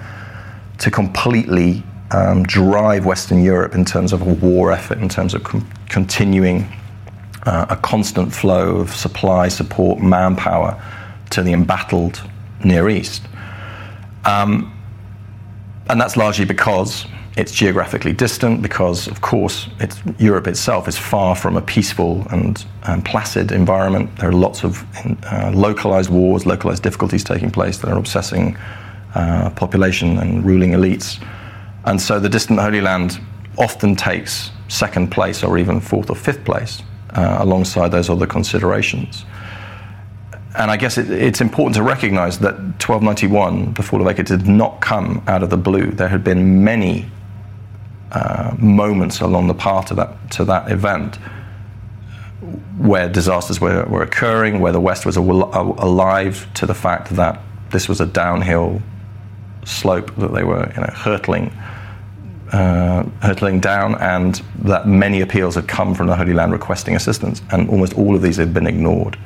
to 0.78 0.92
completely 0.92 1.84
um, 2.14 2.44
drive 2.44 3.06
Western 3.06 3.44
Europe 3.44 3.76
in 3.76 3.84
terms 3.84 4.14
of 4.14 4.22
a 4.22 4.34
war 4.36 4.72
effort, 4.72 5.00
in 5.00 5.10
terms 5.10 5.34
of 5.34 5.44
com- 5.44 5.68
continuing 5.90 6.72
uh, 7.46 7.66
a 7.70 7.76
constant 7.76 8.34
flow 8.34 8.78
of 8.78 8.96
supply, 8.96 9.48
support, 9.50 10.00
manpower 10.00 10.82
to 11.32 11.42
the 11.42 11.52
embattled 11.52 12.22
Near 12.64 12.90
East. 12.90 13.24
Um, 14.26 14.70
and 15.90 16.00
that's 16.00 16.16
largely 16.16 16.46
because 16.46 17.06
it's 17.36 17.52
geographically 17.52 18.14
distant, 18.14 18.62
because, 18.62 19.08
of 19.08 19.22
course, 19.22 19.68
it's, 19.80 20.00
Europe 20.20 20.48
itself 20.48 20.88
is 20.88 20.98
far 20.98 21.36
from 21.36 21.58
a 21.58 21.62
peaceful 21.62 22.26
and 22.30 22.64
um, 22.84 23.02
placid 23.02 23.52
environment. 23.52 24.16
There 24.18 24.30
are 24.30 24.34
lots 24.34 24.64
of 24.64 24.86
uh, 25.26 25.52
localized 25.54 26.12
wars, 26.12 26.46
localized 26.46 26.84
difficulties 26.84 27.24
taking 27.24 27.50
place 27.50 27.80
that 27.80 27.90
are 27.90 27.98
obsessing 27.98 28.56
uh, 29.16 29.50
population 29.56 30.20
and 30.20 30.46
ruling 30.46 30.72
elites. 30.72 31.20
And 31.86 32.02
so 32.02 32.20
the 32.20 32.30
distant 32.30 32.60
Holy 32.60 32.82
Land 32.82 33.20
often 33.58 33.96
takes 33.96 34.52
second 34.68 35.12
place 35.12 35.44
or 35.44 35.58
even 35.58 35.80
fourth 35.80 36.10
or 36.10 36.16
fifth 36.16 36.44
place 36.46 36.82
uh, 37.12 37.38
alongside 37.40 37.90
those 37.90 38.10
other 38.10 38.26
considerations. 38.26 39.26
And 40.58 40.70
I 40.70 40.78
guess 40.78 40.98
it, 40.98 41.10
it's 41.10 41.42
important 41.42 41.76
to 41.76 41.84
recognize 41.84 42.40
that 42.40 42.54
1291, 42.54 43.74
the 43.74 43.84
fall 43.84 44.02
of 44.02 44.08
Acre, 44.08 44.24
did 44.24 44.48
not 44.48 44.82
come 44.82 45.24
out 45.28 45.44
of 45.44 45.50
the 45.50 45.58
blue. 45.58 45.92
There 45.92 46.08
had 46.08 46.24
been 46.24 46.64
many 46.64 47.06
uh, 48.12 48.56
moments 48.60 49.22
along 49.22 49.48
the 49.48 49.56
path 49.56 49.88
to 49.88 49.96
that, 49.96 50.32
to 50.32 50.46
that 50.46 50.72
event 50.72 51.18
where 52.78 53.08
disasters 53.10 53.60
were, 53.60 53.86
were 53.86 54.04
occurring, 54.04 54.60
where 54.60 54.72
the 54.72 54.80
West 54.80 55.06
was 55.06 55.18
al- 55.18 55.76
alive 55.80 56.48
to 56.56 56.66
the 56.66 56.74
fact 56.74 57.10
that 57.16 57.42
this 57.72 57.90
was 57.90 58.00
a 58.02 58.06
downhill 58.06 58.82
slope 59.66 60.14
that 60.16 60.34
they 60.34 60.44
were 60.44 60.72
you 60.76 60.82
know, 60.82 60.90
hurtling 60.94 61.52
uh, 62.54 63.04
hurtling 63.22 63.60
down, 63.60 63.96
and 63.96 64.42
that 64.60 64.88
many 64.88 65.22
appeals 65.22 65.56
had 65.56 65.68
come 65.68 65.96
from 65.96 66.06
the 66.08 66.16
Holy 66.16 66.34
Land 66.34 66.52
requesting 66.52 66.96
assistance, 66.96 67.42
and 67.52 67.68
almost 67.68 67.98
all 67.98 68.16
of 68.16 68.22
these 68.22 68.38
had 68.38 68.54
been 68.54 68.68
ignored. 68.68 69.18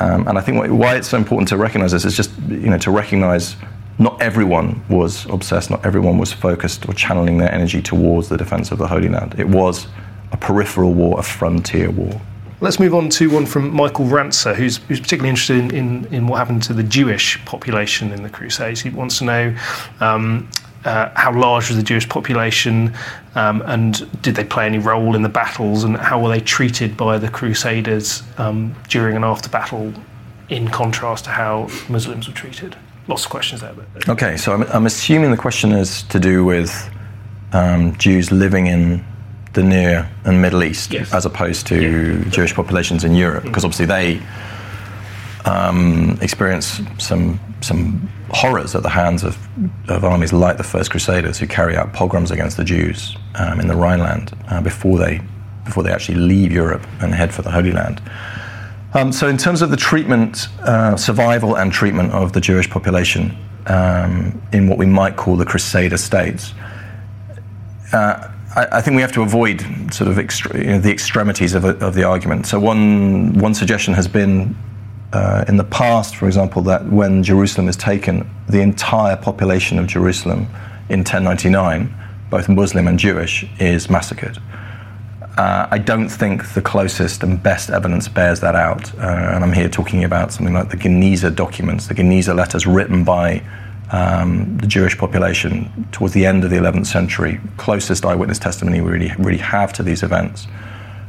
Um, 0.00 0.26
and 0.26 0.38
I 0.38 0.40
think 0.40 0.66
why 0.72 0.96
it's 0.96 1.08
so 1.08 1.18
important 1.18 1.48
to 1.48 1.58
recognize 1.58 1.92
this 1.92 2.06
is 2.06 2.16
just 2.16 2.30
you 2.48 2.70
know 2.70 2.78
to 2.78 2.90
recognize 2.90 3.56
not 3.98 4.20
everyone 4.22 4.82
was 4.88 5.26
obsessed, 5.26 5.70
not 5.70 5.84
everyone 5.84 6.16
was 6.16 6.32
focused 6.32 6.88
or 6.88 6.94
channeling 6.94 7.36
their 7.36 7.52
energy 7.52 7.82
towards 7.82 8.30
the 8.30 8.38
defense 8.38 8.72
of 8.72 8.78
the 8.78 8.88
Holy 8.88 9.08
Land. 9.08 9.34
It 9.38 9.48
was 9.48 9.86
a 10.32 10.36
peripheral 10.38 10.94
war, 10.94 11.20
a 11.20 11.22
frontier 11.22 11.90
war. 11.90 12.18
Let's 12.62 12.78
move 12.78 12.94
on 12.94 13.08
to 13.10 13.28
one 13.28 13.44
from 13.44 13.74
Michael 13.74 14.04
Rancer, 14.04 14.54
who's, 14.54 14.76
who's 14.76 15.00
particularly 15.00 15.30
interested 15.30 15.58
in, 15.58 15.74
in, 15.74 16.14
in, 16.14 16.26
what 16.28 16.36
happened 16.36 16.62
to 16.62 16.72
the 16.72 16.84
Jewish 16.84 17.44
population 17.44 18.12
in 18.12 18.22
the 18.22 18.30
Crusades. 18.30 18.80
He 18.80 18.88
wants 18.88 19.18
to 19.18 19.24
know 19.24 19.56
um, 19.98 20.48
uh, 20.84 21.10
how 21.16 21.36
large 21.36 21.70
was 21.70 21.76
the 21.76 21.82
Jewish 21.82 22.08
population, 22.08 22.94
um, 23.34 23.62
and 23.62 24.08
did 24.22 24.36
they 24.36 24.44
play 24.44 24.64
any 24.64 24.78
role 24.78 25.16
in 25.16 25.22
the 25.22 25.28
battles, 25.28 25.82
and 25.82 25.96
how 25.96 26.22
were 26.22 26.28
they 26.28 26.38
treated 26.38 26.96
by 26.96 27.18
the 27.18 27.28
Crusaders 27.28 28.22
um, 28.38 28.76
during 28.88 29.16
and 29.16 29.24
after 29.24 29.48
battle, 29.48 29.92
in 30.48 30.68
contrast 30.68 31.24
to 31.24 31.30
how 31.30 31.68
Muslims 31.88 32.28
were 32.28 32.34
treated? 32.34 32.76
Lots 33.08 33.24
of 33.24 33.30
questions 33.32 33.60
there. 33.62 33.72
But, 33.72 34.08
okay, 34.08 34.36
so 34.36 34.52
I'm, 34.52 34.62
I'm, 34.68 34.86
assuming 34.86 35.32
the 35.32 35.36
question 35.36 35.72
is 35.72 36.04
to 36.04 36.20
do 36.20 36.44
with 36.44 36.72
um, 37.52 37.96
Jews 37.96 38.30
living 38.30 38.68
in 38.68 39.04
the 39.52 39.62
Near 39.62 40.10
and 40.24 40.40
Middle 40.40 40.64
East, 40.64 40.92
yes. 40.92 41.12
as 41.12 41.26
opposed 41.26 41.66
to 41.68 42.22
yeah. 42.22 42.30
Jewish 42.30 42.54
populations 42.54 43.04
in 43.04 43.14
Europe, 43.14 43.44
because 43.44 43.64
obviously 43.64 43.86
they 43.86 44.22
um, 45.44 46.18
experience 46.20 46.80
some 46.98 47.40
some 47.60 48.08
horrors 48.30 48.74
at 48.74 48.82
the 48.82 48.88
hands 48.88 49.22
of, 49.22 49.38
of 49.88 50.04
armies 50.04 50.32
like 50.32 50.56
the 50.56 50.64
First 50.64 50.90
Crusaders, 50.90 51.38
who 51.38 51.46
carry 51.46 51.76
out 51.76 51.92
pogroms 51.92 52.30
against 52.30 52.56
the 52.56 52.64
Jews 52.64 53.16
um, 53.36 53.60
in 53.60 53.68
the 53.68 53.76
Rhineland 53.76 54.36
uh, 54.48 54.60
before 54.60 54.98
they 54.98 55.20
before 55.64 55.82
they 55.82 55.92
actually 55.92 56.18
leave 56.18 56.50
Europe 56.50 56.84
and 57.00 57.14
head 57.14 57.32
for 57.32 57.42
the 57.42 57.50
Holy 57.50 57.72
Land. 57.72 58.02
Um, 58.94 59.12
so, 59.12 59.28
in 59.28 59.38
terms 59.38 59.62
of 59.62 59.70
the 59.70 59.76
treatment, 59.76 60.48
uh, 60.60 60.96
survival 60.96 61.56
and 61.56 61.72
treatment 61.72 62.12
of 62.12 62.32
the 62.32 62.40
Jewish 62.40 62.68
population 62.68 63.36
um, 63.66 64.40
in 64.52 64.68
what 64.68 64.76
we 64.76 64.86
might 64.86 65.16
call 65.16 65.36
the 65.36 65.46
Crusader 65.46 65.96
states, 65.96 66.52
uh, 67.92 68.31
I, 68.54 68.78
I, 68.78 68.80
think 68.80 68.96
we 68.96 69.02
have 69.02 69.12
to 69.12 69.22
avoid 69.22 69.60
sort 69.92 70.10
of 70.10 70.16
extre- 70.16 70.58
you 70.58 70.70
know, 70.72 70.78
the 70.78 70.90
extremities 70.90 71.54
of, 71.54 71.64
of 71.64 71.94
the 71.94 72.04
argument. 72.04 72.46
So, 72.46 72.60
one 72.60 73.32
one 73.34 73.54
suggestion 73.54 73.94
has 73.94 74.08
been 74.08 74.56
uh, 75.12 75.44
in 75.48 75.56
the 75.56 75.64
past, 75.64 76.16
for 76.16 76.26
example, 76.26 76.62
that 76.62 76.86
when 76.86 77.22
Jerusalem 77.22 77.68
is 77.68 77.76
taken, 77.76 78.28
the 78.48 78.60
entire 78.60 79.16
population 79.16 79.78
of 79.78 79.86
Jerusalem 79.86 80.40
in 80.88 81.00
1099, 81.00 81.94
both 82.30 82.48
Muslim 82.48 82.88
and 82.88 82.98
Jewish, 82.98 83.46
is 83.58 83.90
massacred. 83.90 84.38
Uh, 85.36 85.66
I 85.70 85.78
don't 85.78 86.08
think 86.08 86.52
the 86.52 86.60
closest 86.60 87.22
and 87.22 87.42
best 87.42 87.70
evidence 87.70 88.08
bears 88.08 88.40
that 88.40 88.54
out. 88.54 88.94
Uh, 88.98 89.32
and 89.34 89.44
I'm 89.44 89.52
here 89.52 89.68
talking 89.68 90.04
about 90.04 90.32
something 90.32 90.54
like 90.54 90.68
the 90.68 90.76
Geniza 90.76 91.34
documents, 91.34 91.86
the 91.86 91.94
Geniza 91.94 92.34
letters 92.34 92.66
written 92.66 93.02
by 93.02 93.42
um, 93.92 94.56
the 94.58 94.66
Jewish 94.66 94.96
population 94.96 95.86
towards 95.92 96.14
the 96.14 96.26
end 96.26 96.44
of 96.44 96.50
the 96.50 96.56
11th 96.56 96.86
century. 96.86 97.38
Closest 97.58 98.04
eyewitness 98.04 98.38
testimony 98.38 98.80
we 98.80 98.90
really, 98.90 99.12
really 99.18 99.38
have 99.38 99.72
to 99.74 99.82
these 99.82 100.02
events, 100.02 100.46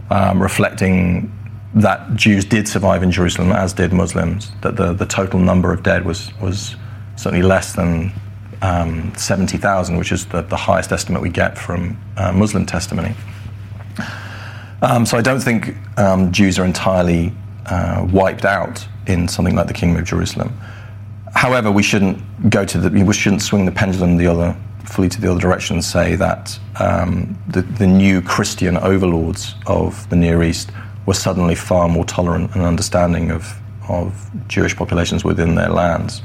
um, 0.09 0.41
reflecting 0.41 1.31
that 1.75 2.15
Jews 2.15 2.45
did 2.45 2.67
survive 2.67 3.01
in 3.01 3.09
Jerusalem, 3.09 3.51
as 3.51 3.73
did 3.73 3.93
Muslims, 3.93 4.51
that 4.61 4.75
the, 4.75 4.93
the 4.93 5.05
total 5.05 5.39
number 5.39 5.73
of 5.73 5.81
dead 5.81 6.05
was, 6.05 6.31
was 6.39 6.75
certainly 7.15 7.41
less 7.41 7.73
than 7.73 8.11
um, 8.61 9.13
70,000, 9.15 9.97
which 9.97 10.11
is 10.11 10.25
the, 10.27 10.41
the 10.41 10.55
highest 10.55 10.91
estimate 10.91 11.21
we 11.21 11.29
get 11.29 11.57
from 11.57 11.97
uh, 12.17 12.31
Muslim 12.31 12.65
testimony. 12.65 13.15
Um, 14.81 15.05
so 15.05 15.17
I 15.17 15.21
don't 15.21 15.39
think 15.39 15.75
um, 15.97 16.31
Jews 16.31 16.59
are 16.59 16.65
entirely 16.65 17.33
uh, 17.65 18.05
wiped 18.11 18.45
out 18.45 18.85
in 19.07 19.27
something 19.27 19.55
like 19.55 19.67
the 19.67 19.73
Kingdom 19.73 20.01
of 20.01 20.05
Jerusalem. 20.05 20.53
However, 21.33 21.71
we 21.71 21.83
shouldn't 21.83 22.49
go 22.49 22.65
to 22.65 22.77
the, 22.77 23.03
we 23.03 23.13
shouldn't 23.13 23.41
swing 23.41 23.65
the 23.65 23.71
pendulum 23.71 24.17
the 24.17 24.27
other 24.27 24.55
fully 24.85 25.09
to 25.09 25.21
the 25.21 25.31
other 25.31 25.39
direction 25.39 25.77
and 25.77 25.83
say 25.83 26.15
that 26.15 26.59
um, 26.79 27.37
the, 27.47 27.61
the 27.61 27.87
new 27.87 28.21
Christian 28.21 28.77
overlords 28.77 29.55
of 29.65 30.07
the 30.09 30.15
Near 30.15 30.43
East 30.43 30.71
were 31.05 31.13
suddenly 31.13 31.55
far 31.55 31.87
more 31.89 32.05
tolerant 32.05 32.53
and 32.55 32.63
understanding 32.63 33.31
of, 33.31 33.53
of 33.89 34.29
Jewish 34.47 34.75
populations 34.75 35.23
within 35.23 35.55
their 35.55 35.69
lands. 35.69 36.21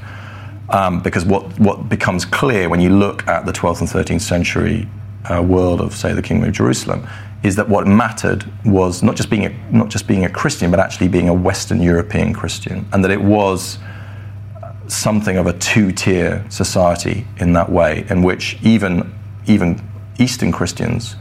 Um, 0.70 1.00
because 1.00 1.24
what, 1.24 1.58
what 1.58 1.88
becomes 1.88 2.24
clear 2.24 2.68
when 2.68 2.80
you 2.80 2.90
look 2.90 3.26
at 3.26 3.46
the 3.46 3.52
12th 3.52 3.80
and 3.80 3.88
13th 3.88 4.20
century 4.20 4.86
uh, 5.24 5.42
world 5.42 5.80
of, 5.80 5.94
say, 5.94 6.12
the 6.12 6.22
Kingdom 6.22 6.48
of 6.48 6.54
Jerusalem, 6.54 7.06
is 7.42 7.56
that 7.56 7.68
what 7.68 7.86
mattered 7.86 8.44
was 8.64 9.02
not 9.02 9.16
just 9.16 9.30
being 9.30 9.46
a, 9.46 9.72
not 9.72 9.88
just 9.88 10.06
being 10.06 10.24
a 10.24 10.28
Christian, 10.28 10.70
but 10.70 10.80
actually 10.80 11.08
being 11.08 11.28
a 11.28 11.34
Western 11.34 11.80
European 11.80 12.34
Christian, 12.34 12.86
and 12.92 13.02
that 13.02 13.10
it 13.10 13.20
was 13.20 13.78
something 14.88 15.36
of 15.36 15.46
a 15.46 15.52
two-tier 15.52 16.44
society 16.48 17.26
in 17.38 17.52
that 17.52 17.70
way, 17.70 18.06
in 18.10 18.22
which 18.22 18.58
even 18.62 19.12
even 19.46 19.80
Eastern 20.18 20.52
Christians 20.52 21.16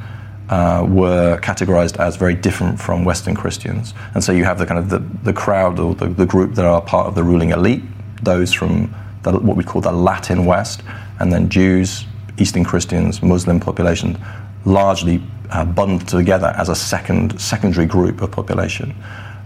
uh, 0.49 0.86
were 0.89 1.39
categorized 1.41 1.99
as 1.99 2.15
very 2.15 2.34
different 2.34 2.80
from 2.80 3.05
Western 3.05 3.36
Christians. 3.36 3.93
And 4.13 4.24
so 4.24 4.32
you 4.32 4.43
have 4.43 4.57
the 4.57 4.65
kind 4.65 4.80
of 4.80 4.89
the, 4.89 4.99
the 5.24 5.34
crowd 5.34 5.80
or 5.80 5.95
the, 5.95 6.07
the 6.07 6.26
group 6.26 6.55
that 6.55 6.65
are 6.65 6.82
part 6.82 7.07
of 7.07 7.15
the 7.15 7.24
ruling 7.24 7.51
elite, 7.51 7.84
those 8.24 8.53
from 8.53 8.93
the, 9.24 9.32
what 9.39 9.57
we 9.57 9.63
call 9.63 9.82
the 9.82 9.91
Latin 9.91 10.45
West, 10.45 10.84
and 11.20 11.32
then 11.32 11.49
Jews, 11.49 12.05
Eastern 12.38 12.63
Christians, 12.63 13.22
Muslim 13.22 13.59
population, 13.59 14.18
largely 14.65 15.22
uh, 15.49 15.65
bundled 15.65 16.07
together 16.07 16.53
as 16.57 16.70
a 16.70 16.76
second 16.76 17.39
secondary 17.39 17.86
group 17.86 18.22
of 18.22 18.32
population. 18.32 18.95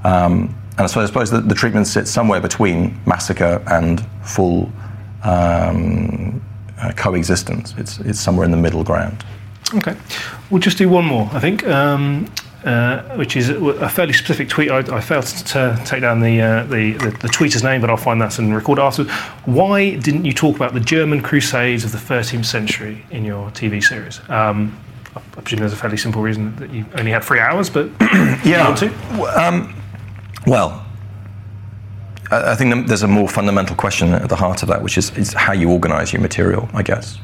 Um, 0.04 0.56
and 0.82 0.90
so 0.90 1.00
I 1.00 1.06
suppose 1.06 1.30
the, 1.30 1.42
the, 1.42 1.54
treatment 1.54 1.86
sits 1.86 2.10
somewhere 2.10 2.42
between 2.42 3.00
massacre 3.06 3.64
and 3.68 4.04
full 4.24 4.72
um, 5.24 6.42
uh, 6.80 6.92
coexistence. 6.96 7.76
It's, 7.78 8.00
it's 8.00 8.20
somewhere 8.20 8.46
in 8.46 8.52
the 8.52 8.58
middle 8.58 8.84
ground. 8.84 9.24
Okay, 9.76 9.96
we'll 10.50 10.60
just 10.60 10.80
do 10.80 10.90
one 10.90 11.06
more, 11.06 11.30
I 11.34 11.40
think, 11.40 11.66
um, 11.68 12.28
uh, 12.66 13.04
which 13.16 13.36
is 13.36 13.50
a 13.50 13.90
fairly 13.90 14.14
specific 14.14 14.50
tweet. 14.50 14.72
I, 14.72 14.80
I 14.80 15.02
failed 15.02 15.26
to 15.28 15.80
take 15.86 16.02
down 16.02 16.20
the, 16.20 16.42
uh, 16.42 16.64
the, 16.64 16.94
the, 16.94 17.12
the, 17.12 17.28
tweeter's 17.28 17.64
name, 17.64 17.80
but 17.80 17.92
I'll 17.92 17.96
find 17.96 18.20
that 18.20 18.40
and 18.40 18.54
record 18.56 18.80
it 18.80 18.82
afterwards. 18.82 19.14
Why 19.46 19.96
didn't 19.98 20.26
you 20.26 20.34
talk 20.34 20.56
about 20.56 20.74
the 20.74 20.80
German 20.80 21.22
Crusades 21.22 21.84
of 21.84 21.92
the 21.92 22.00
13th 22.00 22.46
century 22.46 23.06
in 23.12 23.24
your 23.24 23.52
TV 23.52 23.84
series? 23.84 24.20
Um, 24.30 24.78
I 25.16 25.42
presume 25.42 25.60
there's 25.60 25.74
a 25.74 25.78
fairly 25.78 25.98
simple 25.98 26.24
reason 26.24 26.56
that 26.56 26.72
you 26.72 26.86
only 26.98 27.12
had 27.12 27.24
three 27.24 27.40
hours, 27.40 27.70
but 27.70 27.90
yeah. 28.44 28.76
Um, 29.36 29.76
well, 30.48 30.86
I 32.32 32.56
think 32.56 32.88
there's 32.88 33.04
a 33.04 33.08
more 33.08 33.28
fundamental 33.28 33.76
question 33.76 34.14
at 34.14 34.30
the 34.30 34.36
heart 34.36 34.64
of 34.64 34.70
that, 34.70 34.82
which 34.82 34.98
is, 34.98 35.16
is 35.18 35.34
how 35.34 35.52
you 35.52 35.70
organise 35.70 36.14
your 36.14 36.22
material, 36.22 36.70
I 36.74 36.82
guess. 36.82 37.18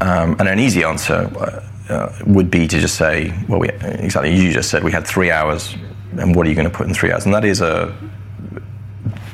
Um, 0.00 0.36
and 0.38 0.48
an 0.48 0.58
easy 0.58 0.82
answer 0.82 1.30
uh, 1.36 1.92
uh, 1.92 2.18
would 2.26 2.50
be 2.50 2.66
to 2.66 2.80
just 2.80 2.96
say, 2.96 3.34
well, 3.46 3.60
we, 3.60 3.68
exactly, 3.68 4.34
you 4.34 4.52
just 4.52 4.70
said 4.70 4.82
we 4.82 4.92
had 4.92 5.06
three 5.06 5.30
hours, 5.30 5.76
and 6.18 6.34
what 6.34 6.46
are 6.46 6.48
you 6.48 6.54
going 6.54 6.68
to 6.68 6.74
put 6.74 6.86
in 6.86 6.94
three 6.94 7.12
hours? 7.12 7.26
And 7.26 7.34
that 7.34 7.44
is 7.44 7.60
a, 7.60 7.94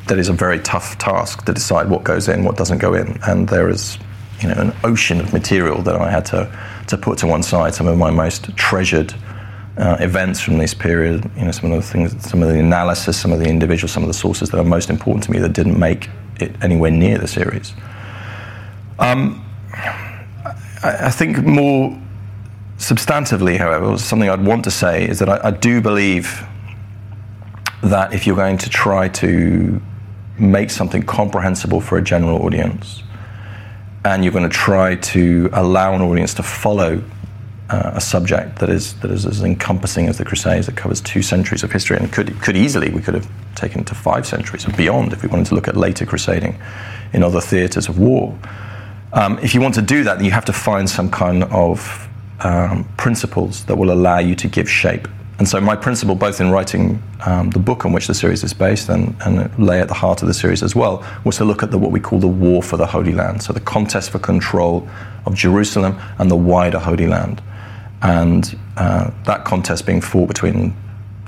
that 0.08 0.18
is 0.18 0.28
a 0.28 0.32
very 0.32 0.58
tough 0.60 0.98
task 0.98 1.44
to 1.44 1.52
decide 1.52 1.88
what 1.88 2.02
goes 2.02 2.28
in, 2.28 2.44
what 2.44 2.56
doesn't 2.56 2.78
go 2.78 2.94
in, 2.94 3.18
and 3.26 3.48
there 3.48 3.68
is 3.68 3.98
you 4.40 4.48
know 4.48 4.54
an 4.54 4.74
ocean 4.84 5.20
of 5.20 5.32
material 5.32 5.82
that 5.82 5.96
I 5.96 6.10
had 6.10 6.24
to 6.26 6.50
to 6.88 6.96
put 6.96 7.18
to 7.18 7.26
one 7.26 7.42
side. 7.42 7.74
Some 7.74 7.86
of 7.86 7.98
my 7.98 8.10
most 8.10 8.56
treasured. 8.56 9.14
Uh, 9.78 9.96
events 10.00 10.40
from 10.40 10.56
this 10.56 10.72
period, 10.72 11.30
you 11.36 11.44
know, 11.44 11.50
some 11.50 11.70
of 11.70 11.76
the 11.78 11.86
things, 11.86 12.26
some 12.26 12.42
of 12.42 12.48
the 12.48 12.58
analysis, 12.58 13.20
some 13.20 13.30
of 13.30 13.38
the 13.38 13.44
individual, 13.46 13.88
some 13.88 14.02
of 14.02 14.06
the 14.06 14.14
sources 14.14 14.48
that 14.48 14.58
are 14.58 14.64
most 14.64 14.88
important 14.88 15.22
to 15.22 15.30
me 15.30 15.38
that 15.38 15.52
didn't 15.52 15.78
make 15.78 16.08
it 16.40 16.50
anywhere 16.62 16.90
near 16.90 17.18
the 17.18 17.28
series. 17.28 17.74
Um, 18.98 19.44
I, 19.74 20.54
I 20.82 21.10
think 21.10 21.44
more 21.44 21.94
substantively, 22.78 23.58
however, 23.58 23.98
something 23.98 24.30
I'd 24.30 24.46
want 24.46 24.64
to 24.64 24.70
say 24.70 25.06
is 25.06 25.18
that 25.18 25.28
I, 25.28 25.48
I 25.48 25.50
do 25.50 25.82
believe 25.82 26.42
that 27.82 28.14
if 28.14 28.26
you're 28.26 28.36
going 28.36 28.56
to 28.58 28.70
try 28.70 29.08
to 29.08 29.80
make 30.38 30.70
something 30.70 31.02
comprehensible 31.02 31.82
for 31.82 31.98
a 31.98 32.02
general 32.02 32.42
audience, 32.42 33.02
and 34.06 34.24
you're 34.24 34.32
going 34.32 34.48
to 34.48 34.56
try 34.56 34.94
to 34.94 35.50
allow 35.52 35.94
an 35.94 36.00
audience 36.00 36.32
to 36.34 36.42
follow 36.42 37.02
uh, 37.68 37.92
a 37.94 38.00
subject 38.00 38.58
that 38.60 38.68
is 38.68 38.94
that 39.00 39.10
is 39.10 39.26
as 39.26 39.42
encompassing 39.42 40.08
as 40.08 40.18
the 40.18 40.24
Crusades, 40.24 40.66
that 40.66 40.76
covers 40.76 41.00
two 41.00 41.22
centuries 41.22 41.62
of 41.62 41.72
history, 41.72 41.96
and 41.96 42.12
could 42.12 42.40
could 42.40 42.56
easily 42.56 42.90
we 42.90 43.00
could 43.00 43.14
have 43.14 43.28
taken 43.54 43.84
to 43.84 43.94
five 43.94 44.26
centuries 44.26 44.64
and 44.64 44.76
beyond 44.76 45.12
if 45.12 45.22
we 45.22 45.28
wanted 45.28 45.46
to 45.46 45.54
look 45.54 45.66
at 45.66 45.76
later 45.76 46.06
crusading 46.06 46.58
in 47.12 47.22
other 47.22 47.40
theatres 47.40 47.88
of 47.88 47.98
war. 47.98 48.38
Um, 49.12 49.38
if 49.38 49.54
you 49.54 49.60
want 49.60 49.74
to 49.74 49.82
do 49.82 50.04
that, 50.04 50.22
you 50.22 50.30
have 50.30 50.44
to 50.44 50.52
find 50.52 50.88
some 50.88 51.10
kind 51.10 51.44
of 51.44 52.08
um, 52.40 52.84
principles 52.96 53.64
that 53.64 53.76
will 53.76 53.90
allow 53.90 54.18
you 54.18 54.34
to 54.36 54.48
give 54.48 54.70
shape. 54.70 55.08
And 55.38 55.46
so, 55.46 55.60
my 55.60 55.76
principle, 55.76 56.14
both 56.14 56.40
in 56.40 56.50
writing 56.50 57.02
um, 57.26 57.50
the 57.50 57.58
book 57.58 57.84
on 57.84 57.92
which 57.92 58.06
the 58.06 58.14
series 58.14 58.42
is 58.42 58.54
based 58.54 58.88
and, 58.88 59.14
and 59.20 59.58
lay 59.58 59.80
at 59.80 59.88
the 59.88 59.94
heart 59.94 60.22
of 60.22 60.28
the 60.28 60.34
series 60.34 60.62
as 60.62 60.74
well, 60.74 61.06
was 61.24 61.36
to 61.36 61.44
look 61.44 61.62
at 61.62 61.70
the, 61.70 61.78
what 61.78 61.90
we 61.90 62.00
call 62.00 62.18
the 62.18 62.26
war 62.26 62.62
for 62.62 62.78
the 62.78 62.86
Holy 62.86 63.12
Land. 63.12 63.42
So, 63.42 63.52
the 63.52 63.60
contest 63.60 64.10
for 64.10 64.18
control 64.18 64.88
of 65.26 65.34
Jerusalem 65.34 65.98
and 66.18 66.30
the 66.30 66.36
wider 66.36 66.78
Holy 66.78 67.06
Land. 67.06 67.42
And 68.02 68.58
uh, 68.76 69.10
that 69.24 69.44
contest 69.44 69.86
being 69.86 70.00
fought 70.00 70.28
between 70.28 70.76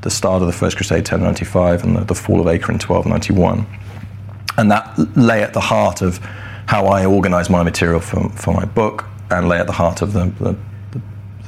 the 0.03 0.11
start 0.11 0.43
of 0.43 0.47
the 0.47 0.53
First 0.53 0.77
Crusade, 0.77 0.99
1095, 0.99 1.85
and 1.85 1.97
the, 1.97 2.05
the 2.05 2.15
fall 2.15 2.41
of 2.41 2.47
Acre 2.47 2.73
in 2.73 2.79
1291. 2.79 3.67
And 4.57 4.71
that 4.71 5.17
lay 5.17 5.43
at 5.43 5.55
the 5.55 5.61
heart 5.61 6.03
of 6.03 6.19
how 6.67 6.87
I 6.87 7.07
organize 7.07 7.49
my 7.49 7.63
material 7.63 8.01
for, 8.01 8.29
for 8.31 8.53
my 8.53 8.65
book 8.65 9.05
and 9.31 9.49
lay 9.49 9.59
at 9.59 9.67
the 9.67 9.73
heart 9.73 10.03
of 10.03 10.13
the, 10.13 10.27
the 10.41 10.57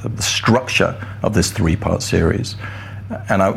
the 0.03 0.21
structure 0.21 0.95
of 1.23 1.33
this 1.33 1.51
three-part 1.51 2.01
series. 2.01 2.55
And 3.29 3.41
I, 3.41 3.53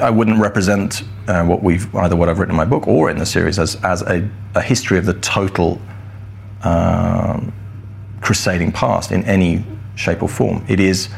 I 0.00 0.10
wouldn't 0.10 0.40
represent 0.40 1.02
uh, 1.26 1.44
what 1.44 1.62
we've 1.62 1.92
either 1.96 2.16
what 2.16 2.28
I've 2.28 2.38
written 2.38 2.52
in 2.52 2.56
my 2.56 2.64
book 2.64 2.86
or 2.86 3.10
in 3.10 3.18
the 3.18 3.26
series 3.26 3.58
as, 3.58 3.76
as 3.84 4.02
a, 4.02 4.28
a 4.54 4.62
history 4.62 4.96
of 4.96 5.06
the 5.06 5.14
total 5.14 5.80
um, 6.62 7.52
crusading 8.20 8.70
past 8.70 9.10
in 9.10 9.24
any 9.24 9.64
shape 9.94 10.22
or 10.22 10.28
form. 10.28 10.64
It 10.68 10.80
is 10.80 11.08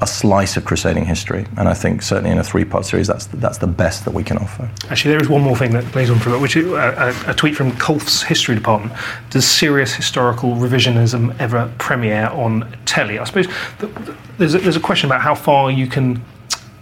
a 0.00 0.06
slice 0.06 0.56
of 0.56 0.64
crusading 0.64 1.04
history, 1.04 1.44
and 1.56 1.68
I 1.68 1.74
think 1.74 2.02
certainly 2.02 2.30
in 2.30 2.38
a 2.38 2.44
three-part 2.44 2.84
series, 2.86 3.08
that's 3.08 3.26
that's 3.26 3.58
the 3.58 3.66
best 3.66 4.04
that 4.04 4.14
we 4.14 4.22
can 4.22 4.38
offer. 4.38 4.70
Actually, 4.90 5.12
there 5.12 5.22
is 5.22 5.28
one 5.28 5.42
more 5.42 5.56
thing 5.56 5.72
that 5.72 5.84
plays 5.86 6.08
on 6.08 6.20
from 6.20 6.34
it, 6.34 6.40
which 6.40 6.56
is 6.56 6.66
uh, 6.72 7.14
a, 7.26 7.30
a, 7.30 7.34
tweet 7.34 7.56
from 7.56 7.72
Colfe's 7.72 8.22
history 8.22 8.54
department. 8.54 8.92
Does 9.30 9.46
serious 9.46 9.94
historical 9.94 10.54
revisionism 10.54 11.38
ever 11.40 11.72
premiere 11.78 12.28
on 12.28 12.70
telly? 12.86 13.18
I 13.18 13.24
suppose 13.24 13.48
the, 13.78 13.88
the, 13.88 14.16
there's 14.38 14.54
a, 14.54 14.58
there's 14.58 14.76
a 14.76 14.80
question 14.80 15.08
about 15.08 15.20
how 15.20 15.34
far 15.34 15.70
you 15.70 15.88
can 15.88 16.22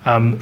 um, 0.05 0.38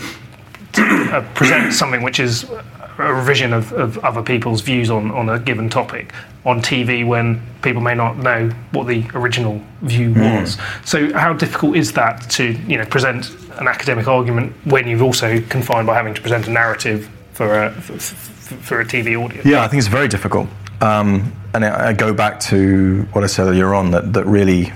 uh, 0.76 1.24
present 1.34 1.72
something 1.72 2.02
which 2.02 2.18
is 2.18 2.44
a 2.44 2.73
revision 2.98 3.52
of, 3.52 3.72
of 3.72 3.98
other 3.98 4.22
people's 4.22 4.60
views 4.60 4.90
on, 4.90 5.10
on 5.10 5.28
a 5.28 5.38
given 5.38 5.68
topic 5.68 6.12
on 6.44 6.60
TV 6.60 7.06
when 7.06 7.40
people 7.62 7.80
may 7.80 7.94
not 7.94 8.18
know 8.18 8.48
what 8.72 8.86
the 8.86 9.04
original 9.14 9.60
view 9.82 10.10
mm. 10.10 10.40
was. 10.40 10.58
So 10.84 11.12
how 11.14 11.32
difficult 11.32 11.76
is 11.76 11.92
that 11.92 12.28
to 12.30 12.52
you 12.52 12.78
know 12.78 12.84
present 12.84 13.30
an 13.58 13.66
academic 13.68 14.06
argument 14.06 14.52
when 14.64 14.86
you've 14.86 15.02
also 15.02 15.40
confined 15.42 15.86
by 15.86 15.94
having 15.94 16.14
to 16.14 16.20
present 16.20 16.46
a 16.46 16.50
narrative 16.50 17.08
for 17.32 17.64
a 17.64 17.70
for, 17.72 17.98
for 17.98 18.80
a 18.80 18.84
TV 18.84 19.20
audience? 19.20 19.46
Yeah, 19.46 19.62
I 19.62 19.68
think 19.68 19.78
it's 19.78 19.88
very 19.88 20.08
difficult. 20.08 20.48
Um, 20.80 21.32
and 21.54 21.64
I, 21.64 21.88
I, 21.88 21.92
go 21.92 22.12
back 22.12 22.40
to 22.40 23.06
what 23.12 23.22
I 23.22 23.28
said 23.28 23.46
earlier 23.46 23.74
on 23.74 23.92
that 23.92 24.12
that 24.12 24.26
really 24.26 24.72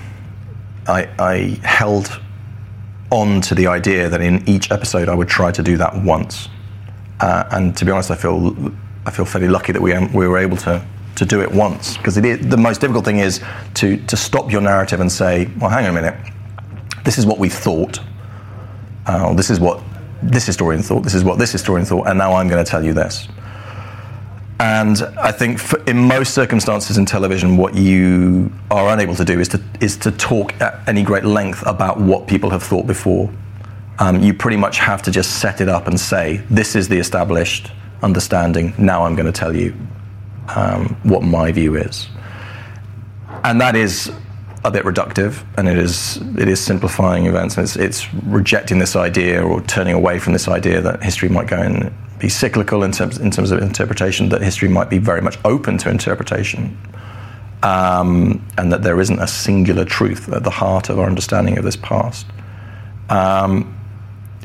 I, 0.87 1.07
I 1.19 1.59
held 1.61 2.19
on 3.11 3.41
to 3.41 3.55
the 3.55 3.67
idea 3.67 4.09
that 4.09 4.21
in 4.21 4.47
each 4.47 4.71
episode 4.71 5.09
I 5.09 5.13
would 5.13 5.27
try 5.27 5.51
to 5.51 5.61
do 5.61 5.77
that 5.77 6.03
once 6.03 6.47
uh, 7.19 7.43
and 7.51 7.75
to 7.77 7.85
be 7.85 7.91
honest, 7.91 8.11
I 8.11 8.15
feel 8.15 8.71
I 9.05 9.11
feel 9.11 9.25
fairly 9.25 9.47
lucky 9.47 9.71
that 9.71 9.81
we 9.81 9.93
um, 9.93 10.11
we 10.13 10.27
were 10.27 10.37
able 10.37 10.57
to 10.57 10.85
to 11.15 11.25
do 11.25 11.41
it 11.41 11.51
once. 11.51 11.97
Because 11.97 12.15
the 12.15 12.57
most 12.57 12.81
difficult 12.81 13.05
thing 13.05 13.19
is 13.19 13.41
to 13.75 13.97
to 14.05 14.17
stop 14.17 14.51
your 14.51 14.61
narrative 14.61 14.99
and 14.99 15.11
say, 15.11 15.49
well, 15.59 15.69
hang 15.69 15.85
on 15.85 15.91
a 15.91 16.01
minute, 16.01 16.15
this 17.03 17.17
is 17.17 17.25
what 17.25 17.39
we 17.39 17.49
thought, 17.49 17.99
uh, 19.05 19.33
this 19.33 19.49
is 19.49 19.59
what 19.59 19.81
this 20.23 20.45
historian 20.45 20.81
thought, 20.81 21.03
this 21.03 21.13
is 21.13 21.23
what 21.23 21.37
this 21.39 21.51
historian 21.51 21.85
thought, 21.85 22.07
and 22.07 22.17
now 22.17 22.33
I'm 22.33 22.47
going 22.47 22.63
to 22.63 22.69
tell 22.69 22.83
you 22.83 22.93
this. 22.93 23.27
And 24.61 25.01
I 25.17 25.31
think 25.31 25.57
for, 25.57 25.81
in 25.85 25.97
most 25.97 26.33
circumstances 26.33 26.97
in 26.97 27.05
television, 27.05 27.55
what 27.55 27.75
you 27.75 28.51
are 28.69 28.89
unable 28.93 29.15
to 29.15 29.23
do 29.23 29.39
is 29.39 29.47
to 29.49 29.61
is 29.79 29.97
to 29.97 30.11
talk 30.11 30.53
at 30.61 30.87
any 30.87 31.03
great 31.03 31.23
length 31.23 31.65
about 31.65 31.99
what 31.99 32.27
people 32.27 32.49
have 32.49 32.63
thought 32.63 32.85
before 32.85 33.29
um, 33.99 34.21
you 34.21 34.33
pretty 34.33 34.57
much 34.57 34.79
have 34.79 35.01
to 35.03 35.11
just 35.11 35.39
set 35.39 35.59
it 35.59 35.67
up 35.67 35.87
and 35.87 35.99
say, 35.99 36.37
this 36.49 36.75
is 36.75 36.87
the 36.87 36.97
established 36.97 37.71
understanding. 38.01 38.73
Now 38.77 39.05
I'm 39.05 39.15
going 39.15 39.25
to 39.25 39.31
tell 39.31 39.55
you 39.55 39.75
um, 40.55 40.97
what 41.03 41.21
my 41.21 41.51
view 41.51 41.75
is. 41.75 42.07
And 43.43 43.59
that 43.59 43.75
is 43.75 44.11
a 44.63 44.71
bit 44.71 44.83
reductive 44.83 45.45
and 45.57 45.67
it 45.67 45.77
is, 45.77 46.17
it 46.37 46.47
is 46.47 46.59
simplifying 46.61 47.25
events 47.25 47.57
and 47.57 47.65
it's, 47.65 47.75
it's 47.75 48.13
rejecting 48.25 48.79
this 48.79 48.95
idea 48.95 49.41
or 49.41 49.61
turning 49.61 49.93
away 49.93 50.19
from 50.19 50.33
this 50.33 50.47
idea 50.47 50.81
that 50.81 51.03
history 51.03 51.29
might 51.29 51.47
go 51.47 51.57
and 51.57 51.93
be 52.19 52.29
cyclical 52.29 52.83
in 52.83 52.91
terms, 52.91 53.17
in 53.17 53.31
terms 53.31 53.51
of 53.51 53.61
interpretation, 53.61 54.29
that 54.29 54.41
history 54.41 54.67
might 54.67 54.89
be 54.89 54.97
very 54.97 55.21
much 55.21 55.37
open 55.45 55.77
to 55.77 55.89
interpretation. 55.89 56.77
Um, 57.63 58.45
and 58.57 58.71
that 58.71 58.83
there 58.83 59.01
isn't 59.01 59.19
a 59.19 59.27
singular 59.27 59.83
truth 59.83 60.31
at 60.31 60.43
the 60.43 60.49
heart 60.49 60.89
of 60.89 60.99
our 60.99 61.05
understanding 61.05 61.57
of 61.57 61.65
this 61.65 61.75
past. 61.75 62.25
Um, 63.09 63.78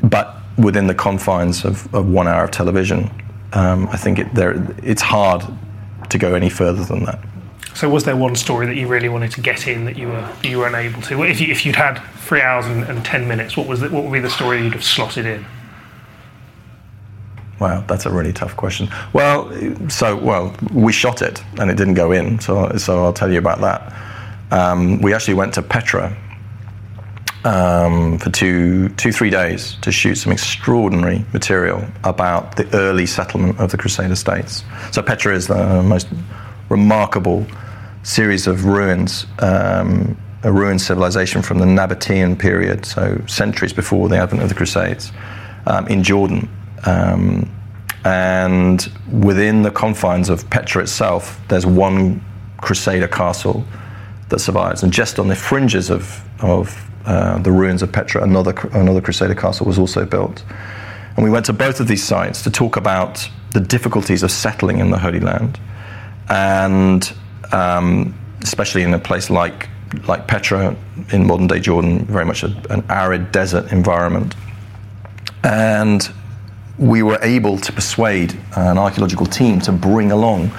but 0.09 0.35
within 0.57 0.87
the 0.87 0.95
confines 0.95 1.65
of, 1.65 1.93
of 1.93 2.09
one 2.09 2.27
hour 2.27 2.45
of 2.45 2.51
television, 2.51 3.09
um, 3.53 3.87
I 3.89 3.97
think 3.97 4.19
it, 4.19 4.33
there, 4.33 4.55
it's 4.83 5.01
hard 5.01 5.43
to 6.09 6.17
go 6.17 6.35
any 6.35 6.49
further 6.49 6.83
than 6.83 7.03
that. 7.05 7.19
So, 7.73 7.89
was 7.89 8.05
there 8.05 8.15
one 8.15 8.35
story 8.35 8.67
that 8.67 8.75
you 8.75 8.87
really 8.87 9.09
wanted 9.09 9.31
to 9.31 9.41
get 9.41 9.67
in 9.67 9.83
that 9.85 9.97
you 9.97 10.07
were 10.07 10.33
you 10.43 10.59
were 10.59 10.67
unable 10.67 11.01
to? 11.03 11.23
If, 11.23 11.41
you, 11.41 11.51
if 11.51 11.65
you'd 11.65 11.75
had 11.75 11.99
three 12.19 12.41
hours 12.41 12.65
and, 12.67 12.83
and 12.83 13.03
ten 13.03 13.27
minutes, 13.27 13.57
what 13.57 13.67
was 13.67 13.81
the, 13.81 13.89
what 13.89 14.03
would 14.03 14.13
be 14.13 14.19
the 14.19 14.29
story 14.29 14.63
you'd 14.63 14.73
have 14.73 14.83
slotted 14.83 15.25
in? 15.25 15.45
Wow, 17.59 17.83
that's 17.87 18.05
a 18.05 18.11
really 18.11 18.33
tough 18.33 18.55
question. 18.55 18.89
Well, 19.11 19.51
so 19.89 20.15
well, 20.15 20.55
we 20.73 20.93
shot 20.93 21.21
it 21.21 21.43
and 21.59 21.69
it 21.69 21.75
didn't 21.75 21.95
go 21.95 22.13
in, 22.13 22.39
so 22.39 22.77
so 22.77 23.03
I'll 23.03 23.13
tell 23.13 23.31
you 23.31 23.39
about 23.39 23.59
that. 23.59 23.93
Um, 24.51 25.01
we 25.01 25.13
actually 25.13 25.33
went 25.33 25.53
to 25.55 25.61
Petra 25.61 26.15
um, 27.45 28.17
for 28.17 28.31
two, 28.31 28.89
two, 28.89 29.11
three 29.11 29.29
days 29.29 29.77
to 29.81 29.91
shoot 29.91 30.15
some 30.15 30.31
extraordinary 30.31 31.23
material 31.31 31.85
about 32.03 32.55
the 32.55 32.67
early 32.75 33.05
settlement 33.05 33.59
of 33.59 33.71
the 33.71 33.77
Crusader 33.77 34.15
states. 34.15 34.63
So 34.91 35.01
Petra 35.01 35.35
is 35.35 35.47
the 35.47 35.83
most 35.83 36.07
remarkable 36.69 37.45
series 38.03 38.47
of 38.47 38.65
ruins, 38.65 39.27
um, 39.39 40.17
a 40.43 40.51
ruined 40.51 40.81
civilization 40.81 41.41
from 41.41 41.59
the 41.59 41.65
Nabatean 41.65 42.37
period, 42.37 42.85
so 42.85 43.21
centuries 43.27 43.73
before 43.73 44.09
the 44.09 44.17
advent 44.17 44.41
of 44.41 44.49
the 44.49 44.55
Crusades, 44.55 45.11
um, 45.67 45.87
in 45.87 46.03
Jordan. 46.03 46.49
Um, 46.85 47.49
and 48.03 48.91
within 49.11 49.61
the 49.61 49.71
confines 49.71 50.29
of 50.29 50.47
Petra 50.49 50.83
itself, 50.83 51.39
there's 51.47 51.65
one 51.65 52.23
Crusader 52.57 53.07
castle 53.07 53.63
that 54.29 54.39
survives. 54.39 54.81
And 54.81 54.91
just 54.91 55.19
on 55.19 55.27
the 55.27 55.35
fringes 55.35 55.89
of, 55.91 56.23
of 56.41 56.89
uh, 57.05 57.37
the 57.39 57.51
ruins 57.51 57.81
of 57.81 57.91
Petra, 57.91 58.23
another, 58.23 58.53
another 58.73 59.01
Crusader 59.01 59.35
castle 59.35 59.65
was 59.65 59.77
also 59.77 60.05
built. 60.05 60.43
And 61.15 61.23
we 61.23 61.29
went 61.29 61.45
to 61.45 61.53
both 61.53 61.79
of 61.79 61.87
these 61.87 62.03
sites 62.03 62.41
to 62.43 62.51
talk 62.51 62.75
about 62.75 63.29
the 63.53 63.59
difficulties 63.59 64.23
of 64.23 64.31
settling 64.31 64.79
in 64.79 64.89
the 64.89 64.97
Holy 64.97 65.19
Land, 65.19 65.59
and 66.29 67.13
um, 67.51 68.13
especially 68.41 68.83
in 68.83 68.93
a 68.93 68.99
place 68.99 69.29
like, 69.29 69.69
like 70.07 70.27
Petra 70.27 70.75
in 71.13 71.25
modern 71.25 71.47
day 71.47 71.59
Jordan, 71.59 72.05
very 72.05 72.25
much 72.25 72.43
a, 72.43 72.47
an 72.69 72.83
arid 72.89 73.31
desert 73.31 73.71
environment. 73.71 74.35
And 75.43 76.09
we 76.77 77.03
were 77.03 77.19
able 77.21 77.57
to 77.59 77.71
persuade 77.71 78.37
an 78.57 78.77
archaeological 78.77 79.25
team 79.25 79.61
to 79.61 79.71
bring 79.71 80.11
along 80.11 80.51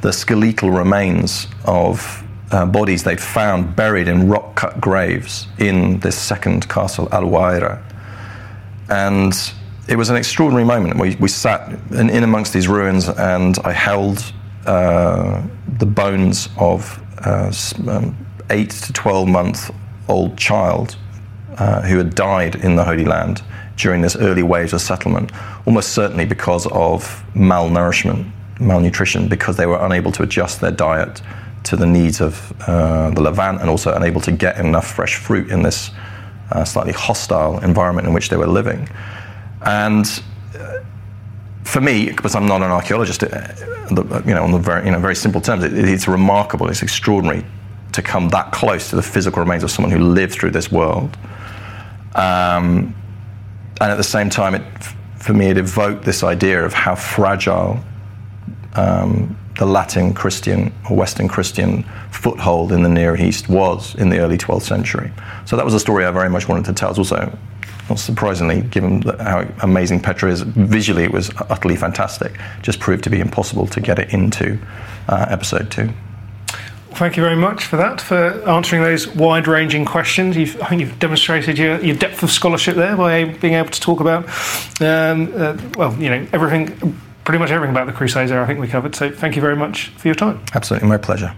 the 0.00 0.12
skeletal 0.12 0.70
remains 0.70 1.46
of 1.66 2.23
uh, 2.50 2.66
bodies 2.66 3.02
they'd 3.04 3.20
found 3.20 3.74
buried 3.74 4.08
in 4.08 4.28
rock 4.28 4.54
cut 4.54 4.80
graves 4.80 5.46
in 5.58 5.98
this 6.00 6.16
second 6.16 6.68
castle, 6.68 7.08
Al 7.12 7.24
Waira. 7.24 7.82
And 8.88 9.34
it 9.88 9.96
was 9.96 10.10
an 10.10 10.16
extraordinary 10.16 10.64
moment. 10.64 10.98
We, 10.98 11.16
we 11.16 11.28
sat 11.28 11.72
in, 11.92 12.10
in 12.10 12.22
amongst 12.22 12.52
these 12.52 12.68
ruins, 12.68 13.08
and 13.08 13.58
I 13.64 13.72
held 13.72 14.32
uh, 14.66 15.42
the 15.78 15.86
bones 15.86 16.48
of 16.58 17.00
uh, 17.24 17.52
um, 17.88 18.16
eight 18.50 18.70
to 18.70 18.92
12 18.92 19.28
month 19.28 19.74
old 20.08 20.36
child 20.36 20.96
uh, 21.56 21.82
who 21.82 21.98
had 21.98 22.14
died 22.14 22.56
in 22.56 22.76
the 22.76 22.84
Holy 22.84 23.04
Land 23.04 23.42
during 23.76 24.00
this 24.00 24.16
early 24.16 24.42
wave 24.42 24.72
of 24.72 24.80
settlement, 24.80 25.32
almost 25.66 25.90
certainly 25.90 26.24
because 26.24 26.66
of 26.66 27.24
malnourishment, 27.34 28.30
malnutrition, 28.60 29.28
because 29.28 29.56
they 29.56 29.66
were 29.66 29.84
unable 29.84 30.12
to 30.12 30.22
adjust 30.22 30.60
their 30.60 30.70
diet 30.70 31.20
to 31.64 31.76
the 31.76 31.86
needs 31.86 32.20
of 32.20 32.52
uh, 32.68 33.10
the 33.10 33.20
Levant 33.20 33.60
and 33.60 33.68
also 33.68 33.94
unable 33.94 34.20
to 34.20 34.32
get 34.32 34.58
enough 34.58 34.86
fresh 34.86 35.16
fruit 35.16 35.50
in 35.50 35.62
this 35.62 35.90
uh, 36.52 36.64
slightly 36.64 36.92
hostile 36.92 37.58
environment 37.60 38.06
in 38.06 38.14
which 38.14 38.28
they 38.28 38.36
were 38.36 38.46
living. 38.46 38.88
And 39.62 40.22
uh, 40.58 40.80
for 41.64 41.80
me, 41.80 42.10
because 42.10 42.34
I'm 42.34 42.46
not 42.46 42.62
an 42.62 42.70
archaeologist, 42.70 43.22
uh, 43.22 43.48
you 44.26 44.34
know, 44.34 44.44
on 44.44 44.52
the 44.52 44.58
very, 44.58 44.84
you 44.84 44.92
know, 44.92 45.00
very 45.00 45.16
simple 45.16 45.40
terms, 45.40 45.64
it, 45.64 45.72
it's 45.72 46.06
remarkable, 46.06 46.68
it's 46.68 46.82
extraordinary 46.82 47.44
to 47.92 48.02
come 48.02 48.28
that 48.28 48.52
close 48.52 48.90
to 48.90 48.96
the 48.96 49.02
physical 49.02 49.40
remains 49.40 49.62
of 49.62 49.70
someone 49.70 49.92
who 49.92 50.00
lived 50.00 50.32
through 50.32 50.50
this 50.50 50.70
world. 50.70 51.16
Um, 52.14 52.94
and 53.80 53.90
at 53.90 53.96
the 53.96 54.04
same 54.04 54.30
time, 54.30 54.54
it, 54.54 54.62
for 55.16 55.32
me, 55.32 55.46
it 55.46 55.56
evoked 55.56 56.04
this 56.04 56.22
idea 56.22 56.64
of 56.64 56.72
how 56.74 56.94
fragile 56.94 57.80
um, 58.74 59.36
the 59.58 59.66
Latin 59.66 60.14
Christian 60.14 60.72
or 60.90 60.96
Western 60.96 61.28
Christian 61.28 61.84
foothold 62.10 62.72
in 62.72 62.82
the 62.82 62.88
Near 62.88 63.16
East 63.16 63.48
was 63.48 63.94
in 63.94 64.08
the 64.08 64.18
early 64.18 64.36
12th 64.36 64.62
century. 64.62 65.12
So 65.44 65.56
that 65.56 65.64
was 65.64 65.74
a 65.74 65.80
story 65.80 66.04
I 66.04 66.10
very 66.10 66.28
much 66.28 66.48
wanted 66.48 66.64
to 66.66 66.72
tell. 66.72 66.90
It's 66.90 66.98
also, 66.98 67.36
not 67.88 67.98
surprisingly, 67.98 68.62
given 68.62 69.02
how 69.02 69.46
amazing 69.62 70.00
Petra 70.00 70.30
is, 70.30 70.40
visually 70.42 71.04
it 71.04 71.12
was 71.12 71.30
utterly 71.50 71.76
fantastic. 71.76 72.32
Just 72.62 72.80
proved 72.80 73.04
to 73.04 73.10
be 73.10 73.20
impossible 73.20 73.66
to 73.68 73.80
get 73.80 73.98
it 73.98 74.12
into 74.12 74.58
uh, 75.08 75.26
episode 75.28 75.70
two. 75.70 75.90
Thank 76.94 77.16
you 77.16 77.24
very 77.24 77.34
much 77.34 77.64
for 77.64 77.76
that, 77.76 78.00
for 78.00 78.48
answering 78.48 78.82
those 78.82 79.08
wide 79.08 79.48
ranging 79.48 79.84
questions. 79.84 80.36
You've, 80.36 80.60
I 80.62 80.66
think 80.66 80.80
you've 80.80 80.98
demonstrated 81.00 81.58
your, 81.58 81.80
your 81.80 81.96
depth 81.96 82.22
of 82.22 82.30
scholarship 82.30 82.76
there 82.76 82.96
by 82.96 83.24
being 83.24 83.54
able 83.54 83.70
to 83.70 83.80
talk 83.80 83.98
about, 83.98 84.24
um, 84.80 85.32
uh, 85.34 85.58
well, 85.76 85.92
you 86.00 86.08
know, 86.08 86.24
everything, 86.32 86.96
pretty 87.24 87.38
much 87.38 87.50
everything 87.50 87.74
about 87.74 87.86
the 87.86 87.92
Crusades 87.92 88.30
there, 88.30 88.42
I 88.42 88.46
think 88.46 88.60
we 88.60 88.68
covered. 88.68 88.94
So 88.94 89.10
thank 89.10 89.36
you 89.36 89.42
very 89.42 89.56
much 89.56 89.88
for 89.96 90.08
your 90.08 90.14
time. 90.14 90.44
Absolutely, 90.54 90.88
my 90.88 90.98
pleasure. 90.98 91.34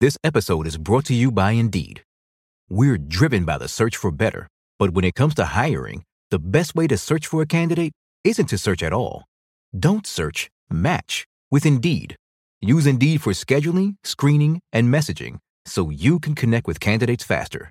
This 0.00 0.16
episode 0.22 0.66
is 0.66 0.78
brought 0.78 1.04
to 1.06 1.14
you 1.14 1.32
by 1.32 1.52
Indeed. 1.52 2.02
We're 2.68 2.98
driven 2.98 3.44
by 3.44 3.58
the 3.58 3.66
search 3.66 3.96
for 3.96 4.12
better, 4.12 4.46
but 4.78 4.90
when 4.90 5.04
it 5.04 5.14
comes 5.14 5.34
to 5.34 5.44
hiring, 5.44 6.04
the 6.30 6.38
best 6.38 6.74
way 6.74 6.86
to 6.86 6.96
search 6.96 7.26
for 7.26 7.42
a 7.42 7.46
candidate 7.46 7.92
isn't 8.22 8.46
to 8.46 8.58
search 8.58 8.82
at 8.82 8.92
all. 8.92 9.24
Don't 9.76 10.06
search 10.06 10.48
match 10.70 11.26
with 11.50 11.66
Indeed. 11.66 12.16
Use 12.60 12.86
Indeed 12.86 13.22
for 13.22 13.32
scheduling, 13.32 13.96
screening, 14.04 14.60
and 14.72 14.92
messaging 14.92 15.38
so 15.66 15.90
you 15.90 16.18
can 16.18 16.34
connect 16.34 16.66
with 16.66 16.80
candidates 16.80 17.24
faster. 17.24 17.70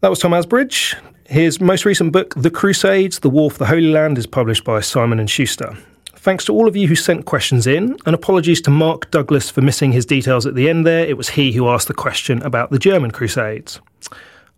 That 0.00 0.10
was 0.10 0.20
Tom 0.20 0.30
Asbridge. 0.30 0.94
His 1.26 1.60
most 1.60 1.84
recent 1.84 2.12
book, 2.12 2.32
The 2.36 2.52
Crusades, 2.52 3.18
The 3.18 3.28
War 3.28 3.50
for 3.50 3.58
the 3.58 3.66
Holy 3.66 3.90
Land, 3.90 4.16
is 4.16 4.28
published 4.28 4.62
by 4.62 4.78
Simon 4.78 5.26
& 5.26 5.28
Schuster. 5.28 5.76
Thanks 6.14 6.44
to 6.44 6.52
all 6.52 6.68
of 6.68 6.76
you 6.76 6.86
who 6.86 6.94
sent 6.94 7.26
questions 7.26 7.66
in, 7.66 7.96
and 8.06 8.14
apologies 8.14 8.60
to 8.62 8.70
Mark 8.70 9.10
Douglas 9.10 9.50
for 9.50 9.60
missing 9.60 9.90
his 9.90 10.06
details 10.06 10.46
at 10.46 10.54
the 10.54 10.68
end 10.68 10.86
there. 10.86 11.04
It 11.04 11.16
was 11.16 11.30
he 11.30 11.50
who 11.50 11.68
asked 11.68 11.88
the 11.88 11.94
question 11.94 12.40
about 12.42 12.70
the 12.70 12.78
German 12.78 13.10
Crusades. 13.10 13.80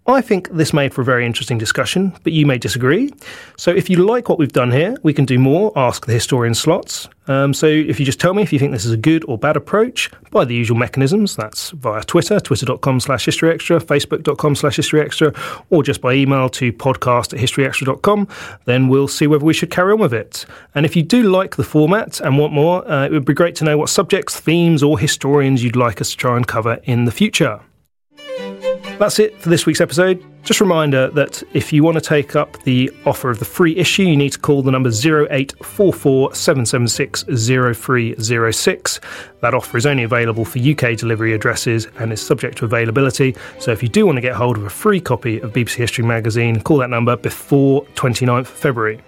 I 0.07 0.23
think 0.23 0.49
this 0.51 0.73
made 0.73 0.93
for 0.93 1.03
a 1.03 1.05
very 1.05 1.27
interesting 1.27 1.59
discussion, 1.59 2.17
but 2.25 2.33
you 2.33 2.47
may 2.47 2.59
disagree. 2.59 3.13
So 3.57 3.71
if 3.71 3.91
you 3.91 4.05
like 4.05 4.29
what 4.29 4.39
we've 4.39 4.53
done 4.53 4.73
here, 4.73 4.97
we 5.03 5.13
can 5.13 5.25
do 5.25 5.39
more 5.39 5.73
Ask 5.77 6.07
the 6.07 6.13
Historian 6.13 6.55
slots. 6.55 7.09
Um, 7.29 7.55
so 7.55 7.67
if 7.67 8.01
you 8.01 8.07
just 8.07 8.19
tell 8.19 8.35
me 8.35 8.43
if 8.43 8.53
you 8.53 8.59
think 8.59 8.73
this 8.73 8.85
is 8.85 8.93
a 8.93 8.97
good 8.97 9.25
or 9.29 9.39
bad 9.39 9.57
approach 9.57 10.11
by 10.33 10.45
the 10.45 10.55
usual 10.55 10.77
mechanisms, 10.77 11.37
that's 11.37 11.71
via 11.71 12.03
Twitter, 12.03 12.41
twitter.com 12.41 12.99
slash 12.99 13.27
historyextra, 13.27 13.81
facebook.com 13.81 14.57
slash 14.57 14.79
historyextra, 14.79 15.65
or 15.71 15.83
just 15.83 16.01
by 16.01 16.15
email 16.15 16.49
to 16.49 16.73
podcast 16.73 17.33
at 17.33 17.39
historyextra.com, 17.39 18.27
then 18.65 18.89
we'll 18.89 19.07
see 19.07 19.29
whether 19.29 19.45
we 19.45 19.55
should 19.55 19.71
carry 19.71 19.93
on 19.93 20.01
with 20.01 20.15
it. 20.15 20.45
And 20.75 20.85
if 20.85 20.97
you 20.97 21.03
do 21.03 21.31
like 21.31 21.55
the 21.55 21.63
format 21.63 22.21
and 22.21 22.37
want 22.37 22.53
more, 22.53 22.91
uh, 22.91 23.05
it 23.05 23.13
would 23.13 23.27
be 23.27 23.35
great 23.35 23.55
to 23.57 23.65
know 23.65 23.79
what 23.79 23.91
subjects, 23.91 24.41
themes, 24.41 24.83
or 24.83 24.99
historians 24.99 25.63
you'd 25.63 25.77
like 25.77 26.01
us 26.01 26.11
to 26.11 26.17
try 26.17 26.37
and 26.37 26.47
cover 26.49 26.81
in 26.85 27.05
the 27.05 27.13
future. 27.13 27.61
That's 29.01 29.19
it 29.19 29.41
for 29.41 29.49
this 29.49 29.65
week's 29.65 29.81
episode. 29.81 30.23
Just 30.43 30.61
a 30.61 30.65
reminder 30.65 31.09
that 31.13 31.43
if 31.55 31.73
you 31.73 31.83
want 31.83 31.95
to 31.95 32.03
take 32.03 32.37
up 32.37 32.63
the 32.65 32.93
offer 33.07 33.31
of 33.31 33.39
the 33.39 33.47
free 33.47 33.75
issue, 33.79 34.03
you 34.03 34.15
need 34.15 34.35
to 34.35 34.39
call 34.39 34.61
the 34.61 34.71
number 34.71 34.91
0844 34.91 36.35
776 36.35 37.25
0306. 37.25 39.01
That 39.41 39.55
offer 39.55 39.79
is 39.79 39.87
only 39.87 40.03
available 40.03 40.45
for 40.45 40.59
UK 40.59 40.99
delivery 40.99 41.33
addresses 41.33 41.87
and 41.99 42.13
is 42.13 42.21
subject 42.21 42.59
to 42.59 42.67
availability. 42.67 43.35
So 43.59 43.73
if 43.73 43.83
you 43.83 43.89
do 43.89 44.05
want 44.05 44.17
to 44.17 44.21
get 44.21 44.35
hold 44.35 44.59
of 44.59 44.65
a 44.65 44.71
free 44.71 45.01
copy 45.01 45.41
of 45.41 45.55
BBC 45.55 45.77
History 45.77 46.05
magazine, 46.05 46.61
call 46.61 46.77
that 46.77 46.91
number 46.91 47.17
before 47.17 47.87
29th 47.95 48.49
February. 48.49 49.01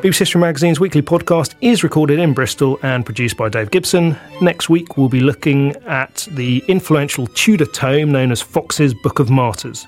BBC 0.00 0.20
History 0.20 0.40
Magazine's 0.40 0.80
weekly 0.80 1.02
podcast 1.02 1.54
is 1.60 1.84
recorded 1.84 2.18
in 2.18 2.32
Bristol 2.32 2.78
and 2.82 3.04
produced 3.04 3.36
by 3.36 3.50
Dave 3.50 3.70
Gibson. 3.70 4.16
Next 4.40 4.70
week, 4.70 4.96
we'll 4.96 5.10
be 5.10 5.20
looking 5.20 5.76
at 5.84 6.26
the 6.30 6.64
influential 6.68 7.26
Tudor 7.26 7.66
tome 7.66 8.10
known 8.10 8.32
as 8.32 8.40
Foxe's 8.40 8.94
Book 8.94 9.18
of 9.18 9.28
Martyrs. 9.28 9.86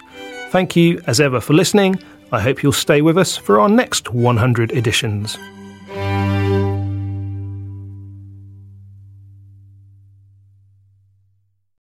Thank 0.50 0.76
you, 0.76 1.00
as 1.06 1.18
ever, 1.18 1.40
for 1.40 1.54
listening. 1.54 1.98
I 2.30 2.40
hope 2.40 2.62
you'll 2.62 2.72
stay 2.72 3.00
with 3.00 3.16
us 3.16 3.38
for 3.38 3.58
our 3.58 3.70
next 3.70 4.12
100 4.12 4.72
editions. 4.72 5.38